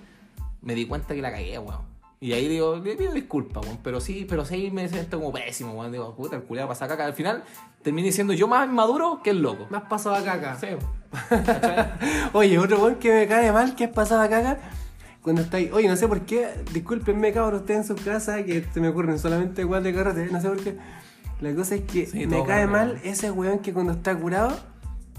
Me 0.63 0.75
di 0.75 0.87
cuenta 0.87 1.15
que 1.15 1.21
la 1.21 1.31
cagué, 1.31 1.59
weón. 1.59 1.91
Y 2.23 2.33
ahí 2.33 2.49
digo, 2.49 2.77
le 2.77 2.97
pido 2.97 3.13
disculpas, 3.13 3.65
weón, 3.65 3.79
pero 3.83 4.01
sí, 4.01 4.27
pero 4.29 4.45
sí 4.47 4.71
me 4.71 4.89
siento 4.89 5.19
como 5.19 5.33
pésimo, 5.33 5.73
weón. 5.75 5.93
Digo, 5.93 6.15
puta, 6.15 6.37
el 6.37 6.43
culiado 6.45 6.69
pasa 6.69 6.89
caca. 6.89 7.05
Al 7.05 7.15
final 7.15 7.45
terminé 7.83 8.11
siendo 8.13 8.33
yo 8.33 8.49
más 8.49 8.69
maduro 8.71 9.21
que 9.23 9.31
el 9.31 9.41
loco. 9.43 9.67
Más 9.71 9.83
pasado 9.83 10.17
a 10.17 10.25
caca. 10.25 10.59
Sí. 10.59 10.67
Oye, 12.33 12.59
otro 12.59 12.79
weón 12.83 12.97
que 12.97 13.13
me 13.13 13.27
cae 13.27 13.53
mal 13.53 13.75
que 13.75 13.85
es 13.85 13.91
pasado 13.91 14.21
a 14.21 14.29
caca. 14.29 14.59
Cuando 15.23 15.43
estáis, 15.43 15.71
oye, 15.73 15.87
no 15.87 15.97
sé 15.97 16.09
por 16.09 16.23
qué, 16.23 16.49
discúlpenme 16.73 17.31
cabrón, 17.33 17.61
ustedes 17.61 17.91
en 17.91 17.97
su 17.97 18.03
casa, 18.03 18.43
que 18.43 18.65
se 18.73 18.81
me 18.81 18.89
ocurren 18.89 19.19
solamente 19.19 19.61
igual 19.61 19.83
de 19.83 19.93
carrete, 19.95 20.33
no 20.33 20.41
sé 20.41 20.49
por 20.49 20.63
qué. 20.63 20.79
La 21.43 21.55
cosa 21.55 21.75
es 21.75 21.83
que 21.83 22.07
Sí, 22.07 22.27
me 22.27 22.43
cae 22.45 22.67
mal, 22.67 22.71
mal 22.71 22.89
weón. 22.95 23.01
ese 23.05 23.31
weón 23.31 23.59
que 23.59 23.75
cuando 23.75 23.93
está 23.93 24.15
curado 24.17 24.59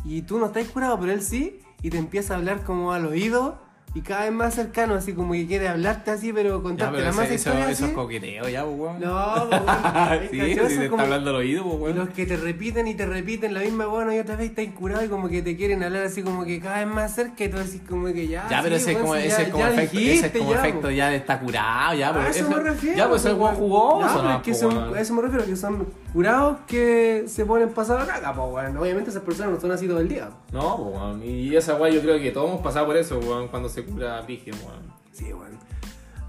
y 0.03 0.23
tú 0.23 0.39
no 0.39 0.47
estás 0.47 0.67
curado, 0.69 0.99
pero 0.99 1.11
él 1.11 1.21
sí, 1.21 1.59
y 1.83 1.91
te 1.91 1.97
empieza 1.99 2.33
a 2.33 2.37
hablar 2.37 2.63
como 2.63 2.93
al 2.93 3.05
oído 3.05 3.59
y 3.93 4.01
cada 4.01 4.21
vez 4.23 4.31
más 4.31 4.53
cercano, 4.55 4.93
así 4.95 5.13
como 5.13 5.33
que 5.33 5.45
quiere 5.47 5.67
hablarte 5.67 6.11
así, 6.11 6.31
pero 6.31 6.63
contarte 6.63 6.99
la 7.01 7.11
más 7.11 7.25
ese- 7.25 7.35
eso, 7.35 7.49
historia 7.49 7.69
eso 7.71 7.83
así. 7.83 7.91
es 7.91 7.97
coqueteo 7.97 8.47
ya, 8.49 8.63
pues, 8.63 8.77
weón. 8.79 8.99
No, 9.01 9.47
pues, 9.49 9.61
weón, 9.61 10.19
sí. 10.31 10.39
Eso 10.51 10.67
si 10.67 10.73
es 10.73 10.79
te 10.79 10.85
está 10.85 11.01
hablando 11.03 11.29
al 11.31 11.35
oído, 11.35 11.63
pues, 11.65 11.75
weón. 11.81 11.97
los 11.97 12.09
que 12.09 12.25
te 12.25 12.37
repiten 12.37 12.87
y 12.87 12.95
te 12.95 13.05
repiten 13.05 13.53
la 13.53 13.59
misma 13.59 13.87
weón 13.89 14.13
y 14.13 14.19
otra 14.19 14.37
vez 14.37 14.49
estás 14.51 14.65
curado 14.75 15.03
y 15.03 15.09
como 15.09 15.27
que 15.27 15.41
te 15.41 15.57
quieren 15.57 15.83
hablar 15.83 16.03
así 16.03 16.23
como 16.23 16.45
que 16.45 16.59
cada 16.61 16.77
vez 16.85 16.87
más 16.87 17.13
cerca 17.15 17.43
y 17.43 17.49
tú 17.49 17.57
decís 17.57 17.81
como 17.89 18.05
que 18.13 18.27
ya. 18.27 18.47
Ya, 18.49 18.61
pero 18.63 18.77
sí, 18.77 18.81
ese 18.81 18.91
es 18.91 18.95
weón, 18.95 19.07
como, 19.07 19.15
ese 19.15 19.27
ya- 19.29 19.41
es 19.43 19.49
como 19.49 19.63
ya 19.63 19.69
efecto, 19.73 19.97
ese 19.97 20.05
dijiste, 20.05 20.25
es 20.27 20.37
como 20.37 20.53
ya, 20.53 20.59
efecto 20.59 20.91
ya 20.91 21.09
de 21.09 21.15
está 21.17 21.39
curado, 21.39 21.93
ya, 21.95 22.09
A 22.09 22.13
pero 22.13 22.27
eso 22.27 22.49
me 22.49 22.55
refiero. 22.61 22.97
Ya, 22.97 23.09
pues 23.09 23.21
pues, 23.23 23.33
weón 23.35 23.55
jugoso, 23.55 24.23
¿no? 24.23 24.31
es 24.31 24.41
que 24.41 24.51
pues, 24.51 24.59
son- 24.59 24.95
a 24.95 24.99
eso 25.01 25.13
me 25.13 25.21
refiero, 25.21 25.45
que 25.45 25.55
son 25.57 25.87
curados 26.13 26.57
que 26.67 27.25
se 27.27 27.45
ponen 27.45 27.69
pasados 27.69 28.03
a 28.03 28.07
caca, 28.07 28.33
pues, 28.33 28.47
weón. 28.53 28.77
Obviamente 28.77 29.09
esas 29.09 29.23
personas 29.23 29.53
no 29.53 29.59
son 29.59 29.71
así 29.71 29.85
todo 29.87 29.99
el 29.99 30.07
día. 30.07 30.29
No, 30.53 30.77
pues, 30.77 30.95
weón. 30.95 31.23
Y 31.23 31.55
esa 31.57 31.75
weón 31.75 31.93
yo 31.93 32.01
creo 32.01 32.17
que 32.19 32.31
todos 32.31 32.49
hemos 32.49 32.61
pasado 32.61 32.85
por 32.85 32.95
eso, 32.95 33.19
weón, 33.19 33.49
cuando 33.49 33.67
se 33.67 33.80
cura 33.86 34.25
pigio, 34.25 34.53
weón. 34.65 34.93
Sí, 35.11 35.25
weón. 35.34 35.59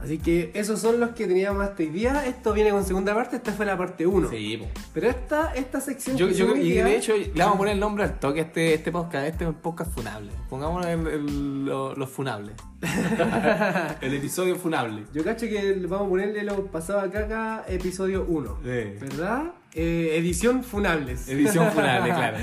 Así 0.01 0.19
que 0.19 0.51
esos 0.55 0.81
son 0.81 0.99
los 0.99 1.11
que 1.11 1.29
teníamos 1.29 1.63
hasta 1.63 1.81
hoy 1.81 1.89
día. 1.91 2.27
Esto 2.27 2.53
viene 2.53 2.71
con 2.71 2.85
segunda 2.85 3.15
parte, 3.15 3.37
esta 3.37 3.53
fue 3.53 3.65
la 3.65 3.79
parte 3.79 4.05
1. 4.05 4.31
Sí, 4.31 4.57
pues. 4.59 4.71
Pero 4.93 5.09
esta, 5.09 5.55
esta 5.55 5.81
sección 5.81 6.17
Yo, 6.17 6.27
que 6.27 6.35
yo, 6.35 6.57
y 6.57 6.73
día- 6.73 6.85
de 6.85 6.97
hecho, 6.97 7.17
le 7.17 7.31
vamos 7.37 7.55
a 7.55 7.59
poner 7.59 7.75
el 7.75 7.81
nombre 7.81 8.03
al 8.03 8.19
toque 8.19 8.41
a 8.41 8.43
este, 8.43 8.75
este 8.75 8.91
podcast. 8.91 9.29
Este 9.29 9.45
es 9.45 9.51
un 9.51 9.55
podcast 9.57 9.93
funable. 9.95 10.33
Pongámosle 10.51 10.93
el- 10.95 11.65
lo- 11.67 11.95
los 11.95 12.09
funables. 12.11 12.57
el 14.01 14.15
episodio 14.15 14.57
funable. 14.57 15.05
Yo 15.15 15.23
cacho 15.23 15.47
que 15.47 15.75
vamos 15.87 16.07
a 16.07 16.11
ponerle 16.11 16.43
lo 16.43 16.67
pasado 16.67 16.99
a 17.01 17.09
caca 17.11 17.65
episodio 17.69 18.25
1. 18.29 18.57
Sí. 18.63 18.69
¿Verdad? 19.01 19.53
Eh, 19.75 20.17
edición 20.19 20.65
Funables. 20.65 21.29
Edición 21.29 21.71
funable, 21.71 22.09
claro. 22.15 22.39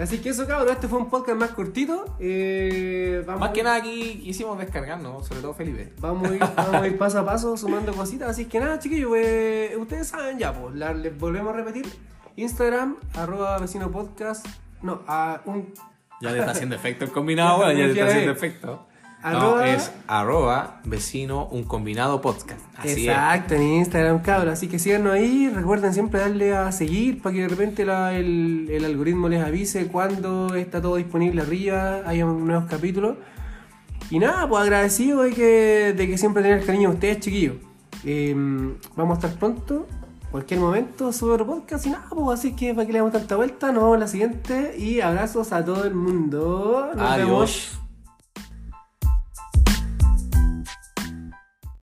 Así 0.00 0.18
que 0.18 0.30
eso, 0.30 0.46
cabrón, 0.46 0.72
este 0.72 0.88
fue 0.88 0.98
un 0.98 1.10
podcast 1.10 1.38
más 1.38 1.50
cortito. 1.50 2.16
Eh, 2.18 3.22
vamos, 3.26 3.40
Más 3.40 3.50
que 3.50 3.62
nada 3.62 3.76
aquí 3.76 4.20
quisimos 4.22 4.58
descargarnos, 4.58 5.26
sobre 5.26 5.42
todo 5.42 5.52
Felipe. 5.54 5.92
Vamos 5.98 6.30
a, 6.30 6.34
ir, 6.34 6.40
vamos 6.56 6.74
a 6.74 6.86
ir 6.86 6.96
paso 6.98 7.18
a 7.18 7.24
paso 7.26 7.56
sumando 7.56 7.92
cositas. 7.92 8.30
Así 8.30 8.46
que 8.46 8.58
nada, 8.60 8.78
chiquillos, 8.78 9.12
eh, 9.16 9.76
ustedes 9.78 10.08
saben 10.08 10.38
ya, 10.38 10.52
pues, 10.52 10.74
la- 10.74 10.94
les 10.94 11.16
volvemos 11.18 11.52
a 11.52 11.56
repetir. 11.56 11.86
Instagram, 12.36 12.96
arroba 13.14 13.58
vecino 13.58 13.90
podcast. 13.90 14.46
No, 14.82 15.02
a 15.06 15.42
un 15.44 15.74
Ya 16.22 16.30
le 16.32 16.38
está 16.38 16.52
haciendo 16.52 16.76
efecto 16.76 17.04
el 17.04 17.10
combinado, 17.12 17.60
ya 17.72 17.72
le 17.72 17.90
está 17.90 18.06
haciendo 18.06 18.32
efecto. 18.32 18.86
No, 19.22 19.28
Arroba- 19.28 19.68
es 19.68 19.92
arroba 20.06 20.80
vecino 20.84 21.46
un 21.48 21.64
combinado 21.64 22.22
podcast. 22.22 22.60
Así 22.78 23.06
Exacto, 23.06 23.54
en 23.54 23.62
Instagram, 23.62 24.20
cabrón. 24.22 24.54
Así 24.54 24.66
que 24.66 24.78
síganos 24.78 25.12
ahí. 25.12 25.50
Recuerden 25.54 25.92
siempre 25.92 26.20
darle 26.20 26.56
a 26.56 26.72
seguir 26.72 27.20
para 27.20 27.34
que 27.34 27.42
de 27.42 27.48
repente 27.48 27.84
la- 27.84 28.14
el, 28.16 28.68
el 28.70 28.84
algoritmo 28.84 29.28
les 29.28 29.44
avise 29.44 29.88
cuando 29.88 30.54
está 30.54 30.80
todo 30.80 30.96
disponible 30.96 31.42
arriba, 31.42 32.00
haya 32.06 32.24
nuevos 32.24 32.64
capítulos. 32.70 33.16
Y 34.10 34.18
nada, 34.18 34.48
pues 34.48 34.62
agradecido 34.62 35.22
de 35.22 35.32
que, 35.32 35.94
de 35.96 36.06
que 36.08 36.16
siempre 36.16 36.42
tengan 36.42 36.60
el 36.60 36.64
cariño 36.66 36.88
de 36.88 36.94
ustedes, 36.94 37.20
chiquillos. 37.20 37.56
Eh, 38.04 38.34
vamos 38.96 39.18
a 39.18 39.20
estar 39.26 39.38
pronto, 39.38 39.86
cualquier 40.30 40.58
momento, 40.60 41.12
sube 41.12 41.32
otro 41.34 41.46
podcast 41.46 41.84
y 41.86 41.90
nada, 41.90 42.06
pues 42.08 42.38
así 42.40 42.56
que 42.56 42.72
para 42.74 42.86
que 42.86 42.92
le 42.94 42.98
damos 43.00 43.12
tanta 43.12 43.36
vuelta, 43.36 43.66
nos 43.70 43.82
vemos 43.82 43.94
en 43.96 44.00
la 44.00 44.08
siguiente 44.08 44.74
y 44.78 45.00
abrazos 45.02 45.52
a 45.52 45.62
todo 45.64 45.84
el 45.84 45.94
mundo. 45.94 46.88
Nos 46.96 47.10
Adiós. 47.10 47.26
vemos. 47.28 47.79